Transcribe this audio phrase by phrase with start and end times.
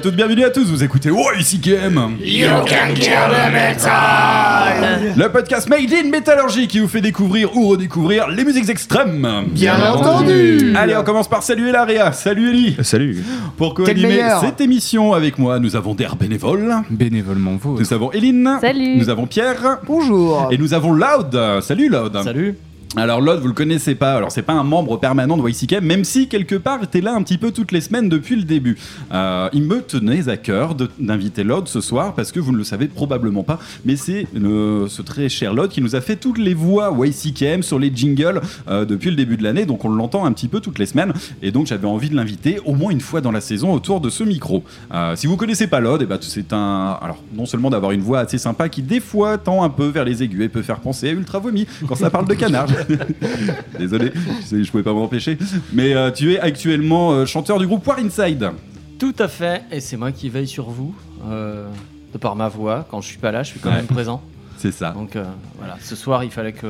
[0.00, 0.64] toutes, bienvenue à tous.
[0.64, 5.14] Vous écoutez Oh, ici Game, You can kill the metal.
[5.16, 9.44] le podcast Made in Métallurgie qui vous fait découvrir ou redécouvrir les musiques extrêmes.
[9.48, 12.12] Bien entendu Allez, on commence par saluer Laria.
[12.12, 12.76] Salut Ellie.
[12.82, 13.22] Salut.
[13.56, 17.78] Pour co-animer cette émission avec moi, nous avons Der Bénévole, Bénévolement vous.
[17.78, 18.96] nous avons Eline, Salut.
[18.96, 19.78] nous avons Pierre.
[19.86, 21.38] Bonjour Et nous avons Loud.
[21.62, 22.16] Salut Loud.
[22.24, 22.56] Salut.
[22.96, 24.14] Alors Loud, vous le connaissez pas.
[24.14, 27.22] Alors c'est pas un membre permanent de YCK, même si quelque part t'es là un
[27.22, 28.76] petit peu toutes les semaines depuis le début.
[29.12, 32.64] Euh, il me tenait à cœur d'inviter Loud ce soir parce que vous ne le
[32.64, 36.38] savez probablement pas, mais c'est le- ce très cher Loud qui nous a fait toutes
[36.38, 40.24] les voix YCKM sur les jingles euh, depuis le début de l'année, donc on l'entend
[40.24, 41.12] un petit peu toutes les semaines.
[41.42, 44.10] Et donc j'avais envie de l'inviter au moins une fois dans la saison autour de
[44.10, 44.64] ce micro.
[44.92, 48.02] Euh, si vous connaissez pas Loud, eh ben, c'est un alors non seulement d'avoir une
[48.02, 50.80] voix assez sympa qui des fois tend un peu vers les aigus et peut faire
[50.80, 52.66] penser à Ultra Vomi quand ça parle de canard.
[53.78, 54.12] Désolé,
[54.50, 55.38] je, je pouvais pas m'en empêcher.
[55.72, 58.50] Mais euh, tu es actuellement euh, chanteur du groupe War Inside.
[58.98, 59.62] Tout à fait.
[59.70, 60.94] Et c'est moi qui veille sur vous.
[61.28, 61.66] euh,
[62.12, 62.86] de par ma voix.
[62.90, 63.76] Quand je suis pas là, je suis quand Ouais.
[63.76, 64.20] même présent.
[64.58, 64.90] C'est ça.
[64.90, 65.16] Donc
[65.58, 65.76] voilà.
[65.80, 66.66] Ce soir, il fallait que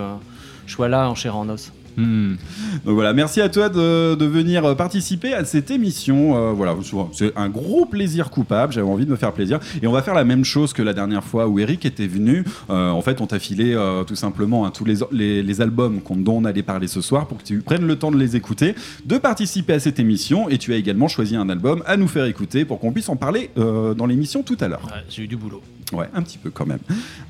[0.67, 1.73] je sois là en chair en os.
[2.01, 2.37] Hmm.
[2.85, 6.37] Donc voilà, merci à toi de, de venir participer à cette émission.
[6.37, 6.75] Euh, voilà,
[7.13, 8.73] c'est un gros plaisir coupable.
[8.73, 9.61] J'avais envie de me faire plaisir.
[9.83, 12.45] Et on va faire la même chose que la dernière fois où Eric était venu.
[12.71, 16.01] Euh, en fait, on t'a filé euh, tout simplement hein, tous les, les, les albums
[16.01, 18.35] qu'on- dont on allait parler ce soir pour que tu prennes le temps de les
[18.37, 18.75] écouter,
[19.05, 20.49] de participer à cette émission.
[20.49, 23.17] Et tu as également choisi un album à nous faire écouter pour qu'on puisse en
[23.17, 24.83] parler dans l'émission tout à l'heure.
[24.87, 25.61] Ouais, J'ai eu du boulot.
[25.93, 26.79] Ouais, un petit peu quand même.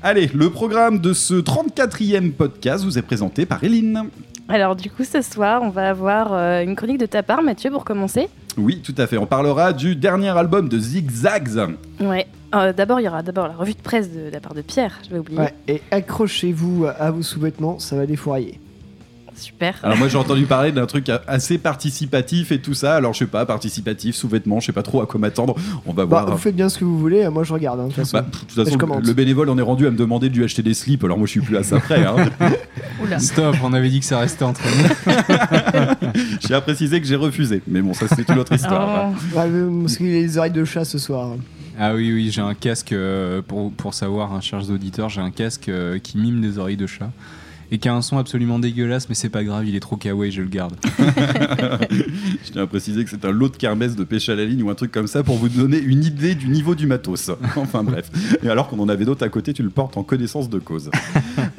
[0.03, 4.03] Allez, le programme de ce 34e podcast vous est présenté par Eline.
[4.49, 7.71] Alors du coup ce soir on va avoir euh, une chronique de ta part Mathieu
[7.71, 8.29] pour commencer.
[8.57, 9.17] Oui, tout à fait.
[9.17, 11.75] On parlera du dernier album de Zigzags.
[12.01, 12.27] Ouais.
[12.53, 14.61] Euh, d'abord il y aura d'abord la revue de presse de, de la part de
[14.61, 15.39] Pierre, je vais oublier.
[15.39, 18.59] Ouais, et accrochez-vous à vos sous-vêtements, ça va défourailler.
[19.41, 19.75] Super.
[19.83, 22.95] Alors moi j'ai entendu parler d'un truc assez participatif et tout ça.
[22.95, 25.55] Alors je sais pas, participatif, sous-vêtements, je sais pas trop à quoi m'attendre.
[25.85, 26.31] On va Bah, voir.
[26.31, 28.17] vous faites bien ce que vous voulez, moi je regarde, hein, de toute façon.
[28.17, 30.61] Bah, de toute façon, le bénévole on est rendu à me demander de lui acheter
[30.63, 32.05] des slips, alors moi je suis plus à ça près.
[32.05, 32.15] Hein.
[33.03, 33.19] Oula.
[33.19, 36.13] Stop, on avait dit que ça restait entre nous.
[36.47, 39.11] j'ai à préciser que j'ai refusé, mais bon ça c'est une autre histoire.
[39.11, 39.37] Oh.
[39.39, 39.49] Ouais,
[39.81, 41.35] parce qu'il a les oreilles de chat ce soir.
[41.79, 45.31] Ah oui, oui, j'ai un casque, euh, pour, pour savoir, hein, chers auditeurs, j'ai un
[45.31, 47.09] casque euh, qui mime des oreilles de chat.
[47.73, 50.29] Et qui a un son absolument dégueulasse, mais c'est pas grave, il est trop kawaii,
[50.31, 50.73] je le garde.
[52.45, 54.61] Je tiens à préciser que c'est un lot de kermesse de pêche à la ligne
[54.63, 57.31] ou un truc comme ça pour vous donner une idée du niveau du matos.
[57.55, 58.09] enfin bref.
[58.43, 60.89] Et alors qu'on en avait d'autres à côté, tu le portes en connaissance de cause.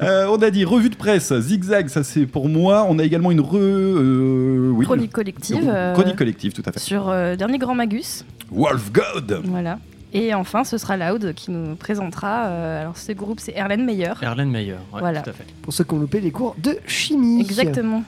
[0.01, 2.85] Euh, on a dit revue de presse, zigzag, ça c'est pour moi.
[2.89, 3.55] On a également une re.
[3.55, 5.63] euh, oui, Chronique collective.
[5.67, 6.79] euh, Chronique collective, tout à fait.
[6.79, 8.23] Sur euh, Dernier Grand Magus.
[8.51, 9.79] Wolf God Voilà.
[10.13, 12.45] Et enfin ce sera Loud qui nous présentera.
[12.47, 14.13] euh, alors ce groupe c'est Erlen Meyer.
[14.21, 14.73] Erlen Meyer.
[14.93, 15.21] Ouais, Voilà.
[15.21, 15.45] Tout à fait.
[15.61, 17.41] Pour ceux qui ont loupé les cours de chimie.
[17.41, 18.03] Exactement.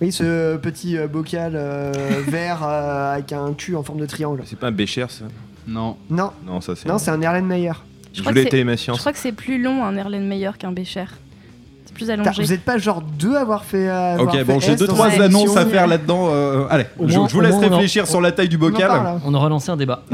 [0.00, 1.92] Oui, ce petit euh, bocal euh,
[2.28, 4.42] vert euh, avec un cul en forme de triangle.
[4.46, 5.24] C'est pas un Bécher ça
[5.66, 5.96] Non.
[6.10, 6.88] Non, Non, ça c'est.
[6.88, 7.72] non, c'est un Erlenmeyer.
[8.12, 9.96] Je Je crois voulais que c'est- étayer ma Je crois que c'est plus long un
[9.96, 11.04] Erlen Meyer qu'un Bécher.
[11.98, 12.42] Plus allongé.
[12.42, 13.88] Vous êtes pas genre deux à avoir fait.
[13.88, 16.28] euh, avoir Ok, bon, j'ai deux trois annonces à faire là-dedans.
[16.30, 18.86] euh, allez, je, vous laisse moins, on en- réfléchir sur la taille du On bocal.
[18.88, 19.20] parle, hein.
[19.26, 20.02] On aura lancé un débat.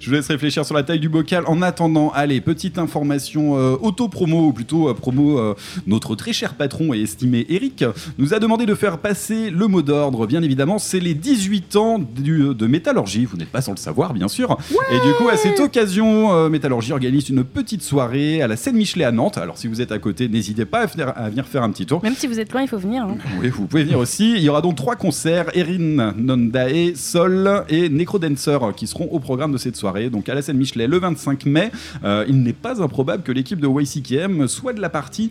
[0.00, 1.44] Je vous laisse réfléchir sur la taille du bocal.
[1.46, 5.38] En attendant, allez, petite information euh, auto-promo, ou plutôt euh, promo.
[5.38, 5.54] euh,
[5.86, 7.84] notre très cher patron et estimé Eric
[8.18, 10.26] nous a demandé de faire passer le mot d'ordre.
[10.26, 13.24] Bien évidemment, c'est les 18 ans du- de Métallurgie.
[13.24, 14.56] Vous n'êtes pas sans le savoir, bien sûr.
[14.92, 18.76] et du coup, à cette occasion, euh, Métallurgie organise une petite soirée à la scène
[18.76, 19.38] Michelet à Nantes.
[19.38, 21.86] Alors, si vous êtes à côté, n'hésitez pas à venir, à venir faire un petit
[21.86, 22.02] tour.
[22.02, 23.04] Même si vous êtes loin, il faut venir.
[23.04, 23.16] hein.
[23.40, 24.32] Oui, vous pouvez venir aussi.
[24.32, 29.52] Il y aura donc trois concerts Erin, Nondae, Sol et Necrodancer qui seront au programme
[29.52, 30.10] de cette soirée.
[30.10, 31.70] Donc à la scène Michelet le 25 mai.
[32.04, 35.30] Euh, il n'est pas improbable que l'équipe de YCKM soit de la partie.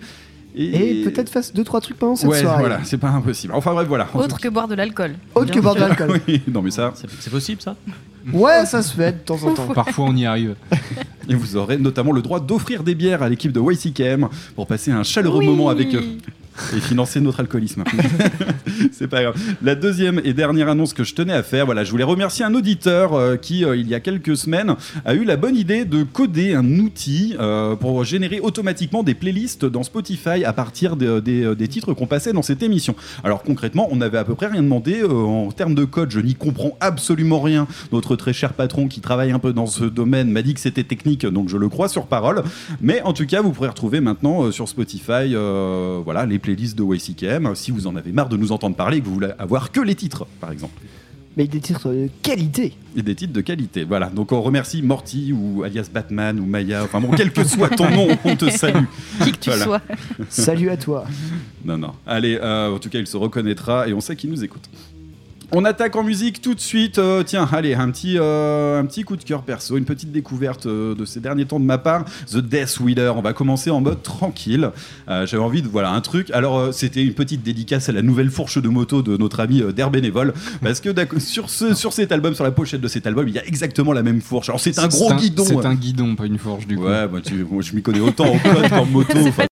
[0.55, 2.59] Et peut-être fasse deux trois trucs pendant cette Ouais, soirée.
[2.59, 3.53] voilà, c'est pas impossible.
[3.55, 4.07] Enfin bref, voilà.
[4.13, 5.15] Autre que boire de l'alcool.
[5.35, 6.19] Autre que boire de l'alcool.
[6.27, 6.91] Oui, non mais ça.
[6.95, 7.75] C'est c'est possible ça?
[8.31, 9.67] Ouais, ça se fait de temps en temps.
[9.73, 10.55] Parfois, on y arrive.
[11.29, 14.91] Et vous aurez notamment le droit d'offrir des bières à l'équipe de YCKM pour passer
[14.91, 15.47] un chaleureux Oui.
[15.47, 16.03] moment avec eux.
[16.75, 17.83] Et financer notre alcoolisme.
[18.91, 19.35] c'est pas grave.
[19.61, 22.53] La deuxième et dernière annonce que je tenais à faire, voilà, je voulais remercier un
[22.53, 26.03] auditeur euh, qui, euh, il y a quelques semaines, a eu la bonne idée de
[26.03, 31.55] coder un outil euh, pour générer automatiquement des playlists dans Spotify à partir de- des,
[31.55, 32.95] des titres qu'on passait dans cette émission.
[33.23, 36.11] Alors concrètement, on n'avait à peu près rien demandé en termes de code.
[36.11, 37.67] Je n'y comprends absolument rien.
[37.91, 40.83] Notre très cher patron qui travaille un peu dans ce domaine m'a dit que c'était
[40.83, 42.43] technique, donc je le crois sur parole.
[42.81, 45.33] Mais en tout cas, vous pourrez retrouver maintenant sur Spotify
[46.03, 49.01] voilà, les playlists de YCKM si vous en avez marre de nous entendre parler et
[49.01, 50.79] que vous voulez avoir que les titres, par exemple.
[51.35, 52.75] Mais des titres de qualité.
[52.95, 53.85] Et des titres de qualité.
[53.85, 54.11] Voilà.
[54.11, 56.83] Donc on remercie Morty ou alias Batman ou Maya.
[56.83, 58.83] Enfin bon, quel que soit ton nom, on te salue.
[59.23, 59.63] Qui que tu Voilà.
[59.65, 59.81] sois.
[60.29, 61.05] Salut à toi.
[61.65, 61.93] Non, non.
[62.05, 64.69] Allez, euh, en tout cas, il se reconnaîtra et on sait qu'il nous écoute.
[65.55, 66.97] On attaque en musique tout de suite.
[66.97, 70.65] Euh, tiens, allez, un petit, euh, un petit coup de cœur perso, une petite découverte
[70.65, 72.05] euh, de ces derniers temps de ma part.
[72.31, 73.11] The Death Wheeler.
[73.15, 74.71] On va commencer en mode tranquille.
[75.09, 76.31] Euh, J'avais envie de voilà un truc.
[76.31, 79.61] Alors, euh, c'était une petite dédicace à la nouvelle fourche de moto de notre ami
[79.75, 80.33] Der Bénévole,
[80.63, 80.89] parce que
[81.19, 83.93] sur ce, sur cet album, sur la pochette de cet album, il y a exactement
[83.93, 84.49] la même fourche.
[84.49, 85.43] Alors, c'est un gros guidon.
[85.45, 86.85] C'est un guidon, pas une fourche du coup.
[86.85, 89.17] Ouais, moi, tu- moi, je m'y connais autant en code qu'en moto.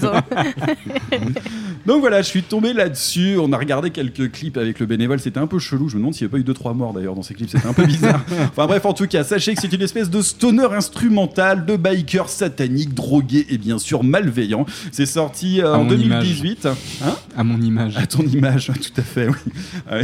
[1.86, 3.36] Donc voilà, je suis tombé là-dessus.
[3.40, 5.18] On a regardé quelques clips avec le bénévole.
[5.20, 5.88] C'était un peu chelou.
[5.88, 7.50] Je me demande s'il n'y a pas eu 2-3 morts d'ailleurs dans ces clips.
[7.50, 8.22] C'était un peu bizarre.
[8.50, 12.28] enfin bref, en tout cas, sachez que c'est une espèce de stoner instrumental de biker
[12.28, 14.66] satanique, drogué et bien sûr malveillant.
[14.92, 16.66] C'est sorti euh, en mon 2018.
[16.66, 17.96] Hein À mon image.
[17.96, 19.52] à ton image, tout à fait, oui.
[19.90, 19.96] Ah.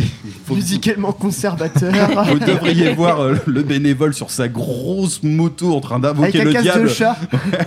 [0.46, 1.92] Faut- Musicalement conservateur.
[2.30, 6.44] Vous devriez voir euh, le bénévole sur sa grosse moto en train avec d'invoquer un
[6.44, 6.82] le casque diable.
[6.84, 7.16] de chat.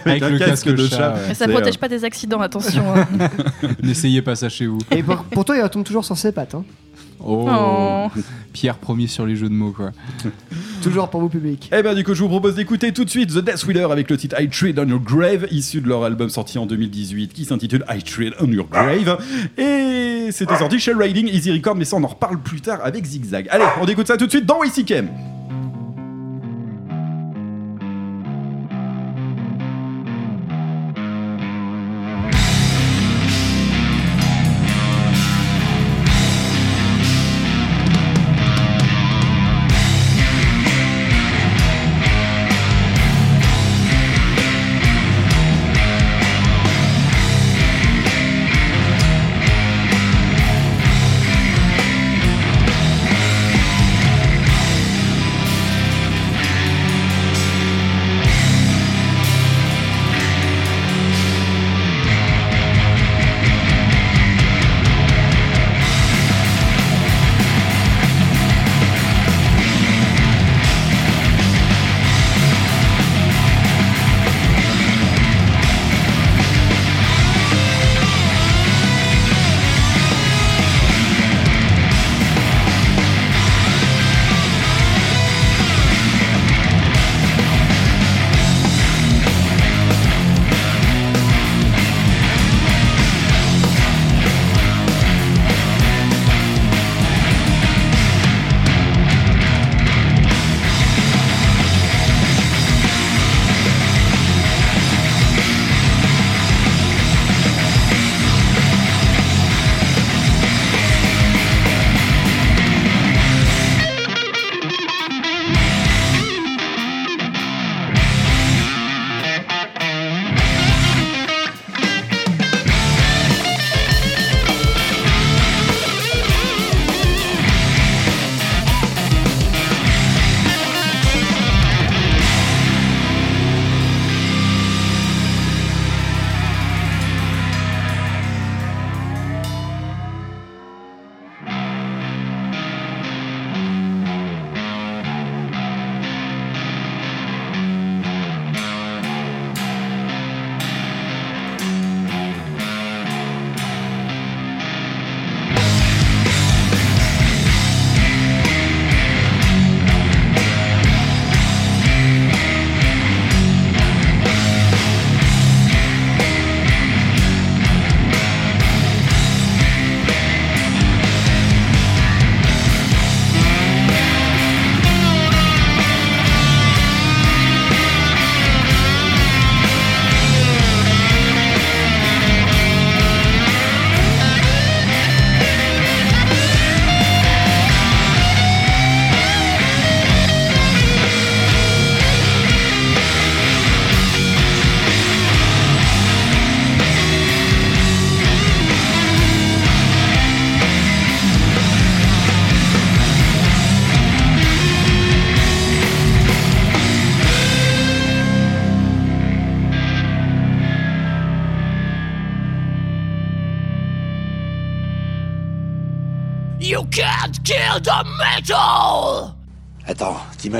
[0.05, 1.15] Avec un casque de chat.
[1.27, 2.83] Mais ça C'est, protège euh, pas des accidents, attention.
[2.95, 3.07] hein.
[3.83, 4.79] N'essayez pas ça chez vous.
[4.91, 6.55] Et pour- pourtant, il retombe toujours sur ses pattes.
[6.55, 6.63] hein.
[7.21, 7.49] Oh.
[7.51, 8.07] Oh.
[8.53, 9.91] Pierre promis sur les jeux de mots quoi.
[10.81, 11.69] Toujours pour vous, public.
[11.77, 14.09] Eh bien du coup je vous propose d'écouter tout de suite The Death Wheeler avec
[14.09, 17.43] le titre I Trade on Your Grave issu de leur album sorti en 2018 qui
[17.43, 19.17] s'intitule I Trade on Your Grave
[19.57, 23.03] et c'était sorti chez Riding Easy Record mais ça on en reparle plus tard avec
[23.03, 23.47] Zigzag.
[23.51, 25.09] Allez on écoute ça tout de suite dans WCKM.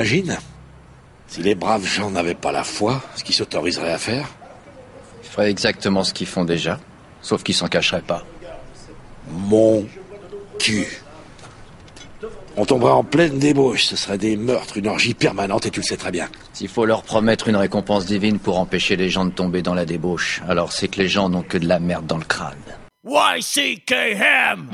[0.00, 0.38] T'imagines
[1.26, 4.28] Si les braves gens n'avaient pas la foi, ce qu'ils s'autoriseraient à faire
[5.22, 6.80] Ils feraient exactement ce qu'ils font déjà,
[7.20, 8.24] sauf qu'ils s'en cacheraient pas.
[9.30, 9.86] Mon
[10.58, 10.86] cul.
[12.56, 15.84] On tomberait en pleine débauche, ce serait des meurtres, une orgie permanente et tu le
[15.84, 16.28] sais très bien.
[16.52, 19.84] S'il faut leur promettre une récompense divine pour empêcher les gens de tomber dans la
[19.84, 22.56] débauche, alors c'est que les gens n'ont que de la merde dans le crâne.
[23.04, 24.70] YCKM!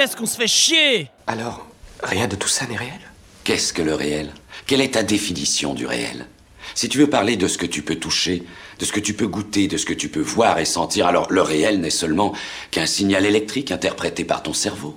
[0.00, 1.10] Qu'est-ce qu'on se fait chier!
[1.26, 1.66] Alors,
[2.02, 3.00] rien de tout ça n'est réel?
[3.44, 4.32] Qu'est-ce que le réel?
[4.66, 6.24] Quelle est ta définition du réel?
[6.74, 8.42] Si tu veux parler de ce que tu peux toucher,
[8.78, 11.30] de ce que tu peux goûter, de ce que tu peux voir et sentir, alors
[11.30, 12.32] le réel n'est seulement
[12.70, 14.96] qu'un signal électrique interprété par ton cerveau.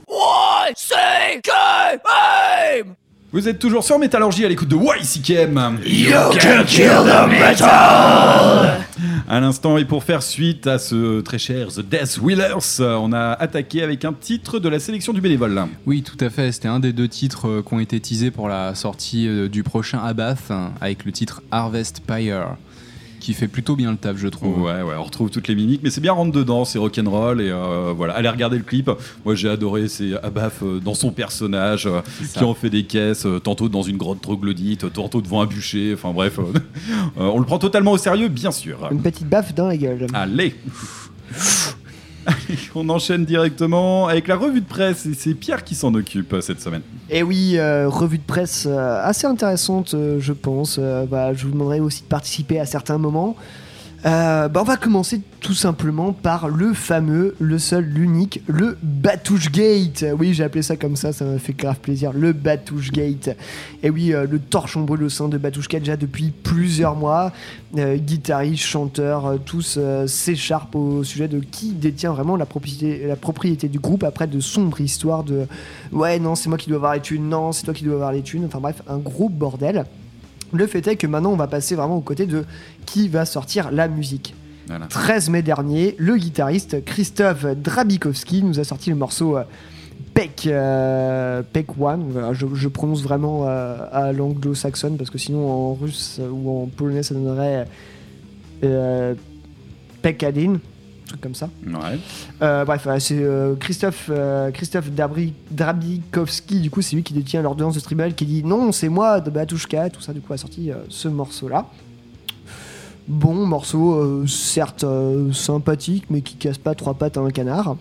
[3.34, 5.80] Vous êtes toujours sur Métallurgie à l'écoute de YCKM.
[5.84, 8.80] You can kill the metal!
[9.28, 13.32] À l'instant, et pour faire suite à ce très cher The Death Wheelers, on a
[13.32, 15.60] attaqué avec un titre de la sélection du bénévole.
[15.88, 16.52] Oui, tout à fait.
[16.52, 19.64] C'était un des deux titres euh, qui ont été teasés pour la sortie euh, du
[19.64, 22.56] prochain Abath, hein, avec le titre Harvest Pyre,
[23.24, 24.62] qui fait plutôt bien le taf, je trouve.
[24.62, 27.50] Ouais, ouais, on retrouve toutes les mimiques, mais c'est bien rentre dedans, c'est rock'n'roll et
[27.50, 28.14] euh, voilà.
[28.16, 28.92] Allez regarder le clip.
[29.24, 32.02] Moi, j'ai adoré, c'est Abaf euh, dans son personnage euh,
[32.34, 35.94] qui en fait des caisses, euh, tantôt dans une grotte troglodyte, tantôt devant un bûcher.
[35.94, 36.38] Enfin bref,
[37.16, 38.90] on le prend totalement au sérieux, bien sûr.
[38.92, 40.08] Une petite baffe dans la gueule.
[40.14, 40.54] Allez.
[42.76, 46.42] On enchaîne directement avec la revue de presse et c'est Pierre qui s'en occupe euh,
[46.42, 46.82] cette semaine.
[47.10, 50.80] Et oui, euh, revue de presse euh, assez intéressante, je pense.
[50.80, 53.36] Bah, je vous demanderai aussi de participer à certains moments.
[54.06, 59.50] Euh, bah, on va commencer tout simplement par le fameux, le seul, l'unique, le Batouche
[59.50, 60.06] Gate.
[60.18, 62.12] Oui, j'ai appelé ça comme ça, ça m'a fait grave plaisir.
[62.12, 63.30] Le Batouche Gate.
[63.82, 67.32] Et oui, euh, le torchon brûle au sein de Batouche déjà depuis plusieurs mois.
[67.78, 73.70] Euh, guitaristes, chanteurs, tous s'écharpent au sujet de qui détient vraiment la propriété, la propriété
[73.70, 75.48] du groupe après de sombres histoires de
[75.94, 78.12] ouais, non, c'est moi qui dois avoir les thunes, non, c'est toi qui dois avoir
[78.12, 78.46] les thunes.
[78.46, 79.86] Enfin bref, un gros bordel.
[80.54, 82.46] Le fait est que maintenant, on va passer vraiment au côté de
[82.86, 84.36] qui va sortir la musique.
[84.68, 84.86] Voilà.
[84.88, 89.44] 13 mai dernier, le guitariste Christophe Drabikowski nous a sorti le morceau euh,
[90.14, 92.06] Peck, euh, Peck One.
[92.12, 96.68] Voilà, je, je prononce vraiment euh, à l'anglo-saxonne parce que sinon en russe ou en
[96.68, 97.68] polonais ça donnerait
[100.02, 100.60] Peckadin, un
[101.08, 101.50] truc comme ça.
[101.66, 102.00] Ouais.
[102.42, 107.14] Euh, bref, euh, c'est euh, Christophe, euh, Christophe Dabri- Drabikowski, du coup, c'est lui qui
[107.14, 110.34] détient l'ordonnance de tribunal qui dit non, c'est moi de Batushka, tout ça, du coup,
[110.34, 111.68] a sorti ce morceau-là.
[113.08, 114.86] Bon morceau, certes
[115.34, 117.76] sympathique, mais qui casse pas trois pattes à un canard.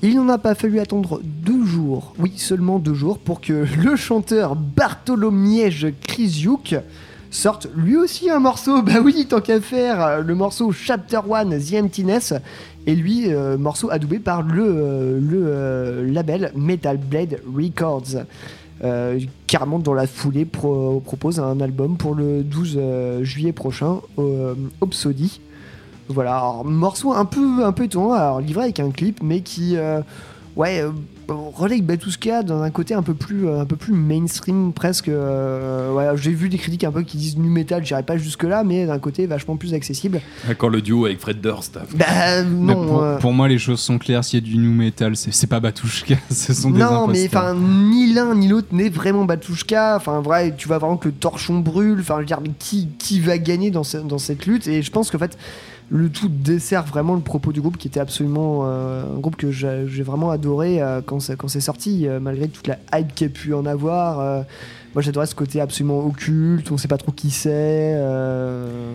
[0.00, 3.96] Il n'en a pas fallu attendre deux jours, oui, seulement deux jours, pour que le
[3.96, 6.76] chanteur Bartholomiège Krisiuk
[7.30, 8.82] sorte lui aussi un morceau.
[8.88, 12.34] Bah oui, tant qu'à faire, euh, le morceau Chapter One, The Emptiness,
[12.86, 18.24] et lui, euh, morceau adoubé par le, euh, label Metal Blade Records.
[19.46, 24.54] Carrément dans la foulée pro- propose un album pour le 12 euh, juillet prochain au.
[26.10, 29.76] Voilà, alors, morceau un peu, un peu étonnant, livré avec un clip, mais qui
[30.58, 30.90] ouais, euh,
[31.54, 35.08] relègue Batuska dans un côté un peu plus, euh, un peu plus mainstream presque.
[35.08, 38.42] euh, ouais, J'ai vu des critiques un peu qui disent nu metal, j'irai pas jusque
[38.42, 40.20] là, mais d'un côté vachement plus accessible.
[40.58, 41.78] Quand le duo avec Fred Durst.
[41.94, 42.86] Bah non.
[42.86, 44.24] pour, euh, pour moi, les choses sont claires.
[44.24, 47.26] S'il y a du new metal, c'est c'est pas Batushka, ce sont des Non, mais
[47.26, 49.96] enfin, ni l'un ni l'autre n'est vraiment Batushka.
[49.96, 52.00] Enfin, vrai, tu vas vraiment que le torchon brûle.
[52.00, 54.66] Enfin, je veux dire, mais qui, qui va gagner dans, ce- dans cette lutte?
[54.66, 55.38] Et je pense qu'en fait,
[55.90, 59.50] le tout dessert vraiment le propos du groupe qui était absolument euh, un groupe que
[59.50, 63.26] j'ai vraiment adoré euh, quand c'est quand c'est sorti, euh, malgré toute la hype qu'il
[63.26, 64.20] y a pu en avoir.
[64.20, 64.42] euh,
[64.94, 66.70] moi, j'adorais ce côté absolument occulte.
[66.72, 67.50] On sait pas trop qui c'est.
[67.52, 68.94] euh,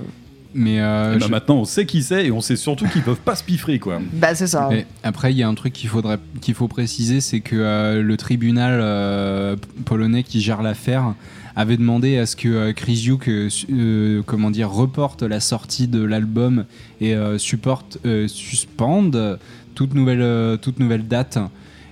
[0.54, 3.02] Mais euh, Eh ben, je- Maintenant, on sait qui c'est et on sait surtout qu'ils
[3.04, 4.00] peuvent pas se piffrer, quoi.
[4.14, 4.68] Bah, c'est ça.
[4.70, 8.02] Mais après, il y a un truc qu'il faudrait, qu'il faut préciser, c'est que euh,
[8.02, 11.14] le tribunal euh, polonais qui gère l'affaire
[11.56, 15.88] avait demandé à ce que euh, Krzyzuk, euh, su- euh, comment dire, reporte la sortie
[15.88, 16.66] de l'album
[17.02, 19.40] et euh, supporte, euh, suspende
[19.76, 21.38] toute nouvelle, euh, toute nouvelle date.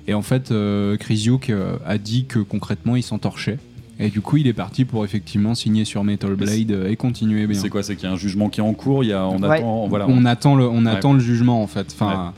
[0.07, 3.59] Et en fait, euh, Krzyzuk euh, a dit que concrètement, il s'en torchait.
[3.99, 7.45] Et du coup, il est parti pour effectivement signer sur Metal Blade euh, et continuer
[7.45, 7.59] bien.
[7.59, 9.03] C'est quoi C'est qu'il y a un jugement qui est en cours.
[9.03, 9.57] Il y a, on Ouais.
[9.59, 9.87] attend.
[9.87, 10.07] Voilà.
[10.09, 10.91] on attend le, on Ouais.
[10.91, 11.85] attend le jugement en fait.
[11.93, 12.33] Enfin,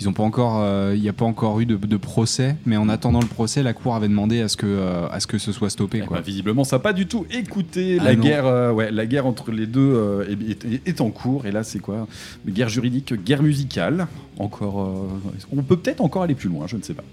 [0.00, 2.76] ils ont pas encore, euh, il n'y a pas encore eu de, de procès, mais
[2.76, 5.38] en attendant le procès, la cour avait demandé à ce que, euh, à ce que
[5.38, 6.00] ce soit stoppé.
[6.02, 6.18] Eh Quoi.
[6.18, 7.98] ben, visiblement, ça n'a pas du tout écouté.
[8.00, 8.22] Ah la non.
[8.22, 11.46] guerre, euh, ouais, la guerre entre les deux euh, est, est- est en cours.
[11.46, 12.06] Et là, c'est quoi?
[12.46, 14.06] Guerre juridique, guerre musicale.
[14.38, 16.66] Encore, euh, on peut peut-être encore aller plus loin.
[16.66, 17.04] Je ne sais pas.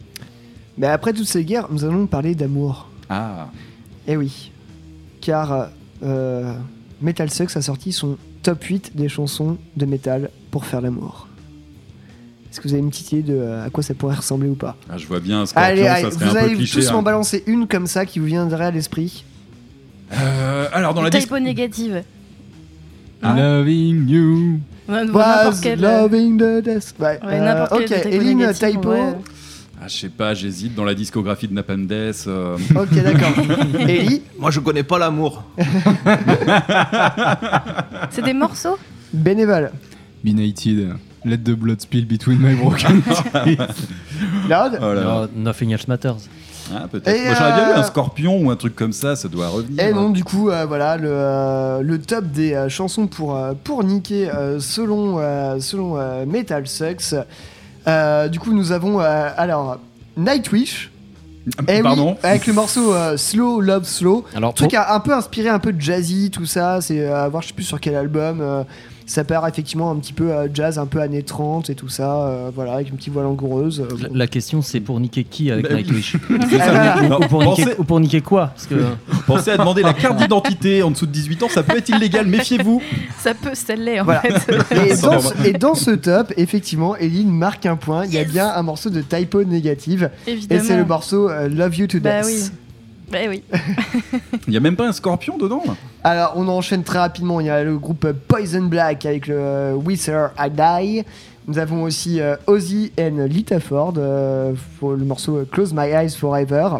[0.77, 2.89] Mais après toutes ces guerres, nous allons parler d'amour.
[3.09, 3.49] Ah,
[4.07, 4.51] Eh oui,
[5.21, 5.69] car
[6.03, 6.53] euh,
[7.01, 11.27] Metal Sucks a sorti son top 8 des chansons de métal pour faire l'amour.
[12.53, 14.53] Est-ce que vous avez une petite idée de euh, à quoi ça pourrait ressembler ou
[14.53, 15.71] pas ah, je vois bien un scorpion.
[15.71, 16.79] Allez, allez, ça serait vous un peu allez cliché.
[16.81, 17.01] tous m'en hein.
[17.01, 19.25] balancer une comme ça qui vous viendrait à l'esprit.
[20.13, 21.09] Euh, alors dans la.
[21.09, 22.03] Typo négative.
[23.23, 23.33] Ah.
[23.35, 24.59] Loving you.
[24.87, 25.83] Ouais, n'importe Was quel.
[25.83, 26.93] euh, loving the death.
[26.99, 28.93] Ouais, Ouais, euh, n'importe quel ok, Eline, typo.
[29.81, 30.35] Ah, je sais pas.
[30.35, 32.25] J'hésite dans la discographie de Napalm Death.
[32.27, 33.33] euh, Ok, d'accord.
[33.79, 35.43] Ellie, Moi, je connais pas l'amour.
[38.11, 38.77] C'est des morceaux
[39.11, 39.71] bénévole.
[40.23, 40.93] Benighted.
[41.25, 43.01] Let the blood spill between my broken
[43.45, 43.59] teeth.
[44.49, 44.77] Loud.
[44.81, 45.21] oh là là.
[45.23, 46.17] Oh, Nothing Else Matters.
[46.73, 47.07] Ah, peut-être.
[47.09, 49.15] Et, Moi, j'aurais bien euh, vu un scorpion ou un truc comme ça.
[49.15, 49.83] Ça doit revenir.
[49.85, 53.53] Et non, du coup, euh, voilà, le, euh, le top des euh, chansons pour, euh,
[53.63, 57.15] pour niquer euh, selon, euh, selon euh, Metal Sucks.
[57.87, 59.77] Euh, du coup, nous avons euh, alors
[60.15, 60.89] Nightwish,
[61.67, 64.23] Eh oui, Pardon avec le morceau euh, Slow Love Slow.
[64.33, 66.79] Alors, truc pour- un, un peu inspiré, un peu de jazzy, tout ça.
[66.79, 68.39] C'est euh, à voir, je sais plus sur quel album.
[68.41, 68.63] euh,
[69.05, 72.27] ça part effectivement un petit peu jazz, un peu années 30 et tout ça.
[72.27, 73.81] euh, voilà, avec une petite voix langoureuse.
[73.81, 74.15] euh, La, bon.
[74.15, 75.75] la question, c'est pour niquer qui avec Bah.
[75.75, 78.75] Nightwish ou, pour niquer, pensez, ou pour niquer quoi Parce que
[79.27, 82.27] pensez à demander la carte d'identité en dessous de 18 ans, ça peut être illégal,
[82.27, 82.81] méfiez-vous.
[83.19, 84.21] Ça peut, ça l'est en Voilà.
[84.21, 84.89] fait.
[84.89, 88.05] Et dans, ce, et dans ce top, effectivement, Eline marque un point.
[88.05, 90.09] Il y a bien un morceau de typo négative.
[90.27, 90.61] Et Évidemment.
[90.65, 92.25] c'est le morceau euh, Love You to Bah Death.
[92.27, 92.51] oui.
[93.13, 93.43] Bah oui.
[94.47, 97.39] Il n'y a même pas un scorpion dedans là Alors, on enchaîne très rapidement.
[97.39, 101.03] Il y a le groupe Poison Black avec le euh, Whisper I Die.
[101.47, 105.89] Nous avons aussi euh, Ozzy and Lita Ford euh, pour le morceau euh, Close My
[105.89, 106.69] Eyes Forever.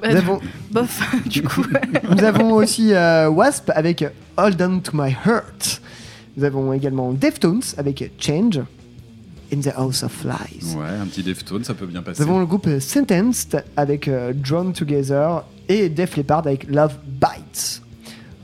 [0.00, 1.62] Bah, Nous avons, Bof, du coup.
[2.10, 4.02] nous avons aussi euh, Wasp avec
[4.38, 5.82] Hold On to My Heart.
[6.38, 8.60] Nous avons également Deftones avec Change.
[9.54, 10.74] In the House of Flies.
[10.76, 12.22] Ouais, un petit Deftone, ça peut bien Nous passer.
[12.22, 17.82] avons le groupe Sentenced avec euh, Drawn Together et Def Leppard avec Love Bites.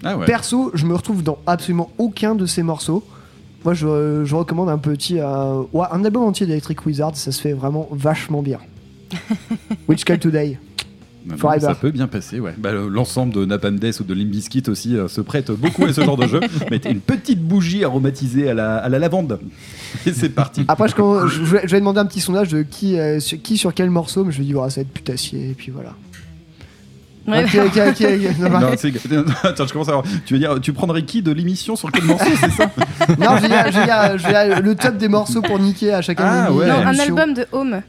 [0.04, 0.26] Ah ouais.
[0.26, 3.04] Perso, je me retrouve dans absolument aucun de ces morceaux.
[3.64, 5.18] Moi, je, je recommande un petit.
[5.20, 8.58] euh, ouais, un album entier d'Electric Wizard, ça se fait vraiment vachement bien.
[9.88, 10.58] Witch Call Today.
[11.36, 11.60] Forever.
[11.60, 12.54] Ça peut bien passer, ouais.
[12.56, 15.84] Bah, le- L'ensemble de Napalm Death ou de Limp Bizkit aussi euh, se prête beaucoup
[15.84, 16.40] à ce genre de jeu.
[16.70, 19.38] Mettez une petite bougie aromatisée à la, à la lavande.
[20.06, 20.64] Et c'est parti.
[20.68, 23.58] Après, je, commence- je, je vais, demander un petit sondage de qui, euh, sur, qui
[23.58, 25.94] sur quel morceau, mais je vais dire, ah, ça va être putassier, et puis voilà.
[27.28, 28.38] Ouais, Ok, ok, ok, ok.
[28.40, 28.92] Non, Non, c'est-
[29.44, 30.04] Attends, je commence à voir.
[30.24, 32.70] Tu veux dire, tu prendrais qui de l'émission sur quel morceau, c'est ça?
[33.18, 35.58] Non, je vais, dire, je, vais dire, je vais dire le top des morceaux pour
[35.58, 36.66] niquer à chacun Ah, des ouais.
[36.66, 37.82] Non, un album de Home.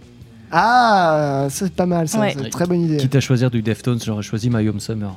[0.51, 2.19] Ah, ça, c'est pas mal, ça.
[2.19, 2.33] Ouais.
[2.35, 2.97] c'est une très bonne idée.
[2.97, 5.15] quitte à choisir du Deftones, j'aurais choisi My Home Summer.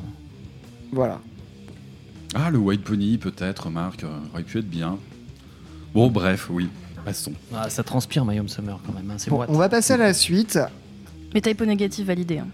[0.93, 1.21] Voilà.
[2.35, 4.97] Ah, le White Pony, peut-être, Marc, euh, aurait pu être bien.
[5.95, 6.69] Bon, bref, oui.
[7.05, 7.33] Passons.
[7.55, 9.11] Ah, ça transpire My Home Summer quand même.
[9.11, 10.59] hein, c'est Bon, on va passer à la suite.
[11.35, 12.39] Mais typo négatif validé.
[12.39, 12.47] hein.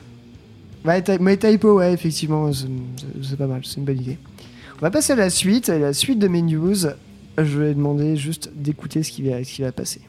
[0.84, 4.18] Ouais, ty- mais typo, ouais, effectivement, c'est pas mal, c'est une bonne idée.
[4.78, 6.74] On va passer à la suite, et la suite de mes news.
[7.38, 10.00] Je vais demander juste d'écouter ce qui va, ce qui va passer.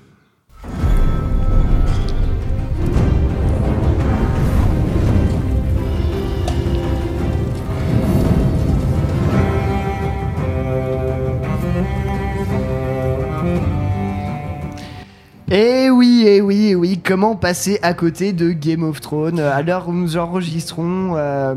[15.53, 19.39] Eh oui, eh oui, eh oui, comment passer à côté de Game of Thrones?
[19.41, 21.55] À l'heure où nous enregistrons euh,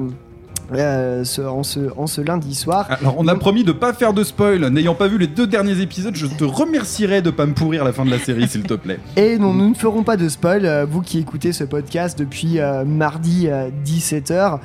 [0.72, 4.12] euh, ce- en, ce, en ce lundi soir Alors, on a promis de pas faire
[4.12, 4.66] de spoil.
[4.66, 7.92] N'ayant pas vu les deux derniers épisodes, je te remercierai de pas me pourrir la
[7.92, 8.98] fin de la série, s'il te plaît.
[9.16, 10.66] Et non, nous ne ferons pas de spoil.
[10.66, 13.46] euh, vous qui écoutez ce podcast depuis euh, mardi
[13.86, 14.58] 17h,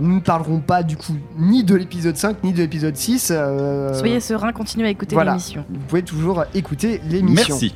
[0.00, 3.32] nous ne parlerons pas du coup ni de l'épisode 5 ni de l'épisode 6.
[3.32, 5.32] euh, Soyez serein, continuez à écouter voilà.
[5.32, 5.62] l'émission.
[5.68, 7.56] Vous pouvez toujours écouter l'émission.
[7.60, 7.74] Merci.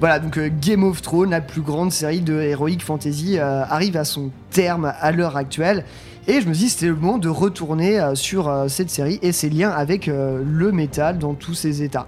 [0.00, 3.96] Voilà, donc euh, Game of Thrones, la plus grande série de Heroic Fantasy, euh, arrive
[3.96, 5.84] à son terme à l'heure actuelle.
[6.28, 9.50] Et je me dit, c'était le moment de retourner euh, sur cette série et ses
[9.50, 12.06] liens avec le métal dans tous ses états.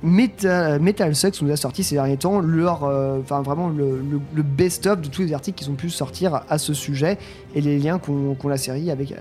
[0.00, 2.88] Metal, Metal nous a sorti ces derniers temps leur,
[3.28, 7.18] vraiment le, best-of de tous les articles qu'ils ont pu sortir à ce sujet
[7.56, 9.12] et les liens qu'ont la série avec,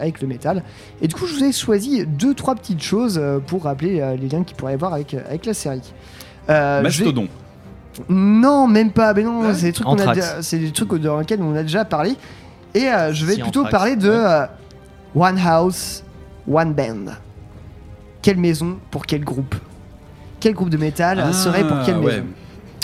[0.00, 0.64] avec, le métal.
[1.00, 4.42] Et du coup, je vous ai choisi deux, trois petites choses pour rappeler les liens
[4.42, 5.92] qu'il pourrait y avoir avec, avec la série.
[6.48, 7.28] Euh, je vais- Mastodon.
[8.08, 9.14] non, même pas.
[9.14, 9.54] Mais non, Ouais.
[9.54, 12.14] c'est des trucs qu'on a déjà- c'est des trucs dans lesquels on a déjà parlé.
[12.74, 14.16] Et euh, je vais Si, plutôt Anthrax, parler de ouais.
[14.16, 14.46] euh,
[15.14, 16.04] One House,
[16.50, 17.12] One Band.
[18.22, 19.54] Quelle maison pour quel groupe?
[20.40, 22.06] Quel groupe de métal Ah, serait pour quelle ouais.
[22.16, 22.24] maison?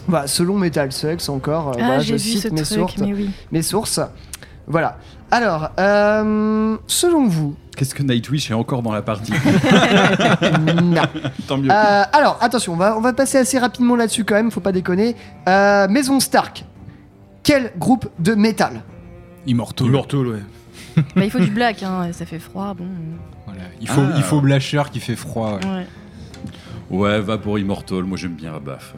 [0.09, 1.69] Voilà, selon Metal Sucks encore.
[1.77, 2.99] euh, Ah, j'ai je vu cite ce mes truc, sources.
[2.99, 3.31] mais oui.
[3.53, 4.01] Mes sources.
[4.67, 4.97] Voilà.
[5.31, 9.33] Alors, euh, selon vous, Qu'est-ce que Nightwish est encore dans la partie
[10.83, 11.03] non.
[11.49, 11.71] Tant mieux.
[11.71, 14.73] Euh, alors, attention, on va, on va passer assez rapidement là-dessus quand même, faut pas
[14.73, 15.17] déconner.
[15.49, 16.65] Euh, Maison Stark.
[17.43, 18.83] Quel groupe de métal?
[19.47, 19.87] Immortal.
[19.89, 20.43] Immortal, ouais.
[21.17, 22.75] Bah, il faut du black, hein, ça fait froid.
[22.75, 22.85] Bon.
[23.47, 23.63] Voilà.
[23.81, 24.13] Il faut, Ah.
[24.17, 25.59] il faut Blasher qui fait froid.
[25.63, 25.67] ouais.
[25.67, 25.87] Ouais.
[26.91, 28.03] Ouais, va pour Immortal.
[28.05, 28.95] Moi, j'aime bien Abaf.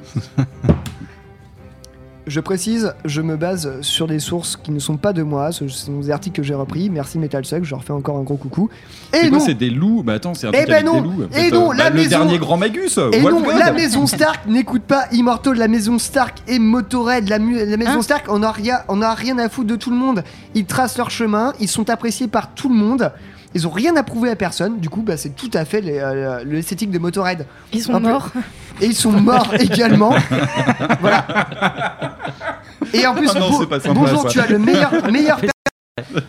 [2.26, 5.68] Je précise, je me base sur des sources qui ne sont pas de moi, ce
[5.68, 6.88] sont des articles que j'ai repris.
[6.88, 8.70] Merci Metal Suck, je leur fais encore un gros coucou.
[9.12, 10.02] Et non, c'est des loups?
[10.02, 11.00] Bah attends, c'est un Eh truc ben avec non.
[11.02, 11.28] des loups.
[11.36, 13.72] Et non, euh, la bah, le maison- dernier grand Magus et What non, God la
[13.72, 18.02] maison Stark n'écoute pas Immortal, la maison Stark et Motorhead, la, mu- la maison Hein
[18.02, 20.24] Stark, on a rien, on a rien à foutre de tout le monde.
[20.54, 23.12] Ils tracent leur chemin, ils sont appréciés par tout le monde.
[23.54, 25.98] Ils ont rien à prouver à personne, du coup, bah, c'est tout à fait les,
[26.00, 27.46] euh, l'esthétique de Motorhead.
[27.72, 28.30] Ils sont morts.
[28.80, 30.12] Et ils sont morts également.
[31.00, 31.24] voilà.
[32.92, 34.28] Et en plus, Ah non, bon- c'est pas sympa, bonjour, ça.
[34.28, 35.40] tu as le meilleur, meilleur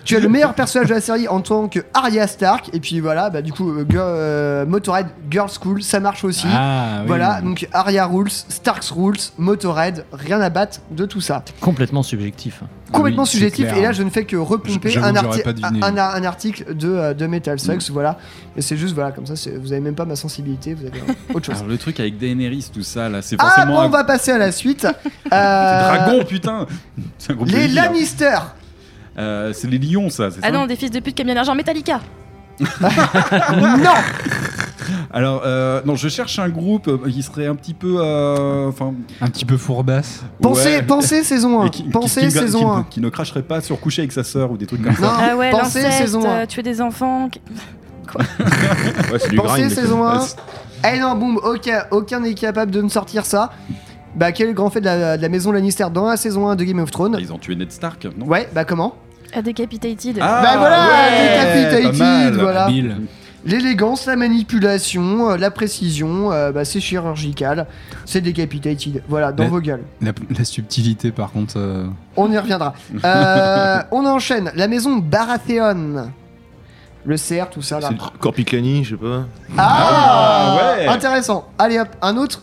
[0.04, 2.70] Tu as le meilleur personnage de la série en tant que Arya Stark.
[2.74, 6.46] Et puis voilà, bah, du coup, euh, Girl- euh, Motorhead Girls School, ça marche aussi.
[6.54, 7.08] Ah, oui.
[7.08, 11.44] Voilà, donc Arya Rules, Starks Rules, Motorhead, rien à battre de tout ça.
[11.62, 12.62] Complètement subjectif.
[12.92, 13.78] Complètement Oui, c'est subjectif, clair.
[13.80, 15.84] et là je ne fais que repomper J'avoue un, que j'aurais arti- pas deviné.
[15.84, 18.20] un, un article de, euh, de Metal Sucks, voilà.
[18.56, 21.00] Et c'est juste, voilà, comme ça, c'est- vous avez même pas ma sensibilité, vous avez
[21.00, 21.56] euh, autre chose.
[21.58, 24.04] Alors, le truc avec Daenerys, tout ça, là, c'est Ah, forcément bon, un on va
[24.04, 24.86] passer à la suite.
[25.34, 26.68] Euh, dragon, putain
[27.18, 27.84] C'est un Les hein.
[27.86, 28.38] Lannister
[29.18, 31.28] Euh, C'est les lions, ça, c'est Ah ça non, des fils de pute qui aiment
[31.28, 32.00] bien l'argent Metallica.
[32.60, 33.92] Non
[35.12, 37.96] Alors, euh, non, je cherche un groupe euh, qui serait un petit peu.
[38.00, 38.94] euh, Enfin.
[39.22, 40.22] Un petit peu fourbasse.
[40.42, 40.84] Pensez, ouais.
[40.84, 41.66] pensez saison 1.
[41.66, 42.84] Et qui- qui- Pensez qui- qui- saison qui- 1.
[42.92, 45.18] Qui ne cracherait pas sur coucher avec sa sœur ou des trucs comme Non, ça.
[45.32, 46.30] Ah ouais, pensez l'inceste, saison 1.
[46.30, 47.30] euh, tuer des enfants.
[48.16, 49.72] Ouais, c'est du Pensez grind.
[49.72, 50.12] saison quoi.
[50.12, 50.20] 1.
[50.20, 53.52] Ouais, c'est- Eh non, boum, aucun, aucun n'est capable de me sortir ça.
[54.16, 56.48] Bah, quel est le grand fait de la, de la maison Lannister dans la saison
[56.48, 58.28] 1 de Game of Thrones Ils ont tué Ned Stark, non?
[58.28, 58.96] Ouais, bah comment?
[59.36, 60.18] A Decapitated.
[60.22, 62.68] Ah, Bah voilà, ouais, Decapitated, voilà.
[62.68, 62.96] Bill.
[63.46, 67.68] L'élégance, la manipulation, euh, la précision, euh, bah, c'est chirurgical,
[68.06, 69.04] c'est Decapitated.
[69.08, 69.84] Voilà, dans vos gueules.
[70.02, 71.54] La, la subtilité, par contre.
[71.58, 72.74] euh, On y reviendra.
[73.06, 74.52] Euh, on enchaîne.
[74.56, 76.12] La maison Baratheon.
[77.08, 77.90] Le cerf, tout ça là.
[77.92, 79.26] c'est Corpiclani, je sais pas.
[79.60, 80.88] Ah, Ah, ouais.
[80.88, 81.48] Intéressant.
[81.60, 82.42] Allez hop, un autre.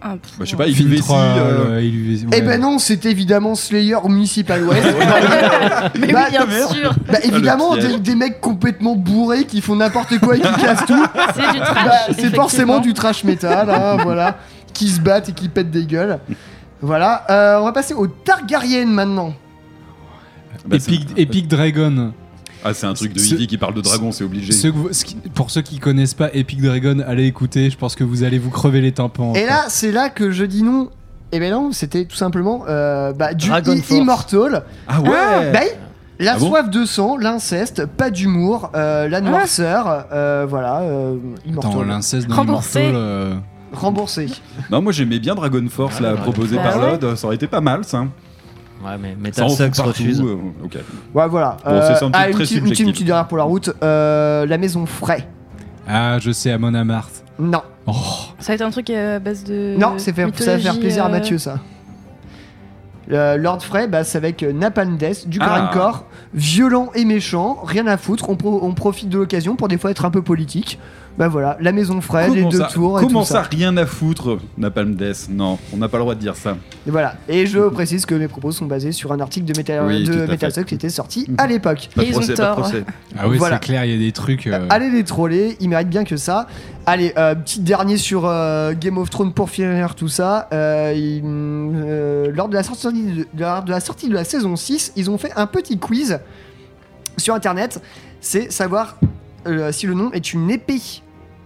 [0.00, 4.08] Ah, Bah, je sais pas, il euh, euh, Eh ben non, c'est évidemment Slayer ou
[4.08, 4.86] Municipal West.
[5.98, 6.94] Mais Bah, oui, bien sûr.
[7.10, 7.94] bah évidemment, piège.
[7.94, 11.04] des, des mecs complètement bourrés qui font n'importe quoi et qui cassent tout.
[11.34, 11.84] C'est du trash.
[11.84, 14.38] Bah, c'est forcément du trash metal, hein, voilà,
[14.72, 16.20] qui se battent et qui pètent des gueules.
[16.80, 19.34] Voilà, euh, on va passer au Targaryen maintenant.
[20.64, 20.76] bah,
[21.16, 22.12] Epic Dragon.
[22.64, 24.52] Ah, c'est un truc de Ivy qui parle de dragon, c'est obligé.
[24.52, 27.70] Ce qui- pour ceux qui connaissent pas Epic Dragon, allez écouter.
[27.70, 29.32] Je pense que vous allez vous crever les tympans.
[29.34, 30.90] Et là, c'est là que je dis non.
[31.30, 33.94] Et ben non, c'était tout simplement euh, bah, du Dragon i-.
[33.96, 34.64] Immortal.
[34.88, 35.60] Ah ouais Bah,
[36.18, 41.14] la Ah bon soif de sang, l'inceste, pas d'humour, euh, la noirceur, euh, voilà, euh,
[41.36, 41.86] Attends, Immortal.
[41.86, 42.80] l'inceste dans Remboursé.
[42.80, 43.34] Immortal, euh,
[43.72, 44.26] Remboursé.
[44.70, 46.98] Non, moi j'aimais bien Dragon Force, là, Ah, proposé bah par ouais.
[46.98, 48.04] Lod, ça aurait été pas mal, ça.
[48.84, 50.20] Ouais, mais Ça Metal Sucks partout, refuse.
[50.20, 50.76] euh, ok.
[51.14, 51.56] Ouais, voilà.
[51.64, 52.86] Bon, c'est somme toute ah, une très petite- une petite- subjectif.
[52.86, 53.70] une petite dernière pour la route.
[53.82, 55.24] Euh, la maison Fray.
[55.88, 57.24] Ah, je sais, Amon Amarth.
[57.40, 57.92] Non, Oh,
[58.38, 59.74] Ça va être un truc euh, à base de.
[59.78, 61.58] non, c'est fait, ça va faire mythologie, plaisir à euh, Mathieu, ça.
[63.10, 65.70] Euh, Lord Frey, bah, c'est avec euh, Napalm Death, du corps Ah.
[65.70, 69.68] à corps, violent et méchant, rien à foutre, on, pro- on profite de l'occasion pour
[69.68, 70.78] des fois être un peu politique.
[71.18, 73.86] Bah voilà, la maison Frey, les deux ça, tours et comment tout ça, rien à
[73.86, 76.56] foutre, Napalm Death Non, on n'a pas le droit de dire ça.
[76.86, 77.16] Et voilà.
[77.28, 80.26] Et je précise que mes propos sont basés sur un article de Metal, Oui, de
[80.26, 81.88] Metal qui était sorti à l'époque.
[81.92, 82.56] Pas de Et ils ont procès, pas de tort.
[82.62, 82.84] procès.
[83.18, 83.56] Ah oui, Voilà.
[83.56, 84.46] c'est clair, il y a des trucs.
[84.46, 86.46] euh, Allez les troller, ils méritent bien que ça.
[86.86, 90.48] Allez, euh, petit dernier sur euh, Game of Thrones pour finir tout ça.
[90.52, 94.54] Euh, ils- euh, lors, de la sortie de, lors de la sortie de la saison
[94.54, 96.20] 6, ils ont fait un petit quiz
[97.16, 97.82] sur internet.
[98.20, 98.98] C'est savoir
[99.48, 100.80] euh, si le nom est une épée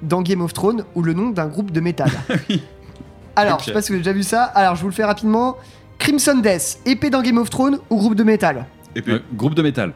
[0.03, 2.11] dans Game of Thrones ou le nom d'un groupe de métal.
[3.37, 4.45] Alors, je sais pas si vous avez déjà vu ça.
[4.45, 5.57] Alors, je vous le fais rapidement.
[5.99, 8.67] Crimson Death, épée dans Game of Thrones ou groupe de métal?
[8.95, 9.93] Puis, Euh, groupe de métal.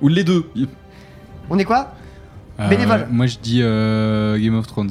[0.00, 0.48] Ou les deux.
[1.50, 1.92] On est quoi?
[2.60, 3.06] Euh, bénévole.
[3.10, 4.90] Moi, je dis euh, Game of Thrones.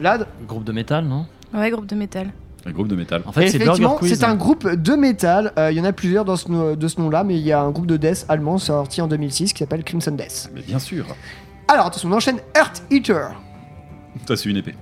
[0.00, 1.26] Lad Groupe de métal, non?
[1.52, 2.32] Ouais, groupe de métal.
[2.64, 3.22] Un groupe de métal.
[3.26, 5.52] En fait, c'est Effectivement, un groupe de métal.
[5.58, 7.52] Euh, Il y en a plusieurs dans ce no- de ce nom-là, mais il y
[7.52, 10.48] a un groupe de death allemand sorti en 2006 qui s'appelle Crimson Death.
[10.54, 11.04] Mais bien sûr.
[11.68, 13.28] Alors attention, on enchaîne Earth Eater.
[14.26, 14.74] Ça, c'est une épée.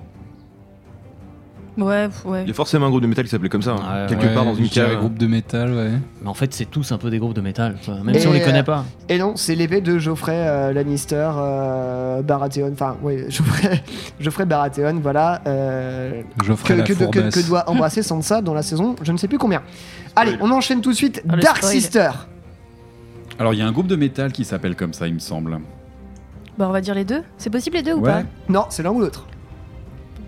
[1.77, 2.41] Ouais, ouais.
[2.43, 3.71] il y a forcément un groupe de métal qui s'appelait comme ça.
[3.71, 4.03] hein.
[4.03, 4.97] Ouais, Quelque Ouais, part dans une cave.
[4.99, 5.91] groupe de métal, ouais.
[6.21, 7.95] Mais en fait, c'est tous un peu des groupes de métal, quoi.
[8.03, 8.83] même Et, si on les euh, connaît pas.
[9.07, 12.71] Et non, c'est l'épée de Geoffrey euh, Lannister euh, Baratheon.
[12.73, 13.81] Enfin, oui, Geoffrey,
[14.19, 15.41] Geoffrey Baratheon, voilà.
[15.47, 17.35] euh, Geoffrey que, que- que- fourbasse.
[17.41, 19.63] que doit embrasser Sansa dans la saison, je ne sais plus combien.
[20.17, 21.23] Allez, on enchaîne tout de suite.
[21.25, 21.71] Le Dark spoil.
[21.71, 22.09] Sister.
[23.39, 25.57] Alors, il y a un groupe de métal qui s'appelle comme ça, il me semble.
[26.61, 27.23] Bah, on va dire les deux.
[27.39, 28.11] C'est possible les deux ou Ouais.
[28.11, 29.25] pas Non, c'est l'un ou l'autre.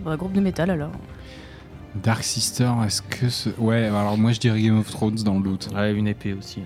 [0.04, 0.90] Bah, groupe de métal alors.
[1.94, 3.50] Dark Sister, est-ce que ce...
[3.60, 5.70] Ouais, alors moi je dirais Game of Thrones dans le doute.
[5.76, 6.62] Ouais, une épée aussi.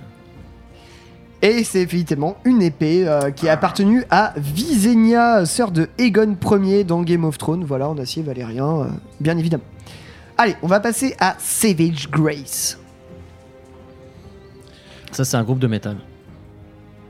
[1.41, 6.85] Et c'est effectivement une épée euh, qui a appartenu à Visenya, sœur de Aegon Ier
[6.85, 7.65] dans Game of Thrones.
[7.65, 8.85] Voilà, en acier valérien, euh,
[9.19, 9.65] bien évidemment.
[10.37, 12.79] Allez, on va passer à Savage Grace.
[15.11, 15.97] Ça, c'est un groupe de métal.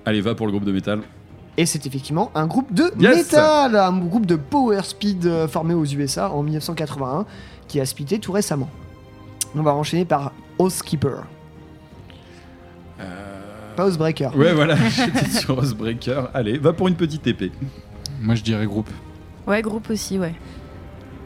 [0.05, 1.01] Allez, va pour le groupe de métal.
[1.57, 5.73] Et c'est effectivement un groupe de Yes métal, un groupe de power speed euh, formé
[5.73, 7.25] aux USA en 1981
[7.67, 8.69] qui a splitté tout récemment.
[9.55, 11.23] On va enchaîner par Housekeeper.
[13.75, 14.35] Pas Housebreaker.
[14.35, 16.29] Ouais, voilà, j'étais sur Housebreaker.
[16.33, 17.51] Allez, va pour une petite épée.
[18.21, 18.89] Moi je dirais groupe.
[19.45, 20.33] Ouais, groupe aussi, ouais.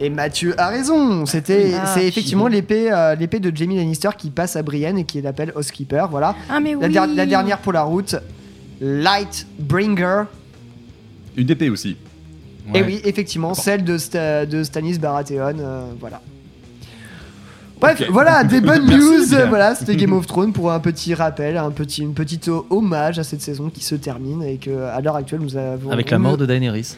[0.01, 1.25] Et Mathieu a raison.
[1.25, 1.85] C'était, Ah.
[1.85, 5.53] c'est effectivement l'épée, euh, l'épée de Jamie Lannister qui passe à Brienne et qui l'appelle
[5.55, 6.09] Housekeeper.
[6.09, 6.35] Voilà.
[6.49, 6.93] Ah, mais La, oui.
[6.93, 8.15] der- la dernière pour la route,
[8.81, 10.23] Lightbringer.
[11.37, 11.95] Une épée aussi.
[12.73, 15.55] Et oui, effectivement, celle de, Sta- de Stannis Baratheon.
[15.59, 16.21] euh, voilà.
[17.79, 18.99] Bref, voilà, des bonnes Merci,
[19.33, 19.47] news.
[19.49, 23.23] Voilà, c'était Game of Thrones pour un petit rappel, un petit, une petite hommage à
[23.23, 25.91] cette saison qui se termine et que à l'heure actuelle nous avons.
[25.91, 26.95] Avec la mort de Daenerys.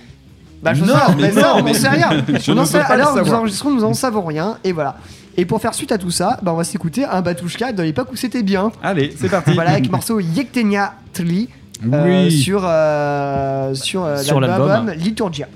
[0.62, 2.10] Bah, je Non, sais, mais mais non, on mais- n'en sait rien.
[2.48, 4.58] On en sait, où nous enregistrons, nous n'en savons rien.
[4.64, 4.98] Et voilà.
[5.36, 8.10] Et pour faire suite à tout ça, bah, on va s'écouter un Batushka de l'époque
[8.12, 8.72] où c'était bien.
[8.84, 9.52] Allez, c'est parti.
[9.54, 11.50] Voilà, avec le morceau Yektenia Tli
[11.86, 12.32] Oui.
[12.32, 14.92] sur, euh, sur, euh, Sur l'album.
[14.92, 15.48] Liturgia.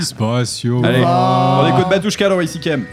[0.00, 0.84] Spatio.
[0.84, 1.62] Allez, va.
[1.64, 2.84] on écoute Batushka dans Icycam.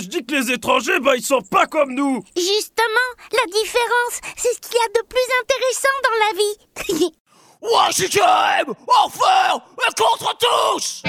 [0.00, 2.22] Que je dis que les étrangers, bah, ils sont pas comme nous.
[2.36, 6.32] Justement, la différence, c'est ce qu'il y a de plus intéressant dans la
[6.98, 7.12] vie.
[7.62, 8.74] Washington
[9.04, 11.02] Enfer et contre tous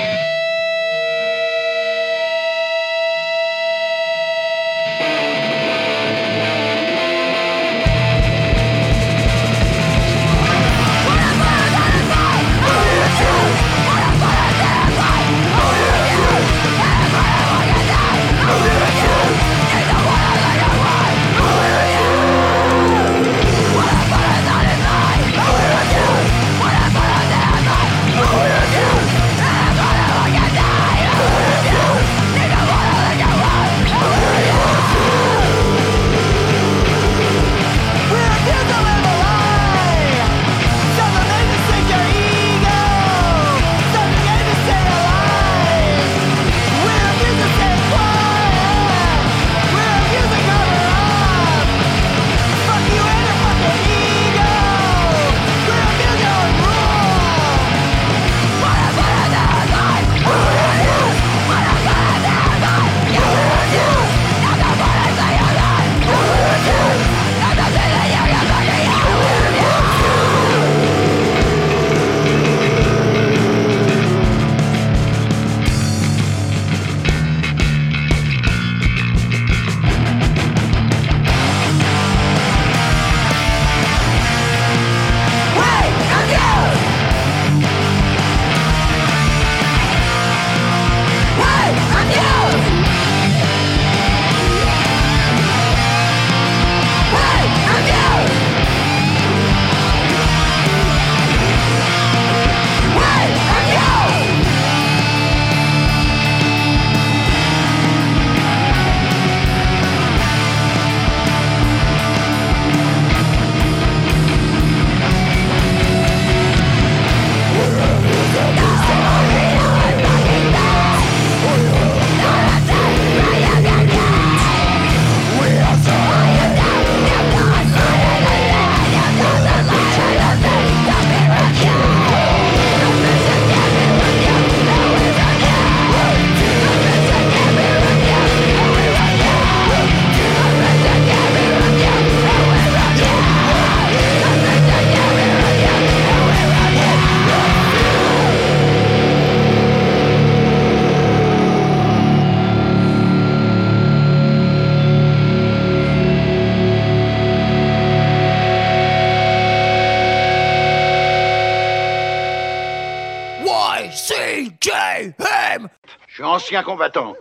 [166.24, 167.16] ancien combattant,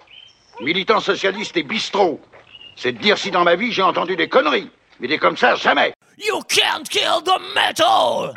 [0.60, 2.20] militant socialiste et bistrot.
[2.76, 4.70] C'est de dire si dans ma vie j'ai entendu des conneries.
[5.00, 5.92] Mais des comme ça, jamais.
[6.18, 8.34] You can't kill the metal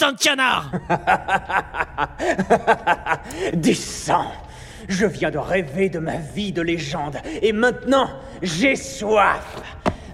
[0.00, 0.70] putain de canard
[3.54, 4.32] Du sang
[4.88, 8.08] Je viens de rêver de ma vie de légende, et maintenant,
[8.42, 9.44] j'ai soif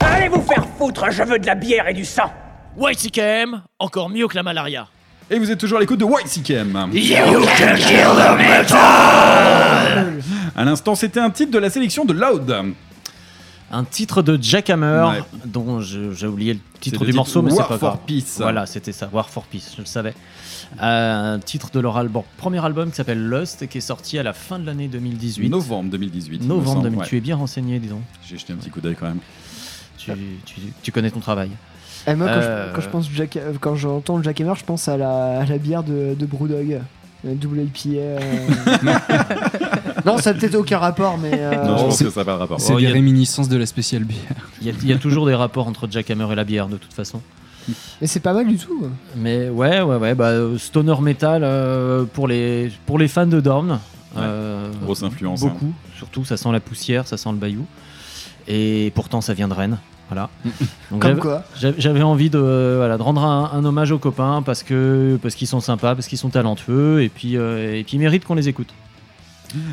[0.00, 2.32] Allez vous faire foutre, je veux de la bière et du sang
[2.78, 4.86] YCKM, encore mieux que la malaria.
[5.30, 6.90] Et vous êtes toujours à l'écoute de YCKM.
[6.92, 10.20] You can kill the metal
[10.54, 12.74] À l'instant, c'était un titre de la sélection de Loud.
[13.72, 15.22] Un titre de Jackhammer, Ouais.
[15.44, 18.00] dont j'ai oublié le titre le du titre morceau, mais c'est War pas for grave.
[18.06, 18.36] Peace.
[18.38, 20.14] Voilà, c'était ça, War for Peace, je le savais.
[20.80, 24.18] Euh, un titre de leur album, premier album qui s'appelle Lust et qui est sorti
[24.18, 25.48] à la fin de l'année 2018.
[25.48, 26.36] Novembre 2018.
[26.36, 27.00] il me Novembre semble, 2018.
[27.02, 27.08] ouais.
[27.08, 28.00] Tu es bien renseigné, disons.
[28.28, 29.18] J'ai jeté un petit coup d'œil quand même.
[29.98, 30.12] Tu,
[30.44, 31.50] tu- tu connais ton travail.
[32.06, 34.86] Et moi, quand, Euh, je, quand je pense Jack, quand j'entends Jack Hammer, je pense
[34.86, 36.80] à la, à la bière de, de Brewdog.
[37.24, 37.88] Double IPA.
[37.98, 38.18] euh.
[40.04, 41.30] non, ça n'a peut-être aucun rapport, mais.
[41.32, 42.60] euh, Non, je pense c'est- que ça n'a pas de rapport.
[42.60, 44.20] C'est Oh, des il y a- réminiscences de la spéciale bière.
[44.60, 46.76] Il y, a- il y a toujours des rapports entre Jackhammer et la bière, de
[46.76, 47.20] toute façon.
[48.00, 48.86] Mais c'est pas mal du tout.
[49.16, 53.40] Mais ouais, ouais, ouais, bah, euh, stoner metal euh, pour, les, pour les fans de
[53.40, 53.80] Dorn.
[54.16, 55.48] euh, Grosse influence, hein.
[55.48, 57.66] Beaucoup, surtout, ça sent la poussière, ça sent le bayou.
[58.48, 59.78] Et pourtant, ça vient de Rennes.
[60.08, 60.30] Voilà.
[60.92, 61.42] Donc, Comme j'avais- quoi.
[61.58, 65.18] j'avais- J'avais envie de, euh, voilà, de rendre un, un hommage aux copains parce que
[65.20, 68.24] parce qu'ils sont sympas, parce qu'ils sont talentueux et puis, euh, et puis ils méritent
[68.24, 68.68] qu'on les écoute.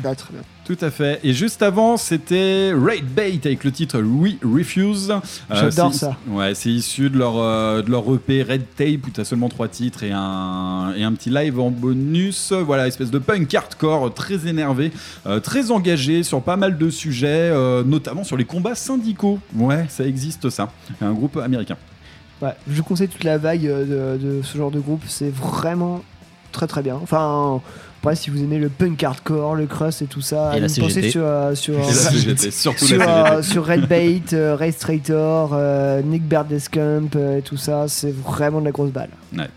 [0.04, 0.42] Ah, très bien.
[0.64, 1.20] Tout à fait.
[1.22, 5.10] Et juste avant, c'était Raid Bait avec le titre We Refuse.
[5.10, 5.20] Euh,
[5.50, 6.16] J'adore ça.
[6.28, 9.48] Ouais, c'est issu de leur, euh, de leur EP Red Tape où tu as seulement
[9.48, 12.52] trois titres et un, et un petit live en bonus.
[12.52, 14.90] Voilà, espèce de punk hardcore très énervé,
[15.26, 17.52] euh, très engagé sur pas mal de sujets,
[17.84, 19.38] notamment sur les combats syndicaux.
[19.54, 20.72] Ouais, ça existe ça.
[21.00, 21.76] Un groupe américain.
[22.40, 26.02] Ouais, je conseille toute la vague de, de ce genre de groupe, c'est vraiment
[26.52, 26.98] très très bien.
[27.02, 27.60] Enfin,
[28.04, 30.74] après, si vous aimez le punk hardcore, le crust et tout ça, Et la allez
[30.80, 31.10] pensez CGT.
[31.10, 33.32] sur, euh, sur, Et la CGT, surtout sur, la CGT.
[33.38, 38.14] euh, sur Red Bait, euh, Ray Strator, euh, Nick Berdescamp euh, et tout ça, c'est
[38.14, 39.10] vraiment de la grosse balle.
[39.36, 39.48] Ouais.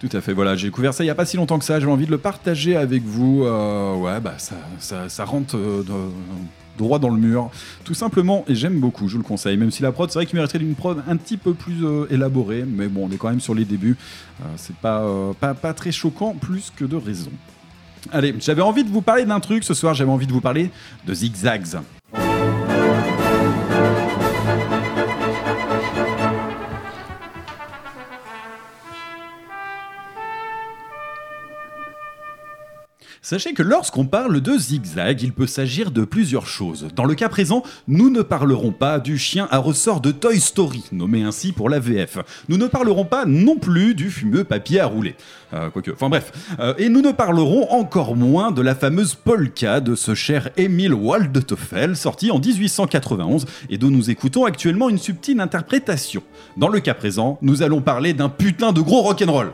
[0.00, 1.78] Tout à fait, voilà, j'ai découvert ça il n'y a pas si longtemps que ça,
[1.78, 3.44] j'ai envie de le partager avec vous.
[3.44, 5.92] Euh, ouais, bah ça, ça, ça rentre euh, de-
[6.78, 7.50] droit dans le mur,
[7.84, 9.58] tout simplement, et j'aime beaucoup, je vous le conseille.
[9.58, 12.06] Même si la prod, c'est vrai qu'il mériterait d'une prod un petit peu plus euh,
[12.10, 13.98] élaborée, mais bon, on est quand même sur les débuts.
[14.40, 17.30] Euh, c'est pas, euh, pas, pas très choquant, plus que de raison.
[18.10, 20.70] Allez, j'avais envie de vous parler d'un truc ce soir, j'avais envie de vous parler
[21.06, 21.78] de zigzags.
[33.24, 36.88] Sachez que lorsqu'on parle de zigzag, il peut s'agir de plusieurs choses.
[36.96, 40.82] Dans le cas présent, nous ne parlerons pas du chien à ressort de Toy Story,
[40.90, 42.18] nommé ainsi pour la VF.
[42.48, 45.14] Nous ne parlerons pas non plus du fumeux papier à rouler.
[45.54, 46.32] Euh, quoique, enfin bref.
[46.58, 50.92] Euh, et nous ne parlerons encore moins de la fameuse polka de ce cher Émile
[50.92, 56.24] Waldteufel, sorti en 1891 et dont nous écoutons actuellement une subtile interprétation.
[56.56, 59.52] Dans le cas présent, nous allons parler d'un putain de gros rock'n'roll.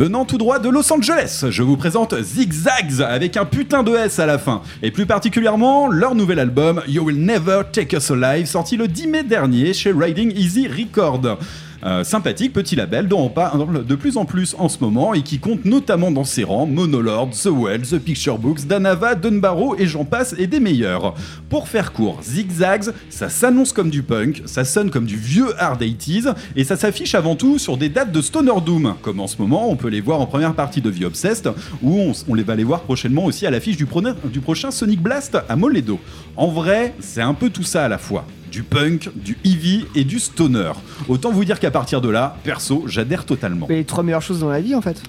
[0.00, 4.18] Venant tout droit de Los Angeles, je vous présente Zigzags avec un putain de S
[4.18, 4.62] à la fin.
[4.82, 9.08] Et plus particulièrement, leur nouvel album You Will Never Take Us Alive, sorti le 10
[9.08, 11.36] mai dernier chez Riding Easy Record.
[11.82, 15.22] Euh, sympathique petit label dont on parle de plus en plus en ce moment et
[15.22, 19.86] qui compte notamment dans ses rangs Monolord, The Well, The Picture Books, Danava, Dunbarrow et
[19.86, 21.14] j'en passe et des meilleurs.
[21.48, 25.80] Pour faire court, Zigzags, ça s'annonce comme du punk, ça sonne comme du vieux hard
[25.82, 29.38] 80s et ça s'affiche avant tout sur des dates de Stoner Doom, comme en ce
[29.38, 31.50] moment on peut les voir en première partie de The Obsessed
[31.82, 33.86] ou on, les va les voir prochainement aussi à l'affiche du,
[34.24, 35.98] du prochain Sonic Blast à Moledo.
[36.36, 40.04] En vrai, c'est un peu tout ça à la fois du punk, du heavy et
[40.04, 40.72] du stoner.
[41.08, 43.66] Autant vous dire qu'à partir de là, perso, j'adhère totalement.
[43.68, 45.02] Les trois meilleures choses dans la vie en fait.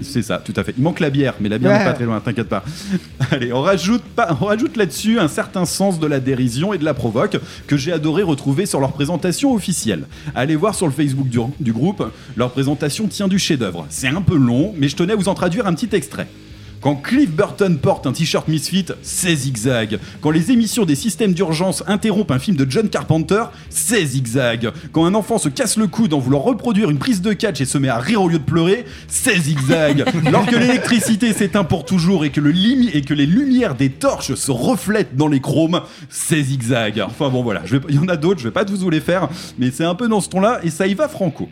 [0.00, 0.74] C'est ça, tout à fait.
[0.76, 1.78] Il manque la bière, mais la bière Ouais.
[1.78, 2.64] n'est pas très loin, t'inquiète pas.
[3.30, 6.84] Allez, on rajoute, pas, on rajoute là-dessus un certain sens de la dérision et de
[6.84, 10.04] la provoque que j'ai adoré retrouver sur leur présentation officielle.
[10.34, 12.04] Allez voir sur le Facebook du, du groupe,
[12.36, 13.86] leur présentation tient du chef-d'œuvre.
[13.88, 16.26] C'est un peu long, mais je tenais à vous en traduire un petit extrait.
[16.80, 19.98] Quand Cliff Burton porte un t-shirt Misfit, c'est zigzag.
[20.20, 24.70] Quand les émissions des systèmes d'urgence interrompent un film de John Carpenter, c'est zigzag.
[24.92, 27.64] Quand un enfant se casse le coude en voulant reproduire une prise de catch et
[27.64, 30.04] se met à rire au lieu de pleurer, c'est zigzag.
[30.30, 34.34] Lorsque l'électricité s'éteint pour toujours et que, le limi- et que les lumières des torches
[34.34, 37.00] se reflètent dans les chromes, c'est zigzag.
[37.04, 39.28] Enfin bon voilà, il y en a d'autres, je vais pas tous vous les faire,
[39.58, 41.48] mais c'est un peu dans ce ton-là et ça y va franco.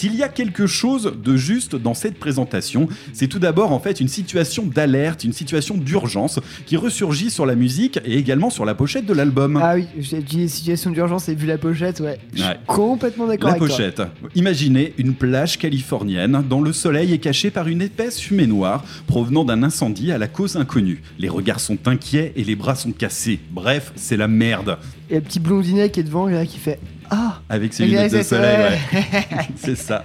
[0.00, 4.00] S'il y a quelque chose de juste dans cette présentation, c'est tout d'abord en fait
[4.00, 8.74] une situation d'alerte, une situation d'urgence qui ressurgit sur la musique et également sur la
[8.74, 9.60] pochette de l'album.
[9.62, 12.18] Ah oui, j'ai dit situation d'urgence et vu la pochette, ouais.
[12.32, 12.56] Je suis Ouais.
[12.66, 13.76] complètement d'accord La avec toi.
[13.76, 14.00] pochette.
[14.34, 19.44] Imaginez une plage californienne dont le soleil est caché par une épaisse fumée noire provenant
[19.44, 21.02] d'un incendie à la cause inconnue.
[21.18, 23.38] Les regards sont inquiets et les bras sont cassés.
[23.50, 24.78] Bref, c'est la merde.
[25.10, 26.78] Et le petit blondinet qui est devant, là, qui fait
[27.10, 28.56] Ah Avec ses Et lunettes de soleil,
[28.92, 29.02] ouais.
[29.56, 30.04] c'est ça.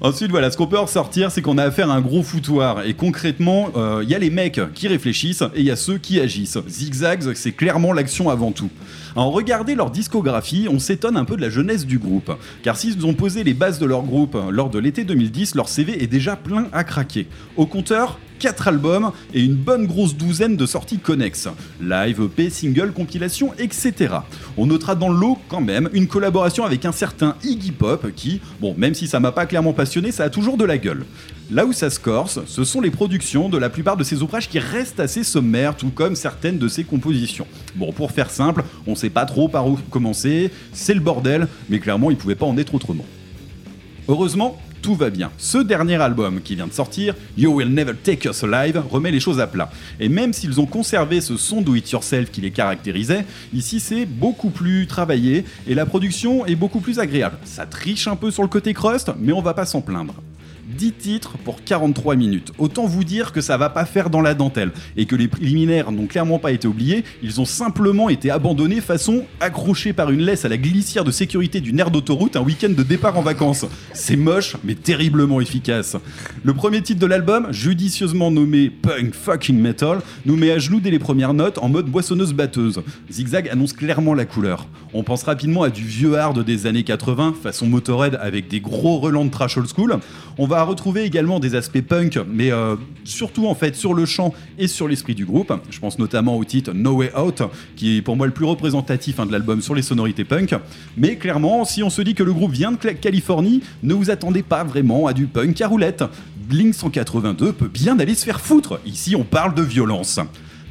[0.00, 2.86] Ensuite, voilà, ce qu'on peut en ressortir, c'est qu'on a affaire à un gros foutoir.
[2.86, 5.98] Et concrètement, euh, il y a les mecs qui réfléchissent et il y a ceux
[5.98, 6.58] qui agissent.
[6.66, 8.70] Zigzags, c'est clairement l'action avant tout.
[9.14, 12.32] En regarder leur discographie, on s'étonne un peu de la jeunesse du groupe.
[12.62, 16.02] Car s'ils ont posé les bases de leur groupe lors de l'été 2010, leur CV
[16.02, 17.26] est déjà plein à craquer.
[17.56, 21.48] Au compteur, 4 albums et une bonne grosse douzaine de sorties connexes.
[21.80, 24.14] Live, EP, single, compilation, etc.
[24.56, 28.40] On notera dans le lot quand même une collaboration avec un certain Iggy Pop qui,
[28.60, 31.04] bon, même si ça m'a pas clairement passionné, ça a toujours de la gueule.
[31.50, 31.98] Là où ça se
[32.46, 35.90] ce sont les productions de la plupart de ses ouvrages qui restent assez sommaires, tout
[35.90, 37.46] comme certaines de ses compositions.
[37.74, 41.78] Bon, pour faire simple, on sait pas trop par où commencer, c'est le bordel, mais
[41.78, 43.06] clairement il pouvait pas en être autrement.
[44.08, 45.30] Heureusement, tout va bien.
[45.38, 49.20] Ce dernier album qui vient de sortir, You Will Never Take Us Alive, remet les
[49.20, 49.70] choses à plat.
[50.00, 54.06] Et même s'ils ont conservé ce son do it yourself qui les caractérisait, ici c'est
[54.06, 57.36] beaucoup plus travaillé et la production est beaucoup plus agréable.
[57.44, 60.14] Ça triche un peu sur le côté crust, mais on va pas s'en plaindre.
[60.76, 62.52] 10 titres pour 43 minutes.
[62.58, 65.92] Autant vous dire que ça va pas faire dans la dentelle et que les préliminaires
[65.92, 70.44] n'ont clairement pas été oubliés, ils ont simplement été abandonnés façon accrochés par une laisse
[70.44, 73.64] à la glissière de sécurité d'une aire d'autoroute un week-end de départ en vacances.
[73.94, 75.96] C'est moche mais terriblement efficace.
[76.44, 80.90] Le premier titre de l'album, judicieusement nommé Punk Fucking Metal, nous met à genoux dès
[80.90, 82.82] les premières notes en mode boissonneuse batteuse.
[83.10, 84.66] Zigzag annonce clairement la couleur.
[84.92, 88.98] On pense rapidement à du vieux hard des années 80 façon Motorhead avec des gros
[88.98, 89.98] relents de trash old school.
[90.36, 94.34] On va retrouver également des aspects punk, mais euh, surtout en fait sur le chant
[94.58, 95.52] et sur l'esprit du groupe.
[95.70, 97.42] Je pense notamment au titre No Way Out,
[97.76, 100.54] qui est pour moi le plus représentatif hein, de l'album sur les sonorités punk.
[100.96, 104.42] Mais clairement, si on se dit que le groupe vient de Californie, ne vous attendez
[104.42, 106.04] pas vraiment à du punk à roulette.
[106.36, 108.80] Blink 182 peut bien aller se faire foutre.
[108.86, 110.20] Ici, on parle de violence.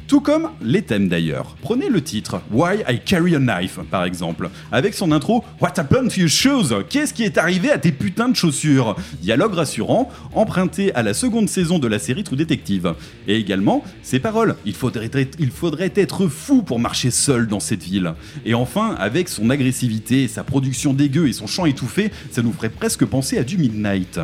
[0.08, 1.54] Tout comme les thèmes d'ailleurs.
[1.60, 6.10] Prenez le titre Why I Carry a Knife par exemple, avec son intro What happened
[6.10, 6.74] to your shoes?
[6.88, 8.96] Qu'est-ce qui est arrivé à tes putains de chaussures?
[9.20, 12.94] Dialogue rassurant, emprunté à la seconde saison de la série True Detective.
[13.26, 17.82] Et également, ses paroles Il faudrait, il faudrait être fou pour marcher seul dans cette
[17.82, 18.14] ville.
[18.46, 22.70] Et enfin, avec son agressivité, sa production dégueu et son chant étouffé, ça nous ferait
[22.70, 24.18] presque penser à du Midnight.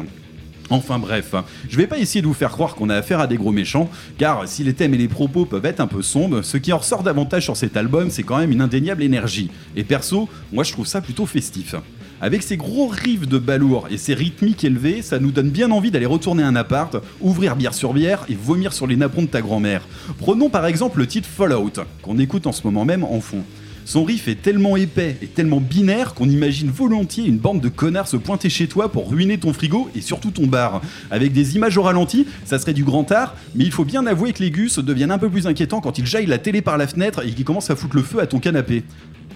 [0.70, 1.34] Enfin bref,
[1.68, 3.90] je vais pas essayer de vous faire croire qu'on a affaire à des gros méchants,
[4.16, 6.78] car si les thèmes et les propos peuvent être un peu sombres, ce qui en
[6.78, 9.50] ressort davantage sur cet album, c'est quand même une indéniable énergie.
[9.76, 11.74] Et perso, moi je trouve ça plutôt festif.
[12.20, 15.90] Avec ses gros riffs de balourd et ses rythmiques élevées, ça nous donne bien envie
[15.90, 19.42] d'aller retourner un appart, ouvrir bière sur bière et vomir sur les napperons de ta
[19.42, 19.82] grand-mère.
[20.18, 23.44] Prenons par exemple le titre Fallout, qu'on écoute en ce moment même en fond.
[23.86, 28.08] Son riff est tellement épais et tellement binaire qu'on imagine volontiers une bande de connards
[28.08, 30.80] se pointer chez toi pour ruiner ton frigo et surtout ton bar.
[31.10, 34.32] Avec des images au ralenti, ça serait du grand art, mais il faut bien avouer
[34.32, 36.86] que les gus deviennent un peu plus inquiétants quand ils jaillent la télé par la
[36.86, 38.84] fenêtre et qu'ils commencent à foutre le feu à ton canapé.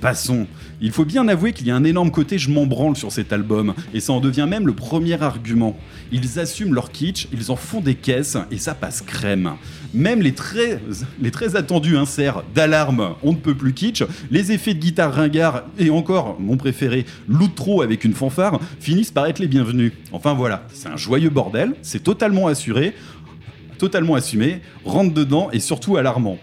[0.01, 0.46] Passons.
[0.80, 3.32] Il faut bien avouer qu'il y a un énorme côté je m'en branle sur cet
[3.32, 5.76] album, et ça en devient même le premier argument.
[6.12, 9.55] Ils assument leur kitsch, ils en font des caisses, et ça passe crème.
[9.92, 10.80] Même les très,
[11.20, 15.64] les très attendus inserts d'alarme, on ne peut plus kitsch, les effets de guitare ringard,
[15.78, 19.92] et encore, mon préféré, l'outro avec une fanfare, finissent par être les bienvenus.
[20.12, 22.94] Enfin voilà, c'est un joyeux bordel, c'est totalement assuré,
[23.78, 26.38] totalement assumé, rentre dedans et surtout alarmant.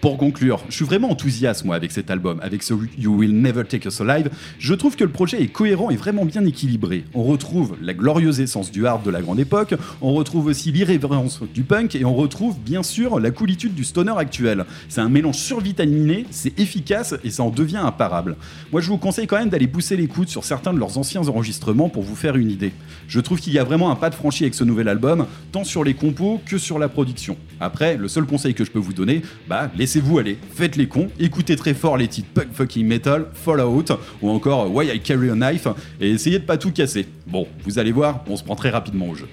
[0.00, 3.64] Pour conclure, je suis vraiment enthousiaste moi avec cet album, avec ce You Will Never
[3.64, 4.30] Take Us Alive.
[4.58, 7.04] Je trouve que le projet est cohérent et vraiment bien équilibré.
[7.12, 11.42] On retrouve la glorieuse essence du hard de la grande époque, on retrouve aussi l'irrévérence
[11.52, 14.64] du punk et on retrouve bien sûr la coolitude du stoner actuel.
[14.88, 18.36] C'est un mélange survitaminé, c'est efficace et ça en devient imparable.
[18.72, 21.90] Moi je vous conseille quand même d'aller pousser l'écoute sur certains de leurs anciens enregistrements
[21.90, 22.72] pour vous faire une idée.
[23.06, 25.64] Je trouve qu'il y a vraiment un pas de franchi avec ce nouvel album, tant
[25.64, 27.36] sur les compos que sur la production.
[27.60, 31.08] Après, le seul conseil que je peux vous donner, bah laissez-vous aller, faites les cons,
[31.18, 33.86] écoutez très fort les titres Punk Fucking Metal, Fallout
[34.22, 35.66] ou encore Why I Carry a Knife
[36.00, 37.08] et essayez de pas tout casser.
[37.26, 39.26] Bon, vous allez voir, on se prend très rapidement au jeu.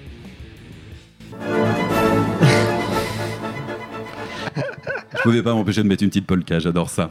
[5.16, 7.08] Je pouvais pas m'empêcher de mettre une petite polka, j'adore ça.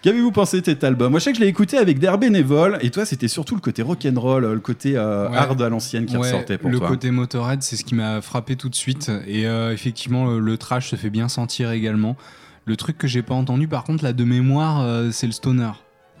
[0.00, 1.10] Qu'avez-vous pensé de cet album?
[1.10, 3.60] Moi, je sais que je l'ai écouté avec d'air bénévole, et toi, c'était surtout le
[3.60, 5.36] côté rock'n'roll, le côté euh, Ouais.
[5.36, 6.88] hard à l'ancienne qui Ouais, ressortait pour le toi.
[6.88, 9.10] côté Motorhead, c'est ce qui m'a frappé tout de suite.
[9.26, 12.16] Et euh, effectivement, le, le trash se fait bien sentir également.
[12.68, 15.70] Le truc que j'ai pas entendu, par contre, là de mémoire, euh, c'est le stoner.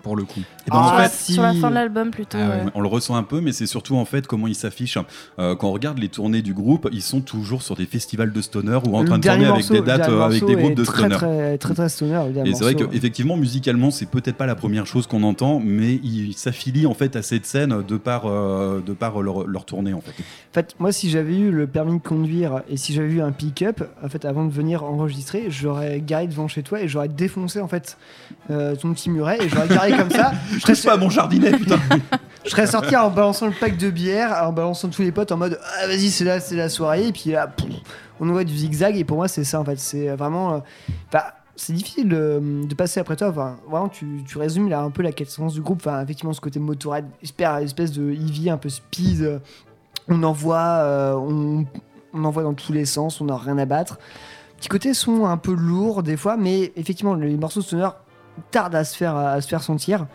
[0.06, 0.38] Pour le coup.
[0.66, 2.38] Et ben, en Ah, sur la fin de l'album plutôt.
[2.40, 2.70] Ah ouais, ouais.
[2.76, 4.98] On le ressent un peu, mais c'est surtout en fait comment ils s'affichent.
[5.40, 8.40] Euh, quand on regarde les tournées du groupe, ils sont toujours sur des festivals de
[8.40, 10.84] stoner ou en Le train de tourner avec des dates euh, avec des groupes de
[10.84, 11.16] très, stoner.
[11.16, 12.20] Très, très, très stoner.
[12.44, 16.34] Et c'est vrai qu'effectivement, musicalement, c'est peut-être pas la première chose qu'on entend, mais ils
[16.34, 20.00] s'affilient en fait à cette scène de par, euh, de par leur, leur tournée en
[20.00, 20.12] fait.
[20.12, 23.32] En fait, moi, si j'avais eu le permis de conduire et si j'avais eu un
[23.32, 27.60] pick-up, en fait, avant de venir enregistrer, j'aurais garé devant chez toi et j'aurais défoncé
[27.60, 27.98] en fait
[28.50, 30.32] euh, ton petit muret et j'aurais garé comme ça.
[30.58, 31.78] Je touche pas à mon jardinet, putain.
[32.44, 35.36] je serais sorti en balançant le pack de bière, en balançant tous les potes en
[35.36, 37.08] mode ah, vas-y, c'est là, c'est la soirée.
[37.08, 37.68] Et puis là, pouf,
[38.20, 39.78] on envoie du zigzag et pour moi, c'est ça en fait.
[39.78, 40.54] C'est vraiment.
[40.54, 40.58] euh,
[41.08, 41.24] enfin,
[41.56, 43.28] c'est difficile de, de passer après toi.
[43.28, 45.80] Enfin, vraiment, tu, tu résumes là un peu la quintessence du groupe.
[45.84, 49.22] Enfin, effectivement, ce côté motorhead, espère, espèce de Eevee un peu speed.
[49.22, 49.38] euh,
[50.08, 51.64] on envoie, euh, on,
[52.14, 53.98] on envoie dans tous les sens, on n'a rien à battre.
[54.58, 57.88] Petit côté son un peu lourd des fois, mais effectivement, les morceaux stoner
[58.50, 60.06] tardent à se faire, à se faire sentir.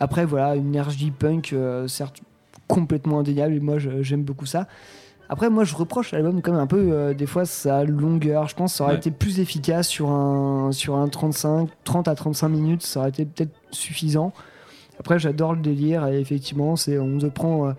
[0.00, 2.20] Après, voilà, une énergie punk, euh, certes
[2.68, 4.66] complètement indéniable, et moi j'aime beaucoup ça.
[5.30, 8.48] Après, moi je reproche à l'album quand même un peu, euh, des fois, sa longueur.
[8.48, 8.98] Je pense que ça aurait Ouais.
[8.98, 13.24] été plus efficace sur un, sur un 35, 30 à 35 minutes, ça aurait été
[13.26, 14.32] peut-être suffisant.
[15.00, 17.68] Après, j'adore le délire, et effectivement, c'est on te prend.
[17.68, 17.72] euh,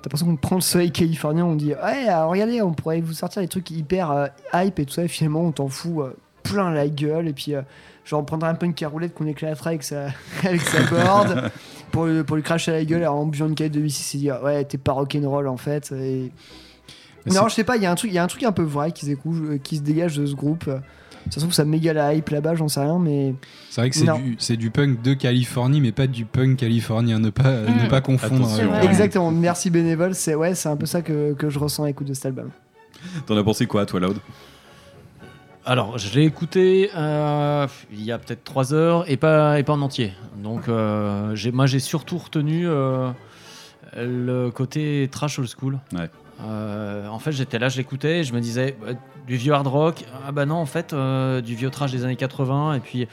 [0.00, 3.12] T'as l'impression qu'on prend le soleil californien, on dit Ouais, alors, regardez, on pourrait vous
[3.14, 6.16] sortir des trucs hyper euh, hype et tout ça, et finalement, on t'en fout euh,
[6.44, 7.54] plein la gueule, et puis.
[7.54, 7.62] euh,
[8.08, 10.06] Genre, on prendrait un punk à roulette qu'on éclaterait avec sa,
[10.44, 11.50] avec sa board
[11.90, 14.18] pour, lui- pour lui cracher à la gueule en buvant une canette de whisky, c'est
[14.18, 15.92] dire ouais, t'es pas rock'n'roll en fait.
[15.92, 16.32] Et...
[17.26, 18.52] Non, je sais pas, il y, a un truc- il y a un truc un
[18.52, 20.64] peu vrai qui se, décou- qui se dégage de ce groupe.
[21.30, 23.34] Ça se trouve, ça méga la hype là-bas, j'en sais rien, mais.
[23.68, 27.18] C'est vrai que c'est du, c'est du punk de Californie, mais pas du punk californien.
[27.18, 27.82] Ne pas, Mm.
[27.84, 28.46] ne pas confondre.
[28.46, 28.72] Attention.
[28.72, 31.88] euh, Exactement, merci bénévole, c'est ouais, c'est un peu ça que, que je ressens à
[31.88, 32.48] l'écoute de cet album.
[33.26, 34.16] T'en as pensé quoi, toi, Loud?
[35.70, 39.74] Alors, je l'ai écouté euh, il y a peut-être 3 heures et pas, et pas
[39.74, 40.14] en entier.
[40.42, 43.10] Donc, euh, j'ai- moi, j'ai surtout retenu euh,
[43.94, 45.78] le côté trash old school.
[46.40, 48.92] En fait, j'étais là, je l'écoutais et je me disais bah,
[49.26, 50.04] du vieux hard rock.
[50.26, 50.94] Ah bah non, en fait,
[51.44, 52.72] du vieux trash des années 80.
[52.72, 53.06] Et puis,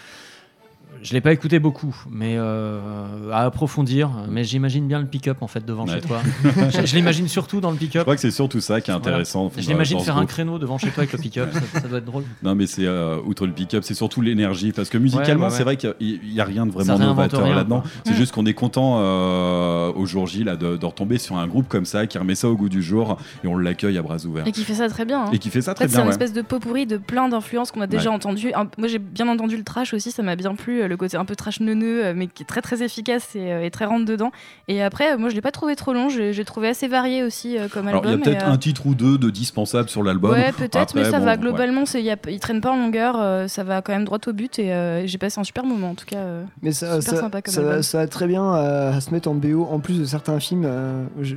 [1.01, 4.09] je l'ai pas écouté beaucoup, mais euh, à approfondir.
[4.29, 5.95] Mais j'imagine bien le pick-up en fait devant Ouais.
[5.95, 6.21] chez toi.
[6.71, 8.01] je je l'imagine surtout dans le Je pick-up.
[8.03, 9.07] crois que c'est surtout ça qui est Voilà.
[9.09, 9.51] intéressant.
[9.55, 11.99] Je dans- l'imagine faire un créneau devant chez toi avec le pick-up, ça, ça doit
[11.99, 12.23] être drôle.
[12.43, 14.71] Non, mais c'est euh, outre le pick-up, c'est surtout l'énergie.
[14.71, 15.93] Parce que musicalement, Ouais, ouais, c'est vrai qu'il
[16.33, 17.83] n'y a rien de vraiment novateur là-dedans.
[18.05, 21.47] C'est juste qu'on est content euh, au jour J là, de, de retomber sur un
[21.47, 24.17] groupe comme ça qui remet ça au goût du jour et on l'accueille à bras
[24.25, 24.47] ouverts.
[24.47, 25.25] Et qui fait ça très bien.
[25.25, 25.29] hein.
[25.33, 26.97] Et qui fait ça En très fait, bien, C'est une espèce de pot pourri de
[26.97, 28.15] plein d'influences qu'on a déjà Ouais.
[28.15, 28.51] entendu.
[28.77, 30.84] Moi, j'ai bien entendu le trash aussi, ça m'a bien plu.
[30.85, 33.51] Euh, Le côté un peu trash neuneux, euh, mais qui est très très efficace et,
[33.51, 34.31] euh, et très rentre dedans.
[34.67, 36.07] Et après, moi, je l'ai pas trouvé trop long.
[36.09, 38.23] J'ai trouvé assez varié aussi euh, comme Alors, il y a album.
[38.31, 40.31] peut-être euh, un titre ou deux de dispensable sur l'album.
[40.31, 41.37] Ouais, peut-être, mais ça bon, va ouais.
[41.37, 41.83] globalement.
[41.93, 44.59] y a- il traîne pas en longueur, euh, ça va quand même droit au but
[44.59, 46.17] et euh, j'ai passé un super moment en tout cas.
[46.61, 47.81] Mais ça, super ça, sympa comme ça, album.
[47.83, 50.63] ça va très bien à se mettre en BO en plus de certains films.
[50.65, 51.35] euh, je-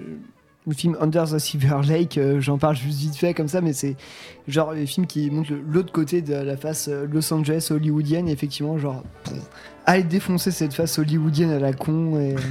[0.68, 3.72] le film Under the Silver Lake, euh, j'en parle juste vite fait comme ça, mais
[3.72, 3.96] c'est
[4.46, 8.28] genre les films qui montrent l'autre côté de la face euh, Los Angeles hollywoodienne.
[8.28, 9.34] Et effectivement, genre, pff,
[9.86, 12.20] allez défoncer cette face hollywoodienne à la con.
[12.20, 12.36] Et,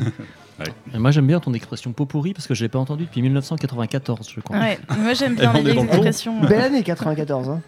[0.94, 3.22] Et moi j'aime bien ton expression pot pourri parce que je l'ai pas entendu depuis
[3.22, 4.58] 1994 je crois.
[4.58, 6.42] Ouais, moi j'aime bien les expressions.
[6.42, 7.50] Belle année 94.
[7.50, 7.62] Hein.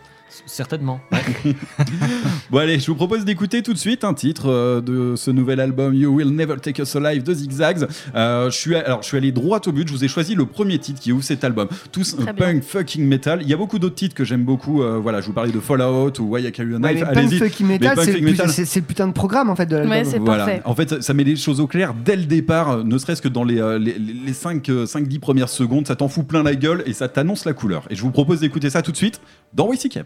[0.46, 1.00] Certainement.
[2.52, 5.60] Bon allez, je vous propose d'écouter tout de suite un titre euh, de ce nouvel
[5.60, 7.88] album You Will Never Take Us Alive de Zigzags.
[8.16, 9.88] Euh, je suis alors je suis allé droit au but.
[9.88, 11.68] Je vous ai choisi le premier titre qui ouvre cet album.
[11.92, 13.40] Tous euh, punk fucking metal.
[13.42, 14.82] Il y a beaucoup d'autres titres que j'aime beaucoup.
[14.82, 17.04] euh, voilà, je vous parlais de Fallout ou Why I Carry a Ouais, Knife.
[17.08, 17.38] Allez-y.
[17.40, 18.46] Fucking Mais Metal, Punk c'est Fucking le, Metal.
[18.48, 19.92] plus- c'est- c'est le putain de programme en fait de l'album.
[19.92, 20.46] Ouais, c'est Voilà.
[20.46, 20.62] parfait.
[20.66, 23.44] En fait, ça met les choses au clair dès le départ, ne serait-ce que dans
[23.44, 27.08] les, euh, les, les 5-10 premières secondes, ça t'en fout plein la gueule et ça
[27.08, 27.86] t'annonce la couleur.
[27.90, 29.20] Et je vous propose d'écouter ça tout de suite
[29.54, 30.00] dans WCK.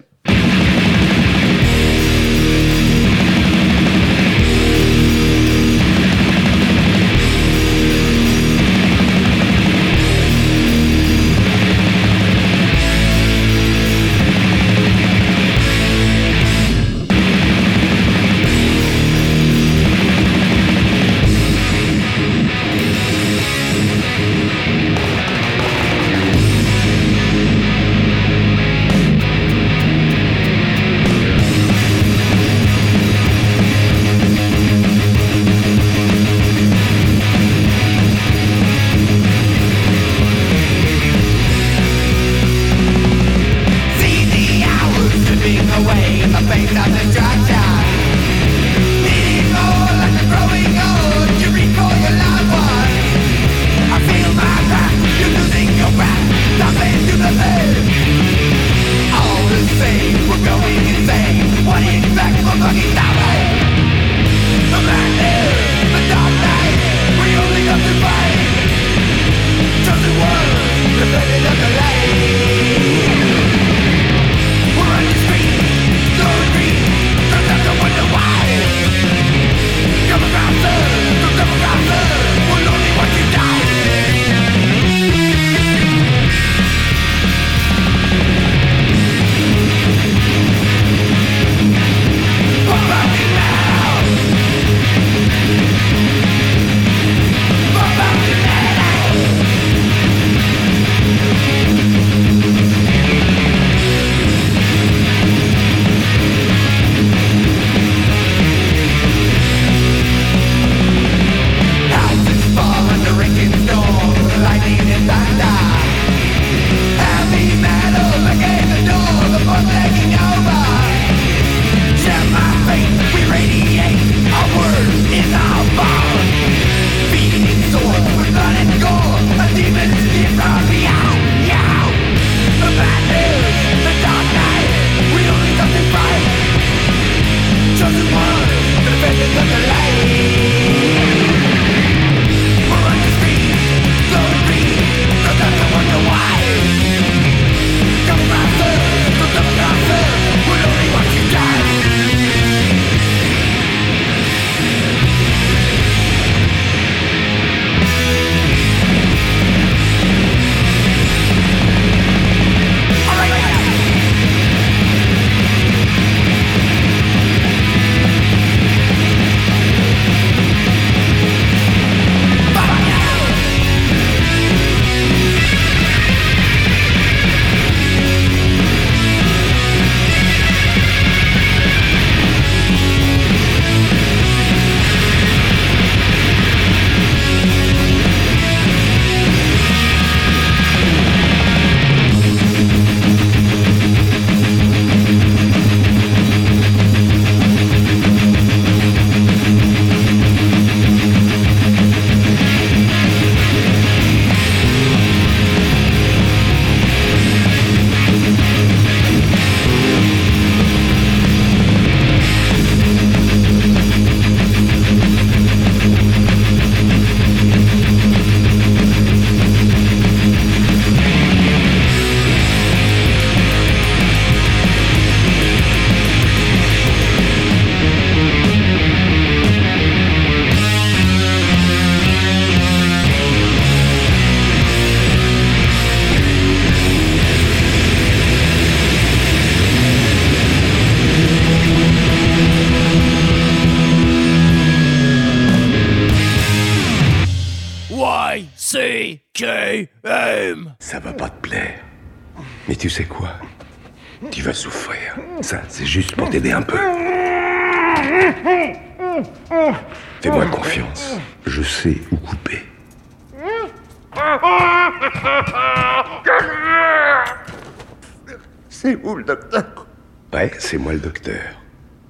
[270.34, 271.62] Ouais, c'est moi le docteur.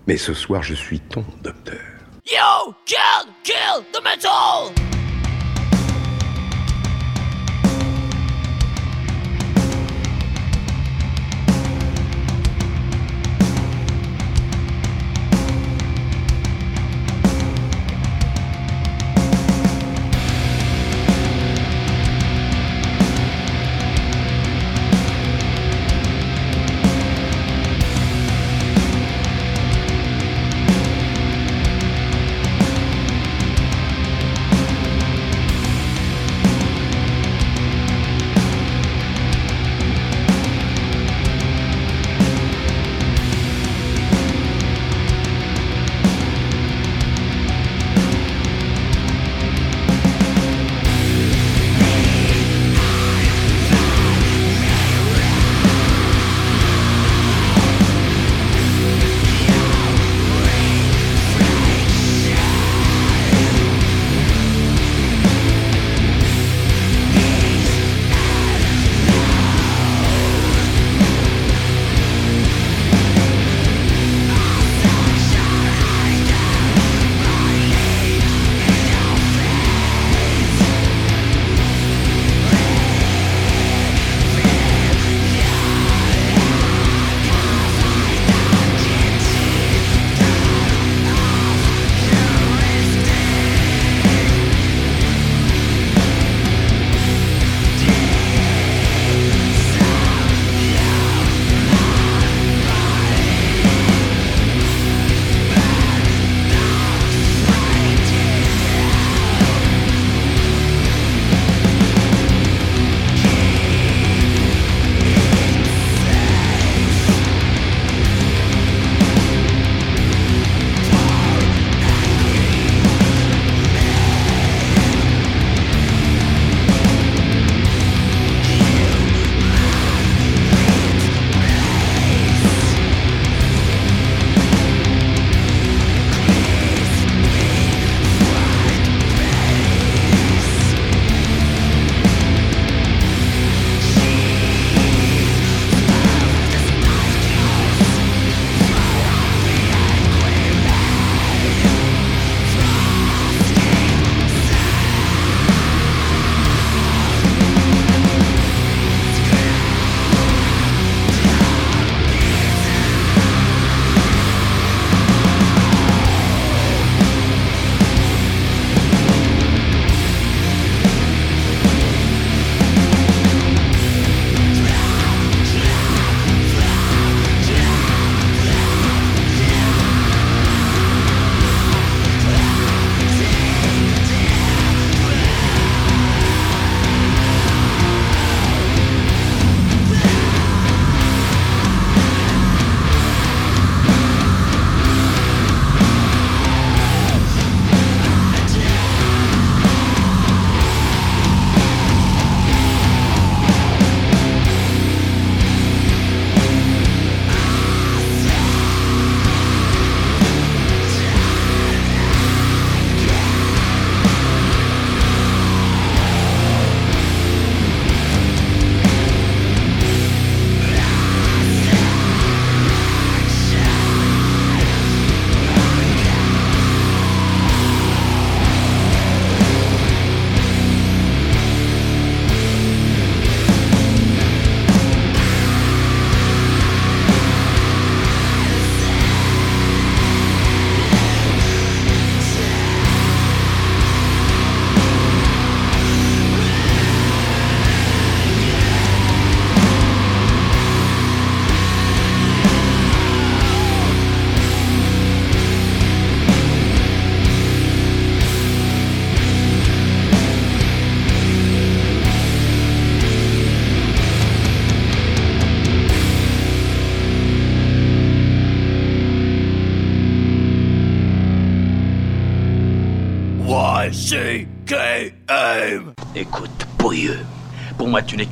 [0.08, 1.73] Mais ce soir, je suis ton docteur.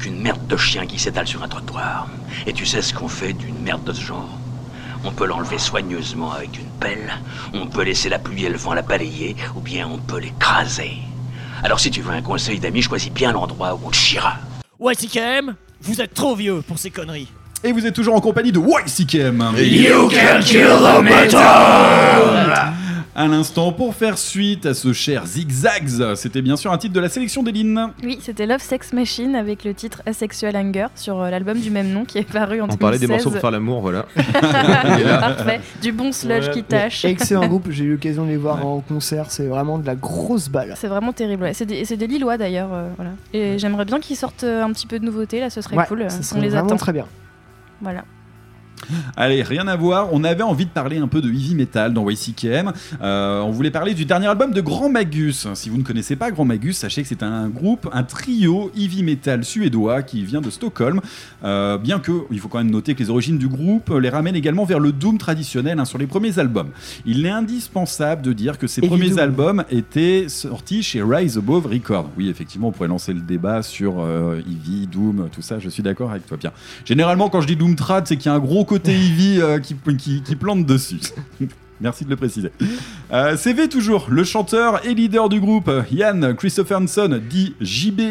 [0.01, 2.07] Qu'une merde de chien qui s'étale sur un trottoir.
[2.47, 4.29] Et tu sais ce qu'on fait d'une merde de ce genre?
[5.03, 7.11] On peut l'enlever soigneusement avec une pelle,
[7.53, 10.93] on peut laisser la pluie et le vent la balayer, ou bien on peut l'écraser.
[11.63, 14.37] Alors si tu veux un conseil d'ami, choisis bien l'endroit où on te chiera.
[14.79, 17.27] Ouais, CKM, vous êtes trop vieux pour ces conneries.
[17.63, 19.55] Et vous êtes toujours en compagnie de YCKM.
[19.57, 22.80] You can kill the metal
[23.13, 26.99] À l'instant, pour faire suite à ce cher Zigzags, c'était bien sûr un titre de
[27.01, 27.89] la sélection d'Eline.
[28.03, 31.91] Oui, c'était Love Sex Machine avec le titre Asexual Anger sur euh, l'album du même
[31.91, 32.75] nom qui est paru en 2016.
[32.75, 34.05] On parlait des morceaux pour faire l'amour, voilà.
[35.19, 35.59] Parfait.
[35.81, 37.03] Du bon sludge qui tâche.
[37.03, 40.47] Excellent groupe, j'ai eu l'occasion de les voir en concert, c'est vraiment de la grosse
[40.47, 40.73] balle.
[40.77, 41.43] C'est vraiment terrible.
[41.43, 41.53] ouais.
[41.53, 42.69] C'est des, Lillois d'ailleurs.
[42.73, 43.11] euh, voilà.
[43.33, 45.85] Et j'aimerais bien qu'ils sortent euh, un petit peu de nouveautés là, ce serait Ouais,
[45.85, 46.05] cool.
[46.09, 46.77] ça On les attend.
[46.77, 47.05] très bien.
[47.81, 48.05] Voilà.
[49.15, 50.09] Allez, rien à voir.
[50.11, 52.71] On avait envie de parler un peu de heavy metal dans YCKM.
[53.01, 55.47] Euh, on voulait parler du dernier album de Grand Magus.
[55.53, 59.03] Si vous ne connaissez pas Grand Magus, sachez que c'est un groupe, un trio heavy
[59.03, 61.01] metal suédois qui vient de Stockholm.
[61.43, 64.35] Euh, bien que, il faut quand même noter que les origines du groupe les ramènent
[64.35, 66.69] également vers le doom traditionnel hein, sur les premiers albums.
[67.05, 72.09] Il est indispensable de dire que ces premiers albums étaient sortis chez Rise Above Records.
[72.17, 75.59] Oui, effectivement, on pourrait lancer le débat sur euh, heavy, doom, tout ça.
[75.59, 76.53] Je suis d'accord avec toi, Pierre.
[76.85, 79.59] Généralement, quand je dis doom trad, c'est qu'il y a un gros côté heavy euh,
[79.59, 81.01] qui, qui, qui plante dessus.
[81.81, 82.51] Merci de le préciser.
[83.11, 88.01] Euh, CV toujours, le chanteur et leader du groupe, Yann Christopherson, dit JB.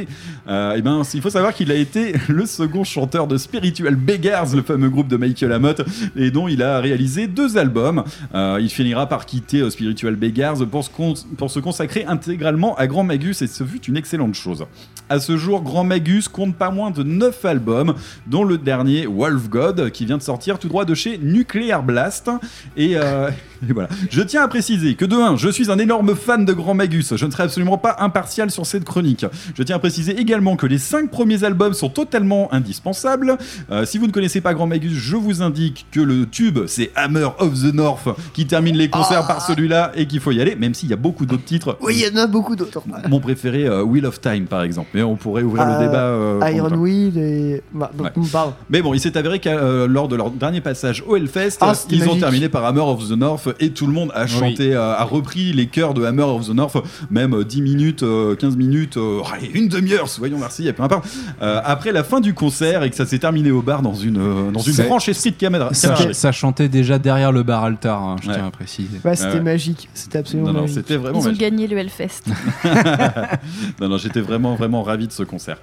[0.48, 4.54] Euh, eh ben, il faut savoir qu'il a été le second chanteur de Spiritual Beggars,
[4.54, 5.82] le fameux groupe de Michael Amott,
[6.16, 8.04] et dont il a réalisé deux albums.
[8.34, 13.42] Euh, il finira par quitter euh, Spiritual Beggars pour se, consacrer intégralement à Grand Magus,
[13.42, 14.66] et ce fut une excellente chose.
[15.08, 17.94] À ce jour, Grand Magus compte pas moins de 9 albums,
[18.26, 22.30] dont le dernier Wolf God, qui vient de sortir tout droit de chez Nuclear Blast.
[22.76, 23.30] Et, euh,
[23.68, 23.88] et voilà.
[24.10, 27.14] Je tiens à préciser que de 1, je suis un énorme fan de Grand Magus.
[27.16, 29.26] Je ne serai absolument pas impartial sur cette chronique.
[29.54, 33.36] Je tiens à préciser également que les 5 premiers albums sont totalement indispensables.
[33.70, 36.90] Euh, si vous ne connaissez pas Grand Magus, je vous indique que le tube, c'est
[36.96, 40.54] Hammer of the North, qui termine les concerts par celui-là et qu'il faut y aller,
[40.56, 41.76] même s'il y a beaucoup d'autres titres.
[41.80, 42.82] Oui, il y en a beaucoup d'autres.
[43.08, 44.88] Mon préféré, euh, Wheel of Time, par exemple.
[44.94, 46.04] Mais on pourrait ouvrir le Euh, débat.
[46.04, 47.62] euh, Iron Wheel et.
[47.72, 48.22] Bah, donc, Ouais.
[48.32, 48.54] pardon.
[48.68, 52.08] mais bon, il s'est avéré que lors de leur dernier passage au Hellfest, Ah, ils
[52.08, 55.04] ont terminé par Hammer of the North et tout le monde a chanté, euh, a
[55.04, 56.76] repris les chœurs de Hammer of the North,
[57.10, 61.06] même euh, 10 minutes, euh, 15 minutes, euh, allez, une demi-heure, soyons merci, peu importe.
[61.42, 64.52] Euh, après la fin du concert et que ça s'est terminé au bar dans une,
[64.52, 64.74] dans une
[65.08, 65.72] esprit de caméra.
[65.74, 69.00] Ça, ça chantait déjà derrière le bar altar, hein, je tiens à préciser.
[69.04, 69.88] Ouais, c'était magique.
[69.94, 70.76] C'était absolument Non, non, magique.
[70.76, 72.22] c'était vraiment Ils ont gagné le Hellfest.
[73.80, 75.58] non, non, j'étais vraiment, vraiment ravi de ce concert.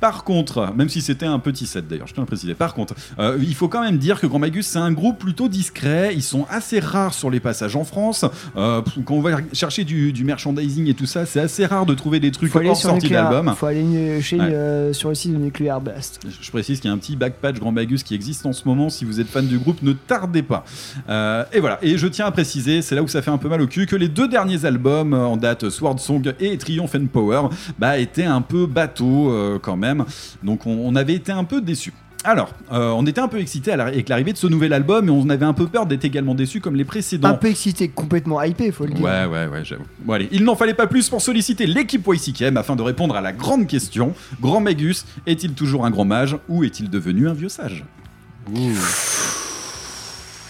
[0.00, 2.54] Par contre, même si c'était un petit set d'ailleurs, je tiens à préciser.
[2.54, 5.48] Par contre, euh, il faut quand même dire que Grand Magus, c'est un groupe plutôt
[5.48, 6.12] discret.
[6.14, 8.24] Ils sont assez rares sur les passages en France.
[8.56, 11.94] Euh, quand on va chercher du, du merchandising et tout ça, c'est assez rare de
[11.94, 13.54] trouver des trucs hors sur sortie d'album.
[13.56, 14.42] Faut aller euh, chez, Ouais.
[14.52, 16.20] euh, sur le site de Nuclear Blast.
[16.40, 18.90] Je précise qu'il y a un petit backpatch Grand Magus qui existe en ce moment.
[18.90, 20.64] Si vous êtes fan du groupe, ne tardez pas.
[21.08, 21.78] Euh, et voilà.
[21.82, 23.86] Et je tiens à préciser, c'est là où ça fait un peu mal au cul,
[23.86, 27.42] que les deux derniers albums euh, en date, Sword Song et Triumph and Power,
[27.78, 30.04] bah, étaient un peu bateaux euh, quand même.
[30.42, 31.92] Donc on, on avait été un peu déçus.
[32.24, 35.06] Alors, euh, on était un peu excités à la- avec l'arrivée de ce nouvel album,
[35.06, 37.28] et on avait un peu peur d'être également déçus comme les précédents.
[37.28, 39.04] Un peu excité, complètement hypé, faut le dire.
[39.04, 39.84] Ouais, ouais, ouais, j'avoue.
[40.00, 43.20] Bon, allez, il n'en fallait pas plus pour solliciter l'équipe YCKM afin de répondre à
[43.20, 47.48] la grande question Grand Magus est-il toujours un grand mage ou est-il devenu un vieux
[47.48, 47.84] sage?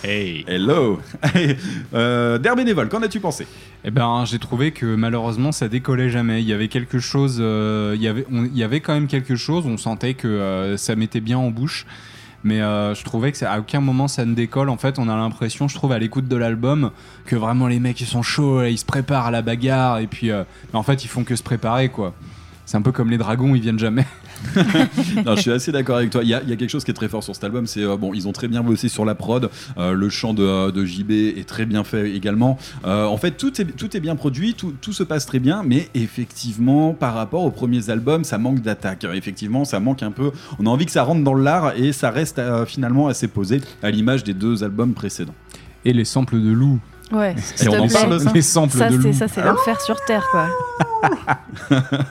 [0.08, 1.00] Hey Hello
[1.94, 3.44] euh, Der Bénévole, qu'en as-tu pensé?
[3.84, 6.42] Eh ben, j'ai trouvé que malheureusement ça décollait jamais.
[6.42, 9.08] Il y avait quelque chose, euh, il, y avait, on- il y avait quand même
[9.08, 9.64] quelque chose.
[9.66, 11.86] On sentait que euh, ça mettait bien en bouche,
[12.44, 14.68] mais euh, je trouvais que ça- à aucun moment ça ne décolle.
[14.68, 16.92] En fait, on a l'impression, je trouve, à l'écoute de l'album,
[17.24, 20.30] que vraiment les mecs ils sont chauds, ils se préparent à la bagarre, et puis,
[20.30, 22.14] euh, mais en fait, ils font que se préparer, quoi.
[22.66, 24.04] C'est un peu comme les dragons, ils viennent jamais.
[25.24, 26.22] non, je suis assez d'accord avec toi.
[26.24, 27.68] Il y, a, il y a quelque chose qui est très fort sur cet album.
[27.68, 29.48] C'est euh, bon, ils ont très bien bossé sur la prod.
[29.78, 32.58] Euh, le chant de, de JB est très bien fait également.
[32.84, 35.62] Euh, en fait, tout est, tout est bien produit, tout, tout se passe très bien.
[35.62, 39.04] Mais effectivement, par rapport aux premiers albums, ça manque d'attaque.
[39.04, 40.32] Effectivement, ça manque un peu.
[40.58, 43.92] On a envie que ça rentre dans l'art et ça reste finalement assez posé à
[43.92, 45.34] l'image des deux albums précédents.
[45.84, 46.80] Et les samples de loup.
[47.12, 49.12] Ouais, Et on en parle ça Les samples ça, de c'est loup.
[49.12, 50.48] ça, c'est l'enfer sur terre, quoi.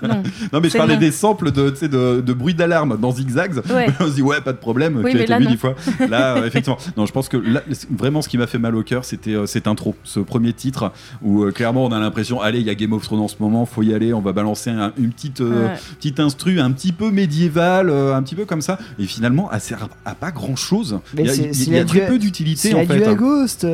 [0.02, 0.24] non.
[0.54, 1.00] Non, mais je C'est parlais non.
[1.02, 3.56] des samples de, tu sais, de, de bruit d'alarme dans Zigzags.
[3.70, 3.88] Ouais.
[4.00, 5.58] on se dit, ouais, pas de problème, Oui, qui a mais été là, vu dix
[5.58, 5.76] fois.
[6.10, 6.78] Là, euh, effectivement.
[6.96, 7.62] Non, je pense que là,
[7.92, 10.92] vraiment, ce qui m'a fait mal au cœur, c'était euh, cette intro, ce premier titre,
[11.22, 13.36] où euh, clairement, on a l'impression, allez, il y a Game of Thrones en ce
[13.40, 15.74] moment, faut y aller, on va balancer un- une petite, euh, Ouais.
[15.98, 18.78] petite instru un petit peu médiévale, euh, un petit peu comme ça.
[18.98, 21.00] Et finalement, elle sert à pas grand chose.
[21.18, 22.70] Il y a, c'est- y a- c'est il y a la très du- peu d'utilité,
[22.70, 22.96] C'est en fait.
[22.98, 23.14] du hein.
[23.16, 23.68] Ghost,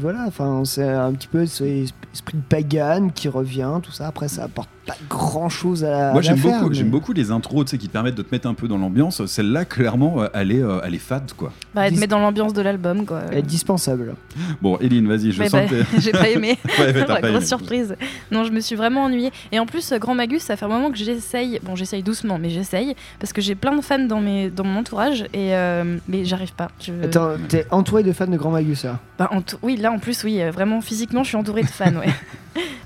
[0.00, 0.24] voilà.
[0.26, 4.06] Enfin, c'est un petit peu ce esprit de pagan qui revient, tout ça.
[4.06, 7.64] Après, ça apporte pas grand chose à Moi j'aime beaucoup, mais- j'aime beaucoup les intros
[7.64, 9.24] tu sais, qui te permettent de te mettre un peu dans l'ambiance.
[9.26, 11.52] Celle-là, clairement, euh, elle est, euh, elle est fade quoi.
[11.74, 13.22] Bah, elle te met dans l'ambiance de l'album, quoi.
[13.30, 14.14] Elle est dispensable.
[14.60, 16.58] Bon, Eline, vas-y, je sens bah, que j'ai pas aimé.
[16.80, 17.46] Ouais, La pas grosse aimé.
[17.46, 17.96] surprise.
[18.30, 19.30] Non, je me suis vraiment ennuyée.
[19.52, 21.60] Et en plus, euh, Grand Magus, ça fait un moment que j'essaye.
[21.62, 24.80] Bon, j'essaye doucement, mais j'essaye parce que j'ai plein de fans dans mes dans mon
[24.80, 26.68] entourage et euh, mais j'arrive pas.
[26.80, 28.98] Je- Attends, t'es entouré de fans de Grand Magus, là?
[29.18, 29.30] Bah,
[29.62, 32.08] oui, là en plus, oui, vraiment physiquement, je suis entourée de fans, ouais.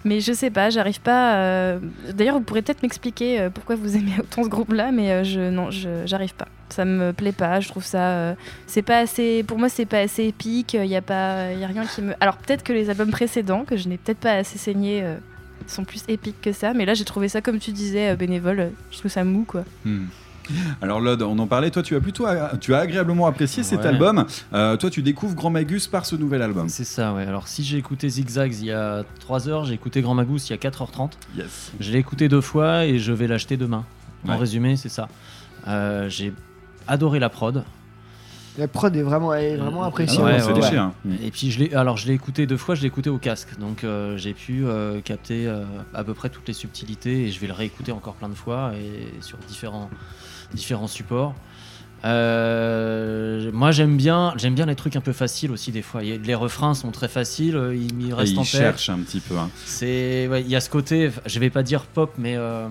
[0.04, 1.36] Mais je sais pas, j'arrive pas.
[1.36, 1.78] euh,
[2.14, 5.50] D'ailleurs, vous pourrez peut-être m'expliquer euh, pourquoi vous aimez autant ce groupe-là, mais euh, je
[5.50, 5.68] non,
[6.04, 6.48] j'arrive pas.
[6.68, 7.60] Ça me plaît pas.
[7.60, 8.34] Je trouve ça,
[8.66, 9.44] c'est pas assez.
[9.44, 10.74] Pour moi, c'est pas assez épique.
[10.74, 12.14] Il y a pas, y a rien qui me.
[12.20, 15.04] Alors peut-être que les albums précédents, que je n'ai peut-être pas assez saigné.
[15.68, 18.98] sont plus épiques que ça, mais là j'ai trouvé ça comme tu disais bénévole, je
[18.98, 19.64] trouve ça mou quoi.
[19.84, 20.06] Hmm.
[20.82, 22.26] Alors Lod, on en parlait, toi tu as plutôt
[22.60, 23.86] tu as agréablement apprécié cet Ouais.
[23.86, 24.26] album.
[24.52, 26.68] Euh, toi tu découvres Grand Magus par ce nouvel album.
[26.68, 27.24] C'est ça, ouais.
[27.26, 30.52] Alors, si j'ai écouté Zigzags il y a 3 heures, j'ai écouté Grand Magus il
[30.52, 31.12] y a 4h30.
[31.36, 31.72] Yes.
[31.80, 33.84] Je l'ai écouté deux fois et je vais l'acheter demain.
[34.26, 34.36] En Ouais.
[34.36, 35.08] résumé, c'est ça.
[35.68, 36.32] Euh, j'ai
[36.88, 37.64] adoré la prod.
[38.58, 40.32] La prod est vraiment, est vraiment Ah impressionnante.
[40.48, 40.92] Ouais, hein.
[41.22, 43.58] Et puis je l'ai, alors je l'ai écouté deux fois, je l'ai écouté au casque,
[43.58, 45.62] donc euh, j'ai pu euh, capter euh,
[45.92, 48.72] à peu près toutes les subtilités et je vais le réécouter encore plein de fois
[48.74, 49.90] et sur différents
[50.54, 51.34] différents supports.
[52.04, 56.02] Euh, moi j'aime bien, j'aime bien les trucs un peu faciles aussi des fois.
[56.02, 58.50] Les refrains sont très faciles, euh, ils restent il en tête.
[58.50, 59.36] cherche un petit peu.
[59.36, 59.48] hein.
[59.64, 62.66] C'est, ouais, il y a ce côté, je vais pas dire pop, mais euh,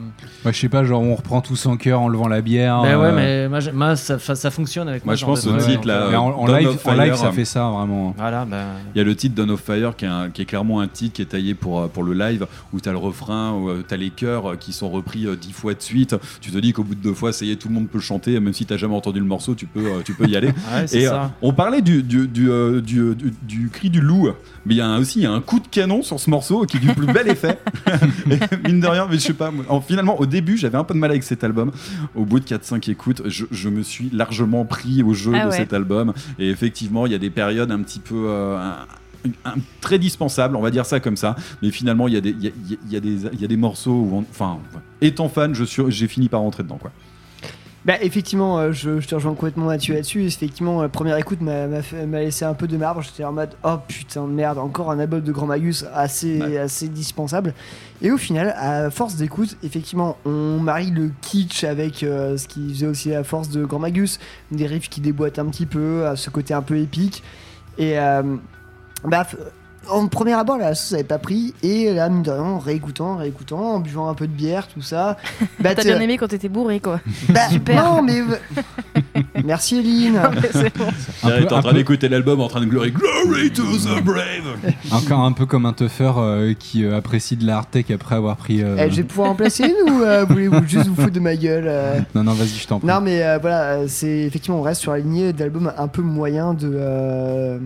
[0.46, 2.82] Ouais, je sais pas, genre on reprend tous en cœur en levant la bière.
[2.84, 4.18] ben ouais, euh, mais moi, ça,
[4.52, 5.16] fonctionne avec Moi, moi.
[5.16, 6.08] je pense au titre là.
[6.10, 8.14] Mais en, live, en live, ça fait ça vraiment.
[8.18, 10.46] Voilà, ben, Il y a le titre Dawn of Fire qui est, un- qui est
[10.46, 13.54] clairement un titre qui est taillé pour, pour le live où tu as le refrain,
[13.54, 16.16] où tu as les chœurs qui sont repris dix fois de suite.
[16.42, 18.00] Tu te dis qu'au bout de deux fois, ça y est, tout le monde peut
[18.00, 20.48] chanter, même si tu jamais entendu le morceau, tu peux, euh, tu peux y aller.
[20.74, 21.24] Ouais, Et ça.
[21.24, 24.30] euh, on parlait du, du, du, euh, du- du- du cri du loup,
[24.66, 26.30] mais il y a un- aussi il y a un coup de canon sur ce
[26.30, 27.60] morceau qui est du plus bel effet.
[28.30, 28.38] Et
[28.68, 31.00] mine de rien, mais je sais pas, en- finalement, au début, j'avais un peu de
[31.00, 31.72] mal avec cet album.
[32.16, 35.50] Au bout de 4-5 écoutes, je, je me suis largement pris au jeu Ah de
[35.52, 35.58] ouais.
[35.58, 36.14] cet album.
[36.40, 38.26] Et effectivement, il y a des périodes un petit peu.
[38.28, 38.86] euh, un-
[39.44, 41.36] un- très dispensable, on va dire ça comme ça.
[41.64, 42.52] Mais finalement, il y a des, il y a,
[42.92, 44.60] y a des, il y a des morceaux où, on- enfin,
[45.02, 46.92] étant fan, je suis, j'ai fini par rentrer dedans, quoi.
[47.86, 50.26] Bah, effectivement, euh, je, je te rejoins complètement Mathieu là-dessus.
[50.26, 53.04] Effectivement, la première écoute m'a m'a fait- m'a laissé un peu de marbre.
[53.04, 56.88] J'étais en mode oh putain de merde, encore un album de Grand Magus assez, assez
[56.88, 57.54] dispensable.
[58.02, 62.74] Et au final, à force d'écoute, effectivement, on marie le kitsch avec euh, ce qui
[62.74, 64.20] faisait aussi la force de Grand Magus,
[64.52, 67.22] des riffs qui déboîtent un petit peu, à ce côté un peu épique.
[67.78, 68.24] Et euh,
[69.04, 69.28] bah,
[69.90, 71.54] en premier abord, la sauce avait pas pris.
[71.64, 74.82] Et là, mine de rien, en réécoutant, réécoutant, en buvant un peu de bière, tout
[74.82, 75.18] ça.
[75.60, 77.00] bah, T'as bien aimé quand t'étais bourré quoi.
[77.30, 77.84] bah, Super.
[77.84, 78.22] Non, mais.
[79.44, 80.20] Merci Eline.
[81.22, 84.58] Peu- en train d'écouter l'album en train de glory Glory to the brave.
[84.92, 88.16] Encore un peu comme un tougher euh, qui euh, apprécie de la hard tech après
[88.16, 88.64] avoir pris.
[88.64, 91.20] euh, Eh, je vais pouvoir en placer une ou euh, voulez-vous juste vous foutre de
[91.20, 92.88] ma gueule euh Non, non, vas-y, je t'en prie.
[92.88, 96.02] Non, mais euh, voilà, euh, c'est effectivement, on reste sur la lignée d'albums un peu
[96.02, 97.58] moyens de, euh,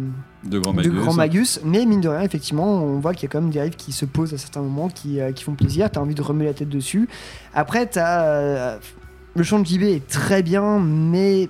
[0.43, 0.93] De Grand de Magus.
[0.93, 1.59] Grand Magus.
[1.63, 3.91] Mais mine de rien, effectivement, on voit qu'il y a quand même des riffs qui
[3.91, 5.89] se posent à certains moments, qui, euh, qui font plaisir.
[5.91, 7.09] T'as envie de remuer la tête dessus.
[7.53, 8.23] Après, t'as.
[8.23, 8.77] euh,
[9.35, 11.49] le chant de JB est très bien, mais.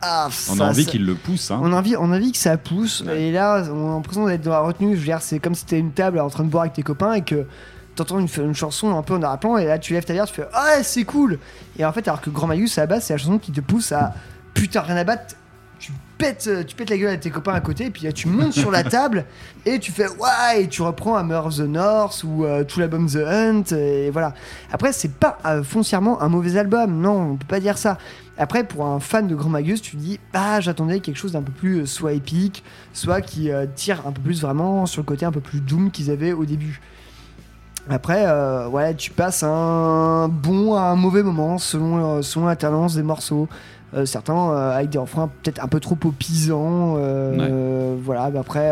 [0.00, 1.50] Ah, On a envie qu'il le pousse.
[1.50, 1.58] Hein.
[1.62, 3.02] On a envie, on a envie que ça pousse.
[3.16, 4.94] Et là, on a l'impression d'être dans la retenue.
[4.94, 6.82] Je veux dire, c'est comme si t'étais une table en train de boire avec tes
[6.84, 7.46] copains et que
[7.96, 10.34] t'entends une, une chanson un peu en arrière-plan et là tu lèves ta bière, tu
[10.34, 11.40] fais Ah, c'est cool.
[11.76, 13.60] Et en fait, alors que Grand Magus, à la base, c'est la chanson qui te
[13.60, 14.14] pousse à
[14.54, 15.34] putain, rien à battre.
[15.80, 18.12] Tu pètes, euh, tu pètes la gueule à tes copains à côté, et puis là,
[18.12, 19.24] tu montes sur la table
[19.64, 23.08] et tu fais ouais, et tu reprends Hammer of the North ou euh, tout l'album
[23.08, 24.34] The Hunt, et voilà.
[24.72, 27.96] Après, c'est pas euh, foncièrement un mauvais album, non, on peut pas dire ça.
[28.36, 31.42] Après, pour un fan de Grand Magus, tu te dis ah, j'attendais quelque chose d'un
[31.42, 32.62] peu plus euh, soit épique,
[32.92, 35.90] soit qui euh, tire un peu plus vraiment sur le côté un peu plus doom
[35.90, 36.80] qu'ils avaient au début.
[37.90, 42.94] Après, euh, ouais, tu passes un bon à un mauvais moment selon, euh, selon l'alternance
[42.96, 43.48] des morceaux.
[43.94, 46.96] Euh, certains euh, avec des refrains peut-être un peu trop popisants.
[46.98, 48.70] euh, voilà, mais après,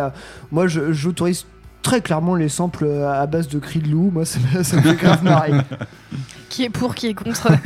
[0.52, 1.46] moi je- j'autorise
[1.82, 4.10] très clairement les samples à base de cris de loup.
[4.12, 5.52] Moi ça me fait grave marrer.
[6.48, 7.48] Qui est pour, qui est contre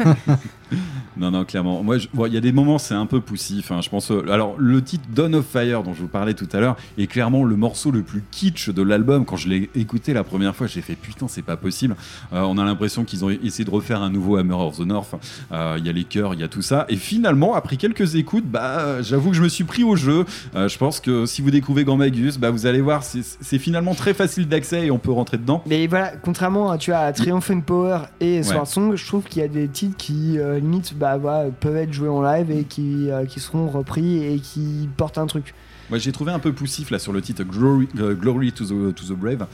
[1.16, 1.82] Non, non, clairement.
[1.82, 3.72] Moi, bon, il y a des moments, c'est un peu poussif.
[3.72, 4.10] hein, je pense.
[4.10, 7.08] euh, alors, le titre Dawn of Fire, dont je vous parlais tout à l'heure, est
[7.08, 9.24] clairement le morceau le plus kitsch de l'album.
[9.26, 11.96] Quand je l'ai écouté la première fois, j'ai fait putain, c'est pas possible.
[12.32, 15.14] Euh, on a l'impression qu'ils ont essayé de refaire un nouveau Hammer of the North.
[15.52, 16.86] Euh, Il y a les chœurs, il y a tout ça.
[16.88, 20.24] Et finalement, après quelques écoutes, bah, j'avoue que je me suis pris au jeu.
[20.54, 23.94] Euh, je pense que si vous découvrez Gambagus, bah, vous allez voir, c'est c'est finalement
[23.94, 25.62] très facile d'accès et on peut rentrer dedans.
[25.66, 28.66] Mais voilà, contrairement à, tu vois, à Triumph and Power et Sword Ouais.
[28.74, 31.18] Je trouve qu'il y a des titres qui, euh, limite, bah,
[31.60, 35.54] peuvent être joués en live et euh, qui seront repris et qui portent un truc.
[35.90, 38.94] Moi j'ai trouvé un peu poussif là sur le titre Glory, euh, Glory to, the,
[38.94, 39.46] to the Brave.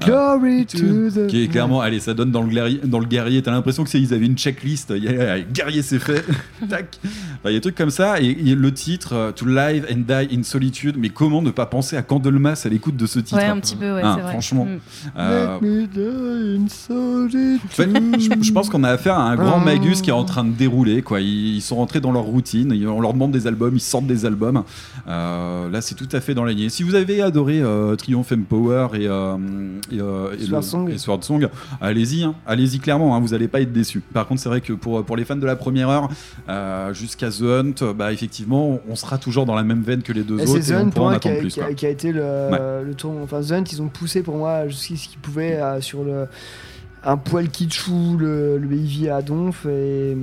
[0.00, 0.78] Glory to
[1.10, 1.26] the.
[1.28, 2.80] Qui est clairement, allez, ça donne dans le guerrier.
[2.84, 4.92] Dans le guerrier, t'as l'impression que c'est ils avaient une checklist.
[4.96, 6.24] Il y a- guerrier c'est fait.
[6.68, 6.98] Tac.
[7.04, 7.10] Enfin,
[7.46, 8.20] Il y a des trucs comme ça.
[8.20, 10.96] Et, et le titre euh, To Live and Die in Solitude.
[10.98, 13.36] Mais comment ne pas penser à Candlemas à l'écoute de ce titre?
[13.36, 14.32] Ouais, un petit peu, ouais, Hein, c'est vrai.
[14.32, 14.64] Franchement.
[14.64, 14.78] Mm.
[15.18, 17.60] Euh, Let me die in solitude.
[17.64, 19.64] en fait, je, je pense qu'on a affaire à un grand Ah.
[19.64, 21.02] Magus qui est en train de dérouler.
[21.02, 21.20] Quoi.
[21.20, 22.72] Ils, ils sont rentrés dans leur routine.
[22.74, 24.62] ils- On leur demande des albums, ils sortent des albums.
[25.08, 26.70] Euh, là, c'est tout à fait dans la lignée.
[26.70, 29.36] Si vous avez adoré euh, Triumph Empower et, euh,
[29.90, 30.90] et, euh, et Sword le- Song.
[30.90, 31.48] et Sword Song,
[31.80, 32.24] allez-y.
[32.24, 32.34] hein.
[32.46, 33.14] Allez-y clairement.
[33.14, 34.00] hein, vous n'allez pas être déçus.
[34.00, 36.08] Par contre, c'est vrai que pour, pour les fans de la première heure
[36.48, 40.22] euh, jusqu'à The Hunt, bah, effectivement, on sera toujours dans la même veine que les
[40.22, 40.60] deux Et autres.
[40.62, 41.48] c'est The Hunt pour moi qui a, plus.
[41.52, 41.74] qui a- quoi.
[41.74, 42.84] qui a été le, Ouais.
[42.84, 43.12] le tour.
[43.22, 46.26] Enfin, The Hunt, ils ont poussé pour moi jusqu'à ce qu'ils pouvaient euh, sur le
[47.04, 50.16] un poil kitschou, le, le baby à donf et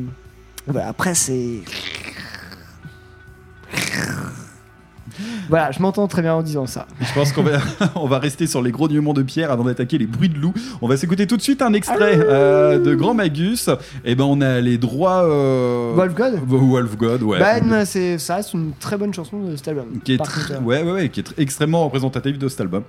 [0.66, 1.60] voilà, après c'est
[5.50, 6.86] voilà, je m'entends très bien en disant ça.
[7.02, 7.60] Je pense qu'on va,
[7.96, 10.54] on va rester sur les grognements de pierre avant d'attaquer les bruits de loup.
[10.82, 13.70] On va s'écouter tout de suite un extrait euh, de Grand Magus.
[14.06, 15.24] Et ben on a les droits.
[15.26, 15.94] Euh...
[15.96, 17.40] Wolf God Wolf God, ouais.
[17.40, 19.86] Ben, c'est ça reste une très bonne chanson de cet album.
[20.04, 22.48] qui est, Par très- contre, euh, ouais, ouais, ouais, qui est tr- extrêmement représentatif de
[22.48, 22.84] cet album.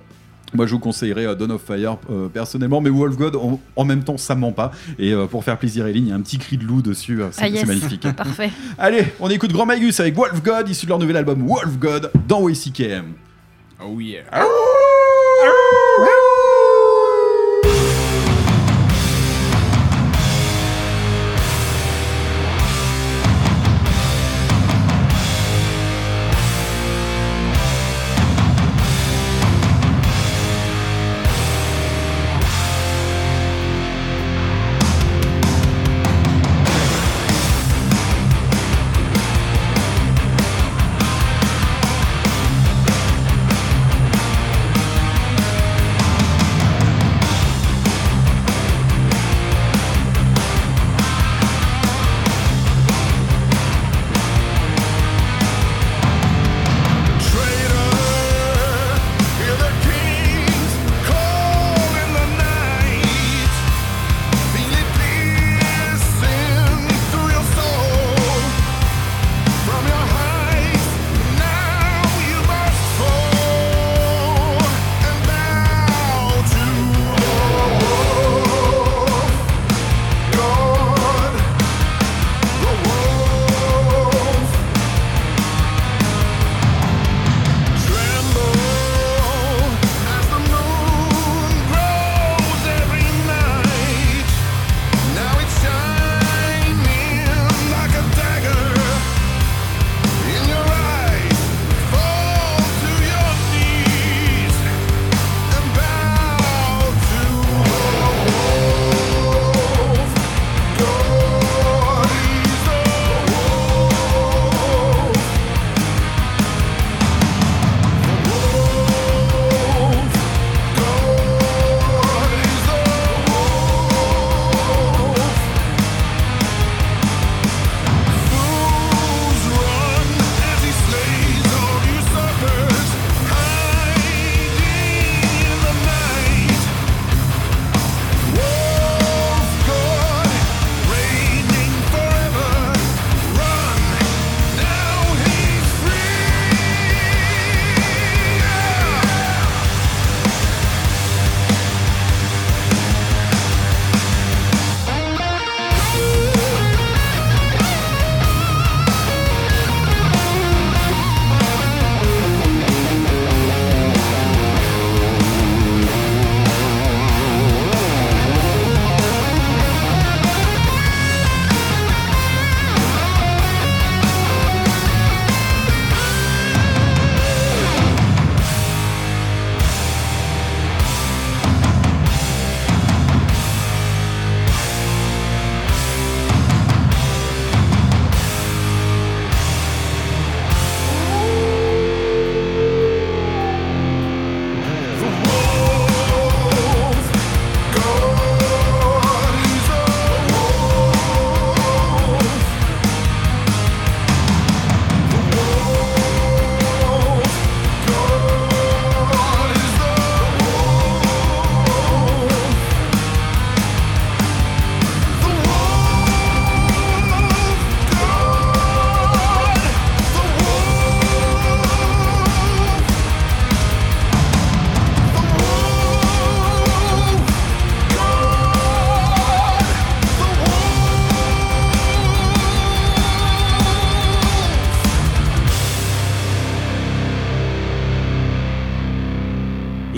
[0.53, 3.85] Moi, je vous conseillerais euh, Dawn of Fire euh, personnellement, mais Wolf God en, en
[3.85, 4.71] même temps, ça ment pas.
[4.99, 6.81] Et euh, pour faire plaisir à Eline, il y a un petit cri de loup
[6.81, 7.21] dessus.
[7.21, 7.61] euh, c'est Ah, yes.
[7.61, 8.07] c'est magnifique.
[8.15, 8.51] Parfait.
[8.77, 12.11] Allez, on écoute Grand Magus avec Wolf God, issu de leur nouvel album Wolf God
[12.27, 13.13] dans WCKM.
[13.83, 14.23] Oh yeah.
[15.97, 16.50] Wolf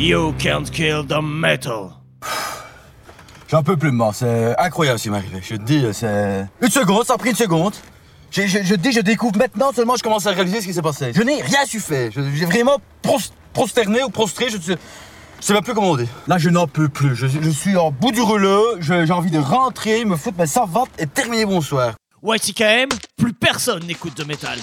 [0.04, 1.92] You can't kill the metal.
[3.48, 5.40] J'en peux plus de mort, c'est incroyable ce qui m'est arrivé.
[5.42, 6.46] Je te dis, c'est.
[6.62, 7.74] Une seconde, ça a pris une seconde.
[8.30, 10.74] Je, je, je te dis, je découvre maintenant seulement, je commence à réaliser ce qui
[10.74, 11.14] s'est passé.
[11.16, 12.12] Je n'ai rien su faire.
[12.12, 13.18] J'ai vraiment pros-
[13.54, 14.76] prosterné ou prostré, je ne sais,
[15.40, 16.10] je sais même plus comment on dit.
[16.28, 17.16] Là, je n'en peux plus.
[17.16, 20.90] Je, je suis en bout du rouleau, j'ai envie de rentrer, me foutre mes savates
[21.00, 21.94] et terminer bonsoir.
[22.26, 24.60] YCKM, plus personne n'écoute de métal.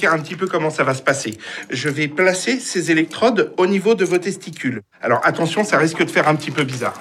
[0.00, 1.36] Expliquer un petit peu comment ça va se passer.
[1.70, 4.82] Je vais placer ces électrodes au niveau de vos testicules.
[5.02, 6.98] Alors attention, ça risque de faire un petit peu bizarre.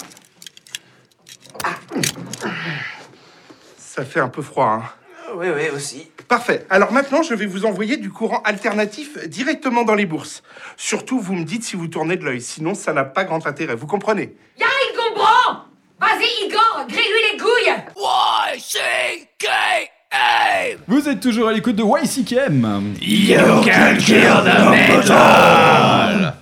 [3.78, 4.84] Ça fait un peu froid, hein
[5.36, 6.12] Oui, oui, aussi.
[6.28, 6.66] Parfait.
[6.70, 10.44] Alors maintenant, je vais vous envoyer du courant alternatif directement dans les bourses.
[10.78, 13.76] Surtout, vous me dites si vous tournez de l'œil, sinon ça n'a pas grand intérêt.
[13.76, 14.36] Vous comprenez?
[14.58, 15.66] Y'a, il comprend
[16.00, 17.74] Vas-y, Igor, grille-lui les couilles
[18.56, 19.99] Y-C-K-A
[20.88, 22.96] Vous êtes toujours à l'écoute de YCKM.
[23.02, 26.34] You can kill the metal.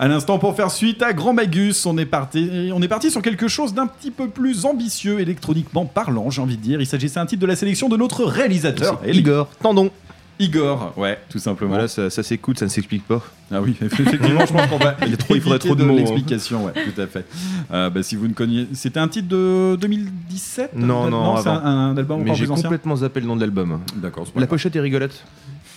[0.00, 3.22] À l'instant, pour faire suite à Grand Magus, on est parti, on est parti sur
[3.22, 6.80] quelque chose d'un petit peu plus ambitieux, électroniquement parlant, j'ai envie de dire.
[6.80, 9.90] Il s'agissait un titre de la sélection de notre réalisateur, Igor, tendon.
[10.40, 11.72] Igor, ouais, tout simplement.
[11.72, 13.22] Voilà, ça, ça s'écoute, ça ne s'explique pas.
[13.50, 14.96] Ah oui, effectivement, je pense qu'on va.
[15.02, 15.94] Il, y a trop, il faudrait trop de mots.
[15.94, 15.96] hein.
[15.98, 17.26] l'explication, ouais, tout à fait.
[17.72, 20.74] Euh, bah, si vous ne connaiez, c'était un titre de 2017.
[20.76, 21.64] Non, non, c'est avant.
[21.66, 23.80] un, un album Mais j'ai complètement zappé le nom de l'album.
[23.96, 24.26] D'accord.
[24.32, 25.24] c'est La pochette est rigolote.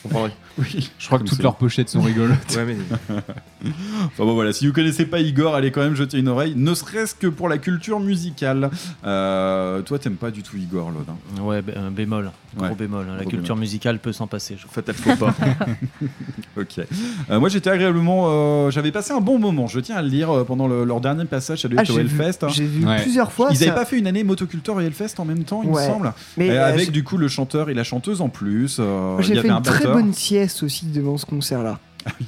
[0.04, 0.32] Vous comprendrez.
[0.58, 0.92] Oui.
[0.98, 1.44] Je crois que toutes ça.
[1.44, 2.38] leurs pochettes sont rigolotes.
[2.56, 2.76] Ouais, mais
[4.08, 6.74] Enfin bon voilà, si vous connaissez pas Igor, allez quand même jeter une oreille, ne
[6.74, 8.72] serait-ce que pour la culture musicale.
[9.06, 11.04] Euh, toi, t'aimes pas du tout Igor, Lod.
[11.08, 11.42] hein?
[11.44, 12.76] Ouais, un bémol, gros Ouais.
[12.76, 13.06] bémol.
[13.10, 13.16] hein.
[13.20, 13.60] La culture bémol.
[13.60, 14.58] musicale peut s'en passer.
[14.60, 15.36] Je Fatal faux pas.
[16.58, 16.80] ok.
[17.30, 18.26] Euh, moi, j'étais agréablement.
[18.30, 19.68] euh, J'avais passé un bon moment.
[19.68, 21.62] Je tiens à le dire euh, pendant le- leur dernier passage.
[21.64, 22.44] Devait Ah, au j'ai vu- Hellfest.
[22.46, 22.50] hein.
[22.50, 23.02] j'ai vu Ouais.
[23.02, 25.62] plusieurs fois, Ils ça- avaient pas fait une année motoculteur et Hellfest en même temps,
[25.64, 25.82] il Ouais.
[25.88, 26.14] me semble.
[26.38, 28.78] Mais, Et euh, avec j'ai- du coup le chanteur et la chanteuse en plus.
[28.80, 29.91] euh, il y J'ai avait fait un très batteur.
[29.94, 31.80] Bonne sieste aussi devant ce concert-là.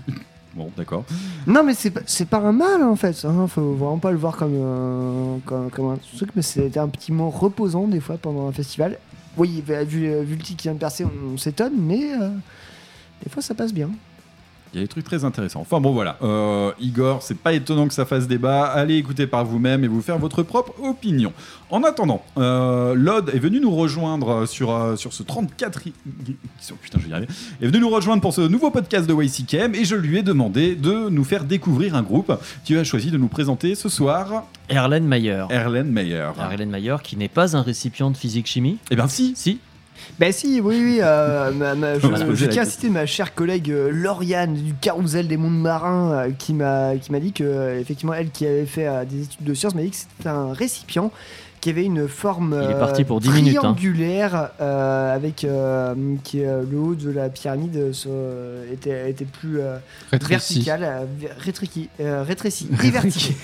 [0.55, 1.03] Bon, d'accord.
[1.47, 3.25] Non, mais c'est pas, c'est pas un mal en fait.
[3.25, 3.47] Hein.
[3.47, 7.11] Faut vraiment pas le voir comme, euh, comme, comme un truc, mais c'était un petit
[7.11, 8.99] moment reposant des fois pendant un festival.
[9.35, 12.29] Oui, vu, vu le titre qui vient de percer, on, on s'étonne, mais euh,
[13.23, 13.89] des fois ça passe bien.
[14.73, 15.61] Il y a des trucs très intéressants.
[15.61, 18.63] Enfin bon voilà, Euh, Igor, c'est pas étonnant que ça fasse débat.
[18.65, 21.31] Allez écouter par vous-même et vous faire votre propre opinion.
[21.69, 25.81] En attendant, euh, Lod est venu nous rejoindre sur, euh, sur ce 34...
[26.59, 27.27] sur- Putain, je vais y arriver.
[27.61, 30.75] Est venu nous rejoindre pour ce nouveau podcast de YCKM et je lui ai demandé
[30.75, 32.33] de nous faire découvrir un groupe.
[32.65, 35.45] Tu as choisi de nous présenter ce soir Erlen Mayer.
[35.49, 36.29] Erlen Meyer.
[36.39, 38.77] Erlen Mayer, qui n'est pas un récipient de physique-chimie.
[38.91, 39.33] Eh ben si.
[39.35, 39.59] Si.
[40.19, 40.99] Bah si, oui, oui.
[41.01, 45.37] euh, ma- ma- je, tiens à citer ma chère collègue euh, Lauriane du Carousel des
[45.37, 48.87] Mondes Marins euh, qui m'a qui m'a dit que euh, effectivement elle qui avait fait
[48.87, 51.11] euh, des études de sciences m'a dit que c'était un récipient
[51.61, 53.59] qui avait une forme Il est parti pour 10 minutes, hein.
[53.73, 59.61] triangulaire euh, avec euh, qui euh, le haut de la pyramide euh, était était plus
[59.61, 59.77] euh,
[60.11, 60.55] Rétréci.
[60.61, 61.05] vertical, euh,
[62.01, 63.35] euh, rétréci et vertical.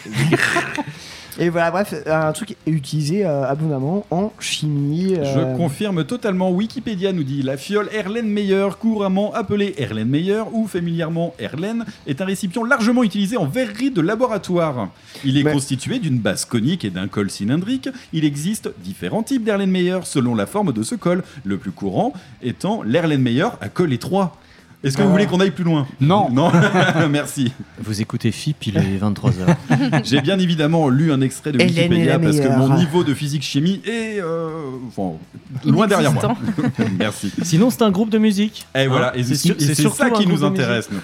[1.42, 5.16] Et voilà, bref, un truc utilisé euh, abondamment en chimie.
[5.16, 6.52] Je euh, confirme totalement.
[6.52, 12.66] Wikipédia nous dit la fiole Erlenmeyer, couramment appelée Erlenmeyer ou familièrement Erlen, est un récipient
[12.66, 14.90] largement utilisé en verrerie de laboratoire.
[15.24, 17.88] Il est constitué d'une base conique et d'un col cylindrique.
[18.12, 22.12] Il existe différents types d'Erlenmeyer selon la forme de ce col, le plus courant
[22.42, 24.36] étant l'Erlenmeyer à col étroit.
[24.82, 25.86] Est-ce que vous voulez qu'on aille plus loin?
[26.00, 26.30] Non.
[26.32, 26.52] Non,
[27.10, 27.52] merci.
[27.84, 30.04] Vous écoutez FIP, il est 23h.
[30.06, 32.58] J'ai bien évidemment lu un extrait de Hélène est Wikipédia la parce que meilleure.
[32.58, 34.50] mon niveau de physique-chimie est euh,
[34.88, 35.18] enfin,
[35.66, 36.34] loin derrière moi.
[36.98, 37.32] Merci.
[37.42, 38.66] Sinon, c'est un groupe de musique.
[38.74, 40.90] Et voilà, et c'est sur- et c'est surtout ça un qui groupe nous de intéresse,
[40.90, 41.04] musique.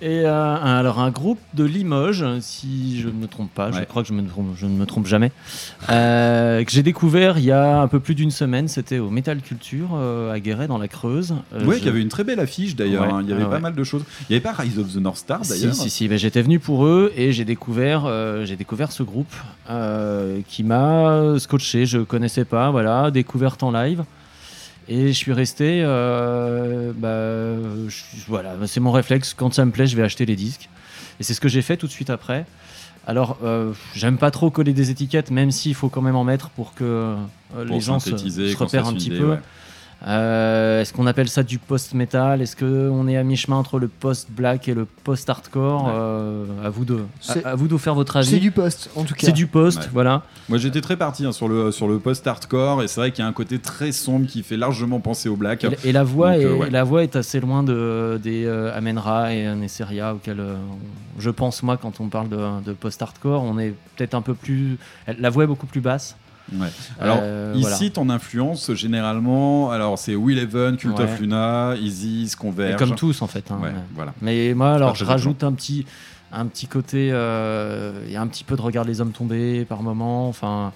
[0.00, 4.02] Et euh, alors un groupe de Limoges, si je ne me trompe pas, je crois
[4.02, 5.32] que je, me trompe- je ne me trompe jamais,
[5.90, 9.40] euh, que j'ai découvert il y a un peu plus d'une semaine, c'était au Metal
[9.40, 11.34] Culture euh, à Guéret dans la Creuse.
[11.64, 13.02] Oui, je- il y avait une très belle affiche d'ailleurs.
[13.08, 13.20] Ouais, hein.
[13.24, 13.60] Il y avait pas ouais.
[13.60, 14.02] mal de choses.
[14.22, 15.74] Il n'y avait pas Rise of the North Star Si, d'ailleurs.
[15.74, 18.08] si, si, ben, j'étais venu pour eux et j'ai découvert,
[18.44, 19.34] j'ai découvert ce groupe
[20.48, 21.86] qui m'a scotché.
[21.86, 24.04] Je connaissais pas, voilà, découverte en live.
[24.88, 29.34] Et je suis resté, euh, bah, je- voilà, c'est mon réflexe.
[29.34, 30.68] Quand ça me plaît, je vais acheter les disques.
[31.20, 32.46] Et c'est ce que j'ai fait tout de suite après.
[33.06, 36.50] Alors, euh, j'aime pas trop coller des étiquettes, même s'il faut quand même en mettre
[36.50, 37.14] pour que euh,
[37.54, 38.10] Pour les gens se,
[38.56, 39.30] repèrent un petit idée, peu.
[39.32, 39.40] ouais.
[40.06, 42.40] Euh, Est-ce qu'on appelle ça du post-metal?
[42.40, 45.90] Est-ce qu'on est à mi-chemin entre le post-black et le post-hardcore?
[45.92, 47.00] Euh, À vous de,
[47.44, 48.28] à, à vous de faire votre avis.
[48.28, 49.26] C'est du post, en tout cas.
[49.26, 49.88] C'est du post, Ouais.
[49.92, 50.22] voilà.
[50.48, 53.26] Moi j'étais très parti hein, sur le, sur le post-hardcore et c'est vrai qu'il y
[53.26, 55.64] a un côté très sombre qui fait largement penser au black.
[55.64, 56.70] Et, la- et la voix Donc, est, euh, ouais.
[56.70, 60.54] la voix est assez loin de, des euh, Amen Ra et Nesseria auxquels euh,
[61.18, 64.78] je pense moi quand on parle de, de post-hardcore, on est peut-être un peu plus.
[65.18, 66.16] La voix est beaucoup plus basse.
[66.54, 66.68] Ouais.
[67.00, 67.90] Alors Euh, ici voilà.
[67.90, 71.04] ton influence généralement, alors c'est Will Even, Cult Ouais.
[71.04, 72.76] of Luna, Et Converge.
[72.78, 73.50] comme tous en fait.
[73.50, 73.58] hein.
[73.62, 74.14] Ouais, voilà.
[74.22, 75.84] Mais moi alors je rajoute un petit,
[76.32, 79.64] un petit côté, euh, il y a un petit peu de regarde les hommes tomber
[79.66, 80.72] par moment, enfin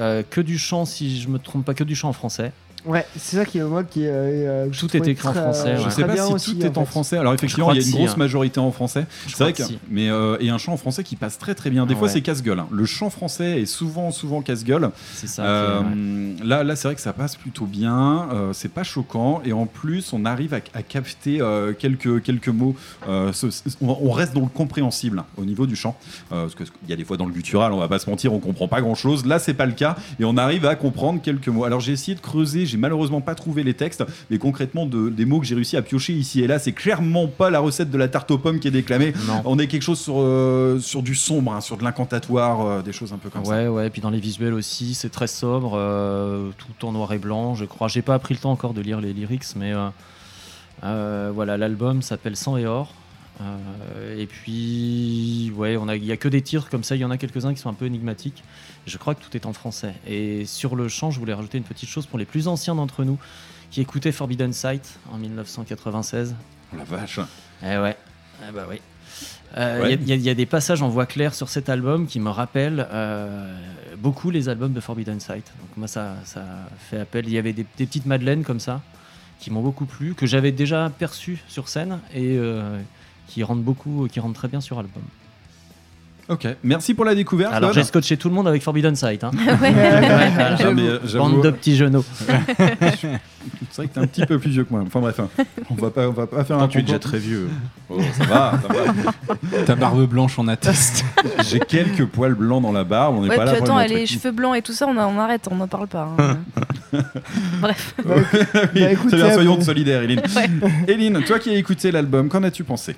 [0.00, 2.52] euh, que du chant si je me trompe pas que du chant en français.
[2.86, 4.06] Ouais, c'est ça qui est moi qui.
[4.06, 5.90] euh, je Tout est écrit en français, Je ouais.
[5.90, 6.90] sais pas bien si aussi, tout est en fait.
[6.90, 7.18] français.
[7.18, 8.14] Alors effectivement, il y a une si, grosse hein.
[8.16, 9.04] majorité en français.
[9.26, 9.78] Je C'est vrai que, que si.
[9.90, 11.86] mais euh, et un chant en français qui passe très très bien.
[11.86, 12.60] Des fois, c'est casse-gueule.
[12.60, 12.68] hein.
[12.70, 14.90] Le chant français est souvent souvent casse-gueule.
[15.14, 15.44] C'est ça.
[15.44, 16.44] Euh, ouais.
[16.46, 18.28] Là, là, c'est vrai que ça passe plutôt bien.
[18.32, 22.48] euh, c'est pas choquant et en plus, on arrive à, à capter euh, quelques quelques
[22.48, 22.74] mots.
[23.08, 23.46] euh, ce-
[23.82, 25.96] on, on reste dans le compréhensible hein, au niveau du chant.
[26.32, 28.32] Euh, parce qu'il y a des fois dans le guttural, on va pas se mentir,
[28.32, 29.26] on comprend pas grand-chose.
[29.26, 31.64] Là, c'est pas le cas et on arrive à comprendre quelques mots.
[31.64, 32.66] Alors, j'ai essayé de creuser.
[32.68, 35.82] J'ai malheureusement pas trouvé les textes, mais concrètement, de, des mots que j'ai réussi à
[35.82, 38.68] piocher ici et là, c'est clairement pas la recette de la tarte aux pommes qui
[38.68, 39.12] est déclamée.
[39.26, 39.42] Non.
[39.44, 42.92] On est quelque chose sur euh, sur du sombre, hein, sur de l'incantatoire, euh, des
[42.92, 43.50] choses un peu comme ça.
[43.50, 47.12] Ouais, ouais, et puis dans les visuels aussi, c'est très sobre, euh, tout en noir
[47.12, 47.88] et blanc, je crois.
[47.88, 49.72] J'ai pas pris le temps encore de lire les lyrics, mais
[50.82, 52.92] voilà, l'album s'appelle Sang et Or.
[53.40, 57.00] Euh, et puis, ouais, on a- il y a que des titres comme ça, il
[57.00, 58.42] y en a quelques-uns qui sont un peu énigmatiques.
[58.86, 59.94] Je crois que tout est en français.
[60.06, 63.04] Et sur le chant, je voulais rajouter une petite chose pour les plus anciens d'entre
[63.04, 63.18] nous
[63.70, 66.34] qui écoutaient Forbidden Sight en 1996.
[66.72, 67.20] Oh la vache.
[67.62, 67.96] Eh ouais,
[68.48, 68.80] eh bah oui.
[69.56, 69.98] Euh, Il Ouais.
[70.06, 72.86] y a- y, y des passages en voix claire sur cet album qui me rappellent
[72.92, 73.56] euh,
[73.96, 75.46] beaucoup les albums de Forbidden Sight.
[75.60, 76.44] Donc moi, ça, ça
[76.90, 77.26] fait appel.
[77.26, 78.82] Il y avait des, des petites madeleines comme ça
[79.40, 82.78] qui m'ont beaucoup plu, que j'avais déjà perçues sur scène et euh,
[83.28, 85.02] qui rendent beaucoup, qui rendent très bien sur album.
[86.30, 87.54] Ok, merci pour la découverte.
[87.54, 89.24] Alors j'ai scotché tout le monde avec Forbidden Sight.
[89.24, 89.30] Hein.
[89.62, 89.72] Ouais.
[89.72, 92.04] mais, euh, j'avoue- Bande de petits genoux.
[93.70, 94.82] C'est vrai que t'es un petit peu plus vieux que moi.
[94.86, 95.28] Enfin bref, hein.
[95.70, 97.48] on va pas, on va pas faire un tu es déjà très vieux.
[97.88, 99.62] Oh, ça va, ça va.
[99.64, 101.02] Ta barbe blanche en atteste.
[101.48, 103.16] J'ai quelques poils blancs dans la barbe.
[103.16, 104.98] On n'est Ouais, pas là pour attends, le les cheveux blancs et tout ça, on,
[104.98, 106.10] a- on arrête, on n'en parle pas.
[106.18, 106.36] hein.
[107.60, 107.94] Bref.
[108.04, 108.04] Oui,
[108.74, 110.20] Bah, bien, soyons solidaires, Eline.
[110.86, 112.96] Eline, toi qui as écouté l'album, qu'en as-tu pensé?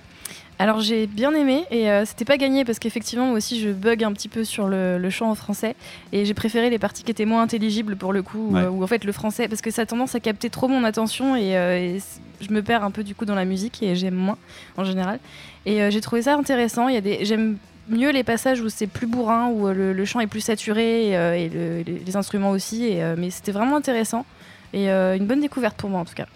[0.61, 4.05] Alors j'ai bien aimé et euh, c'était pas gagné parce qu'effectivement moi aussi je bug
[4.05, 5.75] un petit peu sur le, le chant en français
[6.13, 8.67] et j'ai préféré les parties qui étaient moins intelligibles pour le coup Ouais.
[8.67, 11.35] où en fait le français parce que ça a tendance à capter trop mon attention
[11.35, 11.99] et, euh, et
[12.43, 14.37] je me perds un peu du coup dans la musique et j'aime moins
[14.77, 15.19] en général.
[15.65, 16.89] Et euh, j'ai trouvé ça intéressant.
[16.89, 17.57] Il y a des j'aime
[17.89, 21.17] mieux les passages où c'est plus bourrin où le, le chant est plus saturé et,
[21.17, 24.27] euh, et le- les, les instruments aussi et, euh, mais c'était vraiment intéressant
[24.75, 26.27] et euh, une bonne découverte pour moi en tout cas.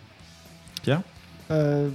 [0.82, 1.02] Pierre?
[1.50, 1.90] Euh,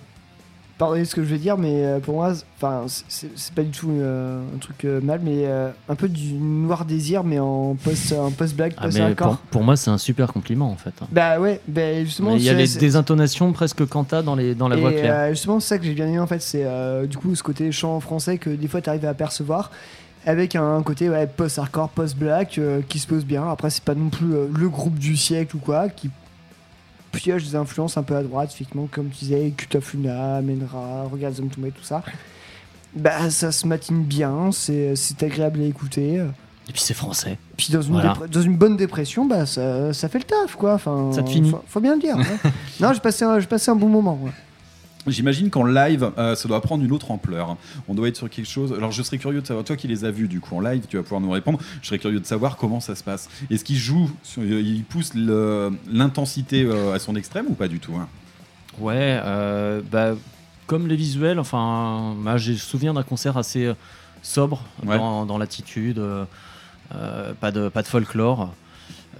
[0.79, 3.69] pardonnez ce que je vais dire, mais euh, pour moi, c'est- enfin, c'est- pas du
[3.69, 7.75] tout euh, un truc euh, mal, mais euh, un peu du noir désir, mais en
[7.75, 10.93] post, en post black, Ah, post pour, pour moi, c'est un super compliment en fait.
[11.11, 12.35] Bah ouais, bah justement.
[12.35, 15.29] Il y a les- des intonations presque canta dans, les, dans la et, voix claire.
[15.29, 16.65] justement, c'est ça que j'ai bien aimé en fait, c'est
[17.07, 19.69] du coup ce côté chant français que des fois tu arrives à apercevoir.
[20.25, 23.49] Avec un côté ouais, post-hardcore, post-black euh, qui se pose bien.
[23.49, 26.09] Après, c'est pas non plus euh, le groupe du siècle ou quoi, qui
[27.11, 29.53] pioche des influences un peu à droite, effectivement, comme tu disais,
[29.93, 32.03] Luna, Menra, Regarde Tomber, tout ça.
[32.95, 36.15] Bah, ça se matine bien, c'est agréable à écouter.
[36.67, 37.37] Et puis c'est français.
[37.57, 38.13] Puis dans une, Voilà.
[38.31, 40.73] dans une bonne dépression, bah, ça, ça fait le taf, quoi.
[40.75, 41.49] Enfin, Ça te finit.
[41.49, 42.15] Faut, faut bien le dire.
[42.17, 42.51] ouais.
[42.79, 44.19] non, j'ai passé, un- passé un bon moment.
[44.23, 44.31] ouais.
[45.07, 47.55] J'imagine qu'en live, euh, ça doit prendre une autre ampleur.
[47.87, 48.73] On doit être sur quelque chose.
[48.73, 50.83] Alors, je serais curieux de savoir, toi qui les as vus du coup en live,
[50.89, 51.57] tu vas pouvoir nous répondre.
[51.81, 53.29] Je serais curieux de savoir comment ça se passe.
[53.49, 57.79] Est-ce qu'il joue, sur- il pousse le- l'intensité euh, à son extrême ou pas du
[57.79, 58.07] tout hein?
[58.77, 60.15] Ouais, euh, bah,
[60.67, 63.73] comme les visuels, enfin, moi, j'ai souviens d'un concert assez euh,
[64.21, 64.97] sobre Ouais.
[64.97, 66.25] dans, dans l'attitude, euh,
[66.93, 68.53] euh, pas, de, pas de folklore,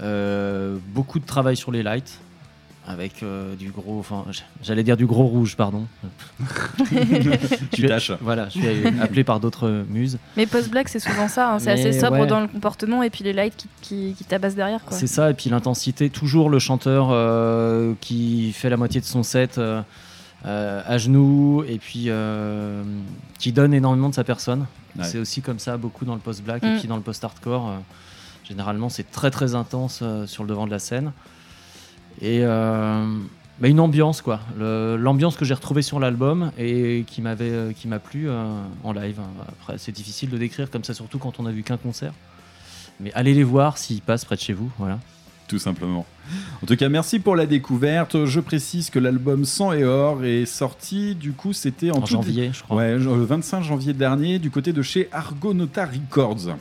[0.02, 2.20] euh, beaucoup de travail sur les lights.
[2.92, 4.26] Avec euh, du gros, enfin,
[4.64, 5.86] j'allais dire du gros rouge, pardon.
[7.72, 8.12] Tu tâches.
[8.22, 8.68] Voilà, je suis
[9.00, 10.18] appelé par d'autres muses.
[10.38, 11.54] Mais post-black, c'est souvent ça.
[11.54, 12.28] hein, C'est assez sobre ouais.
[12.28, 14.82] dans le comportement et puis les lights qui, qui, qui tabassent derrière.
[14.90, 19.22] C'est ça, et puis l'intensité, toujours le chanteur euh, qui fait la moitié de son
[19.24, 19.82] set euh,
[20.48, 22.84] euh, à genoux, et puis euh,
[23.38, 24.66] qui donne énormément de sa personne.
[24.98, 25.04] Ouais.
[25.04, 26.66] C'est aussi comme ça beaucoup dans le post-black, Mm.
[26.66, 27.68] et puis dans le post-hardcore.
[27.70, 27.78] euh,
[28.48, 31.12] généralement, c'est très très intense euh, sur le devant de la scène.
[32.22, 32.44] Et
[33.60, 34.40] bah, une ambiance, quoi.
[34.58, 38.94] L'ambiance que j'ai retrouvée sur l'album et qui m'avait, euh, qui m'a plu euh, en
[38.94, 39.20] live.
[39.48, 42.14] Après, c'est difficile de décrire comme ça, surtout quand on a vu qu'un concert.
[43.02, 45.00] Mais allez les voir s'ils passent près de chez vous, voilà.
[45.50, 46.06] Tout simplement.
[46.64, 48.26] En tout cas, merci pour la découverte.
[48.26, 52.52] Je précise que l'album Sang et Or est sorti, du coup, c'était en, En janvier,
[52.54, 52.78] je crois.
[52.78, 56.56] Ouais, le 25 janvier dernier, du côté de chez Argonauta Records,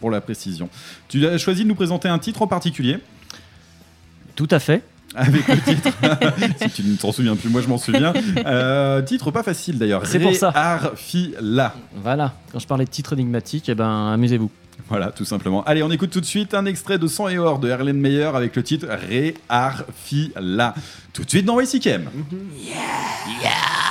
[0.00, 0.68] pour la précision.
[1.08, 2.98] Tu as choisi de nous présenter un titre en particulier?
[4.36, 4.84] Tout à fait.
[5.16, 5.88] Avec le titre,
[6.68, 8.12] si tu ne t'en souviens plus, moi je m'en souviens.
[8.46, 10.06] Euh, titre pas facile d'ailleurs.
[10.06, 10.52] C'est pour ça.
[10.54, 11.74] Arfila.
[12.02, 14.50] Voilà, quand je parlais de titre énigmatique, eh ben, amusez-vous.
[14.88, 15.64] Voilà, tout simplement.
[15.64, 18.30] Allez, on écoute tout de suite un extrait de Sang et Or de Erlen Meyer
[18.34, 20.74] avec le titre Ré Arfila.
[21.12, 22.04] Tout de suite dans YCKM.
[22.58, 23.85] Yeah!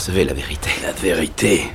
[0.00, 0.70] Vous, vous percevez la vérité.
[0.82, 1.70] La vérité.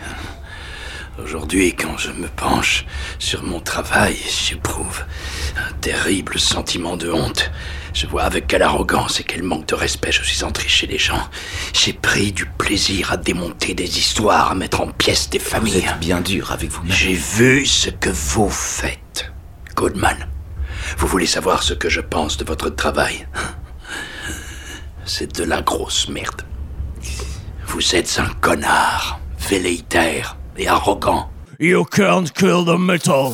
[1.23, 2.83] Aujourd'hui, quand je me penche
[3.19, 5.03] sur mon travail, j'éprouve
[5.55, 7.51] un terrible sentiment de honte.
[7.93, 10.97] Je vois avec quelle arrogance et quel manque de respect je suis entré chez les
[10.97, 11.21] gens.
[11.73, 15.81] J'ai pris du plaisir à démonter des histoires, à mettre en pièces des familles.
[15.81, 16.91] Vous êtes bien dur avec vous-même.
[16.91, 19.31] J'ai vu ce que vous faites.
[19.75, 20.17] Goodman,
[20.97, 23.27] vous voulez savoir ce que je pense de votre travail?
[25.05, 26.41] C'est de la grosse merde.
[27.67, 31.29] Vous êtes un connard, velléitaire et arrogant.
[31.59, 33.33] You can't kill the metal.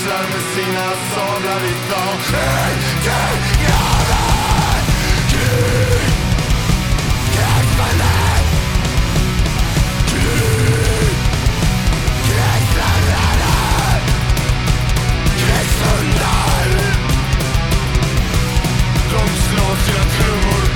[0.00, 3.20] visslar med sina sablar idag Inte
[3.62, 4.22] göra
[5.28, 6.00] krig
[7.32, 8.14] Krigsfälle
[10.06, 10.40] Krig
[12.26, 14.00] Krigsförare
[15.38, 16.68] Krigshundar
[19.10, 20.69] De slår sina trummor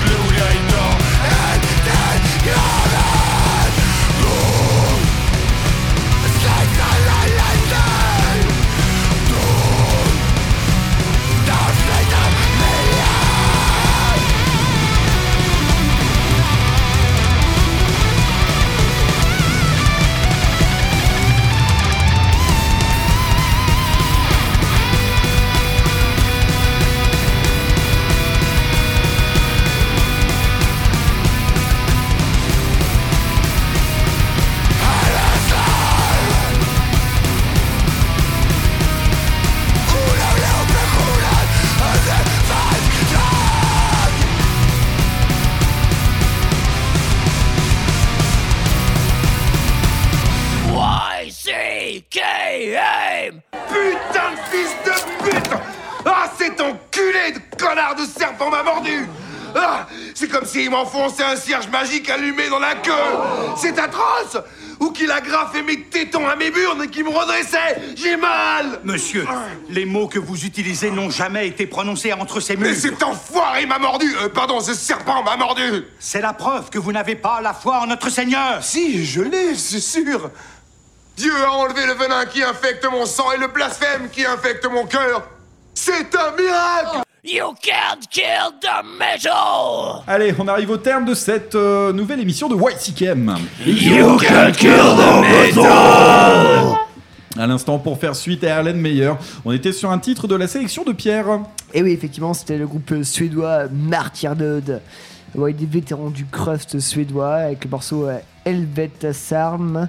[61.04, 62.92] m'enfonçait un cierge magique allumé dans la queue.
[63.56, 64.38] C'est atroce.
[64.80, 68.80] Ou qu'il agrafait mes tétons à mes burnes et qu'il me redressait J'ai mal.
[68.82, 69.26] Monsieur,
[69.70, 72.68] les mots que vous utilisez n'ont jamais été prononcés entre ces murs.
[72.68, 74.12] Mais cet enfoiré m'a mordu.
[74.16, 75.84] Euh, Pardon, ce serpent m'a mordu.
[75.98, 78.64] C'est la preuve que vous n'avez pas la foi en notre Seigneur.
[78.64, 80.30] Si, je l'ai, c'est sûr.
[81.16, 84.86] Dieu a enlevé le venin qui infecte mon sang et le blasphème qui infecte mon
[84.86, 85.28] cœur.
[85.74, 90.02] C'est un miracle You can't kill the metal.
[90.06, 93.36] Allez, on arrive au terme de cette euh, nouvelle émission de YCKM.
[93.64, 96.76] You can kill the metal.
[97.38, 99.12] À l'instant, pour faire suite à Erlen Meyer,
[99.46, 101.40] on était sur un titre de la sélection de Pierre.
[101.72, 104.82] Et oui, effectivement, c'était le groupe suédois Martyrdöd.
[105.34, 109.86] Ouais, des vétérans du crust suédois avec le morceau euh, Helvet Sarm, euh,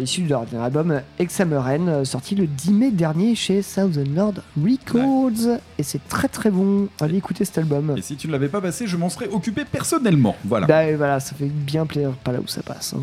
[0.00, 4.34] issu de leur dernier album Exameren, euh, sorti le 10 mai dernier chez Southern Lord
[4.62, 5.58] Records.
[5.78, 6.88] Et c'est très très bon.
[7.00, 7.94] Allez écouter cet album.
[7.96, 10.36] Et si tu ne l'avais pas passé, je m'en serais occupé personnellement.
[10.44, 10.66] Voilà.
[10.66, 12.94] Bah, voilà, ça fait bien plaisir, pas là où ça passe.
[12.94, 13.02] hein.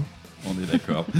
[0.49, 1.05] On est d'accord.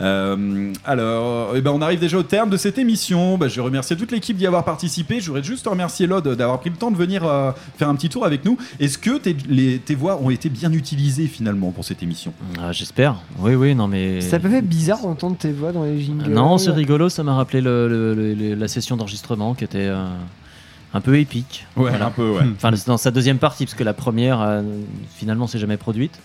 [0.00, 3.38] Euh, alors, eh ben, on arrive déjà au terme de cette émission.
[3.38, 5.20] Bah, je remercie toute l'équipe d'y avoir participé.
[5.20, 8.08] Je voudrais juste remercier Lod d'avoir pris le temps de venir euh, faire un petit
[8.08, 8.56] tour avec nous.
[8.80, 12.32] Est-ce que tes, les- tes voix ont été bien utilisées finalement pour cette émission?
[12.60, 13.16] Ah, J'espère.
[13.38, 14.20] Oui, oui, non, mais.
[14.22, 16.30] Ça peut faire bizarre d'entendre tes voix dans les jingles.
[16.32, 19.86] Non, c'est rigolo, ça m'a rappelé le- le- le- le- la session d'enregistrement qui était
[19.88, 20.04] euh,
[20.94, 21.64] un peu épique.
[21.76, 22.42] Ouais, un peu, ouais.
[22.56, 24.62] Enfin, dans sa deuxième partie, parce que la première, euh,
[25.14, 26.18] finalement, s'est jamais produite.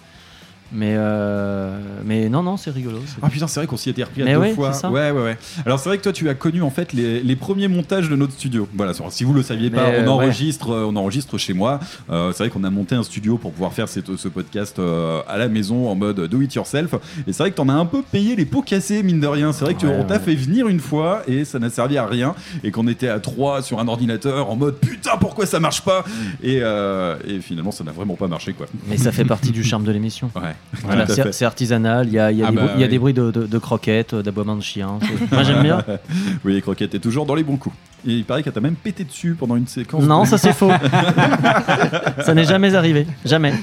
[0.71, 2.99] Mais, euh, mais non, non, c'est rigolo.
[3.21, 4.71] Ah putain, c'est vrai qu'on s'y était repris à Mais deux ouais, fois.
[4.89, 5.37] Ouais, ouais, ouais.
[5.65, 8.15] Alors c'est vrai que toi, tu as connu en fait les, les premiers montages de
[8.15, 8.67] notre studio.
[8.75, 11.79] Voilà, si vous le saviez pas, on euh, enregistre, euh, on enregistre chez moi.
[12.09, 14.79] Euh, c'est vrai qu'on a monté un studio pour pouvoir faire cette- ce podcast
[15.27, 16.93] à la maison en mode do it yourself.
[17.27, 19.53] Et c'est vrai que t'en as un peu payé les pots cassés mine de rien.
[19.53, 22.05] C'est vrai que Ouais, on t'a fait venir une fois et ça n'a servi à
[22.05, 25.81] rien et qu'on était à trois sur un ordinateur en mode putain pourquoi ça marche
[25.81, 26.03] pas?
[26.43, 28.65] Et, euh, et finalement ça n'a vraiment pas marché quoi.
[28.89, 30.29] Mais ça fait partie du charme de l'émission.
[30.35, 30.55] Ouais.
[30.83, 32.83] Voilà, c'est artisanal, il y a, il y a Ah des, bah bruits- il y
[32.83, 32.91] a oui.
[32.91, 34.99] des bruits de, de- de croquettes, euh, d'aboiements de chiens.
[35.31, 35.83] Moi j'aime bien.
[36.45, 37.75] oui, les croquettes est toujours dans les bons coups.
[38.07, 40.03] Et il paraît qu'elle t'a même pété dessus pendant une séquence.
[40.03, 40.69] Non, ça c'est faux.
[42.23, 43.07] ça n'est jamais arrivé.
[43.25, 43.53] Jamais.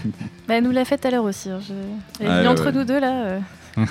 [0.48, 1.50] Bah, elle nous l'a fait tout à l'heure aussi.
[1.50, 1.72] hein, je-
[2.24, 2.72] Elle est Ah, entre ouais.
[2.72, 3.12] nous deux là.
[3.12, 3.38] euh.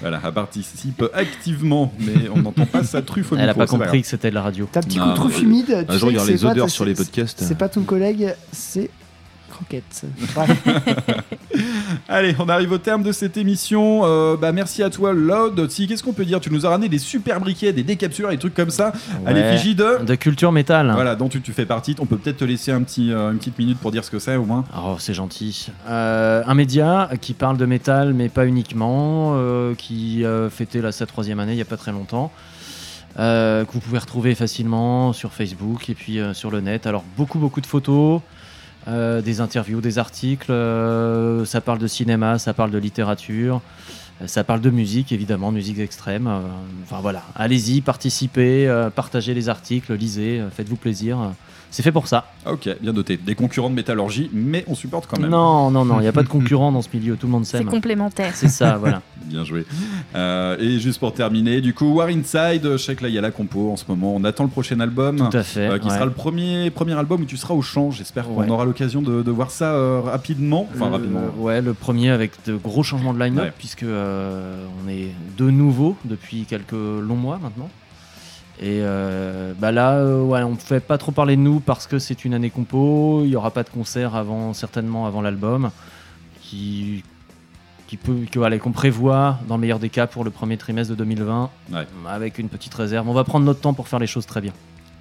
[0.00, 3.66] Voilà, elle participe activement, mais on n'entend pas sa truffe au Elle a micro, pas
[3.66, 4.66] compris que c'était de la radio.
[4.72, 5.70] T'as un petit Non, coup de truffe mais- humide.
[5.88, 7.42] Un tu jour, sais il y que aura c'est les odeurs sur les podcasts.
[7.44, 8.88] C'est pas ton collègue, c'est
[9.54, 10.02] Croquette.
[10.34, 10.50] Bref.
[12.08, 14.00] Allez, on arrive au terme de cette émission.
[14.04, 15.70] Euh, bah, merci à toi, Lod.
[15.70, 16.40] Si, qu'est-ce qu'on peut dire?
[16.40, 18.92] Tu nous as ramené des super briquets, des décapsuleurs, des trucs comme ça,
[19.24, 19.34] à Ouais.
[19.34, 20.04] l'effigie de.
[20.04, 20.90] De culture métal.
[20.92, 21.94] Voilà, dont tu, tu fais partie.
[22.00, 24.18] On peut peut-être te laisser un petit, euh, une petite minute pour dire ce que
[24.18, 24.64] c'est au moins.
[24.76, 25.68] Oh, c'est gentil.
[25.88, 30.90] Euh, un média qui parle de métal, mais pas uniquement, euh, qui euh, fêtait là,
[30.90, 32.32] sa troisième année il n'y a pas très longtemps.
[33.20, 36.88] euh, que vous pouvez retrouver facilement sur Facebook et puis euh, sur le net.
[36.88, 38.20] Alors beaucoup beaucoup de photos,
[38.86, 40.50] euh, des interviews, des articles.
[40.50, 43.62] euh, ça parle de cinéma, ça parle de littérature,
[44.20, 46.30] euh, ça parle de musique évidemment, musique extrême.
[46.82, 51.32] enfin voilà, allez-y, participez, partagez les articles, lisez, faites-vous plaisir.
[51.74, 52.30] C'est fait pour ça.
[52.46, 53.16] Ok, bien noté.
[53.16, 55.28] Des concurrents de métallurgie, mais on supporte quand même.
[55.28, 57.44] Non, non, non, il n'y a pas de concurrent dans ce milieu, tout le monde
[57.44, 57.66] C'est s'aime.
[57.66, 58.30] complémentaire.
[58.36, 59.02] C'est ça, voilà.
[59.24, 59.66] Bien joué.
[60.14, 63.18] Euh, et juste pour terminer, du coup, War Inside, je sais que là il y
[63.18, 64.14] a la compo en ce moment.
[64.14, 65.16] On attend le prochain album.
[65.16, 65.94] Tout à fait, euh, qui ouais.
[65.94, 67.90] sera le premier, premier album où tu seras au chant.
[67.90, 68.48] J'espère qu'on Ouais.
[68.50, 70.68] aura l'occasion de, de voir ça euh, rapidement.
[70.74, 71.20] Enfin, Le- rapidement.
[71.38, 73.52] Ouais, le premier avec de gros changements de line-up, Ouais.
[73.58, 77.68] puisque euh, on est de nouveau depuis quelques longs mois maintenant.
[78.60, 81.86] Et euh, bah là, euh, ouais, on ne fait pas trop parler de nous parce
[81.86, 83.22] que c'est une année compo.
[83.24, 85.70] Il n'y aura pas de concert avant, certainement avant l'album,
[86.40, 87.02] qui,
[87.88, 90.92] qui peut, que, voilà, qu'on prévoit dans le meilleur des cas pour le premier trimestre
[90.92, 91.50] de 2020,
[92.08, 93.08] avec une petite réserve.
[93.08, 94.52] On va prendre notre temps pour faire les choses très bien.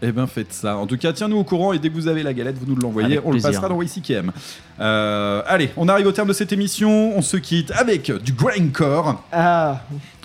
[0.05, 0.75] Eh bien, faites ça.
[0.75, 2.75] En tout cas, tiens-nous au courant et dès que vous avez la galette, vous nous
[2.75, 3.19] l'envoyez.
[3.23, 3.49] On plaisir.
[3.49, 4.33] le passera dans YCKM.
[4.81, 7.15] Euh, allez, on arrive au terme de cette émission.
[7.15, 9.23] On se quitte avec du grindcore.
[9.31, 9.81] Ah,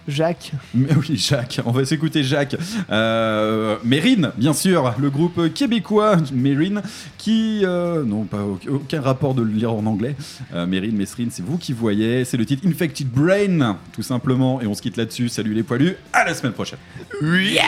[0.08, 0.52] Jacques.
[0.74, 1.60] Mais oui, Jacques.
[1.64, 2.56] On va s'écouter Jacques.
[2.90, 6.82] Euh, Mérine, bien sûr, le groupe québécois Mérine,
[7.18, 7.60] qui.
[7.64, 10.16] euh, non, pas au- aucun rapport de le lire en anglais.
[10.54, 12.24] Euh, Mérine, Mesrine, c'est vous qui voyez.
[12.24, 14.60] C'est le titre Infected Brain, tout simplement.
[14.60, 15.28] Et on se quitte là-dessus.
[15.28, 15.94] Salut les poilus.
[16.12, 16.78] À la semaine prochaine.
[17.22, 17.62] Yeah!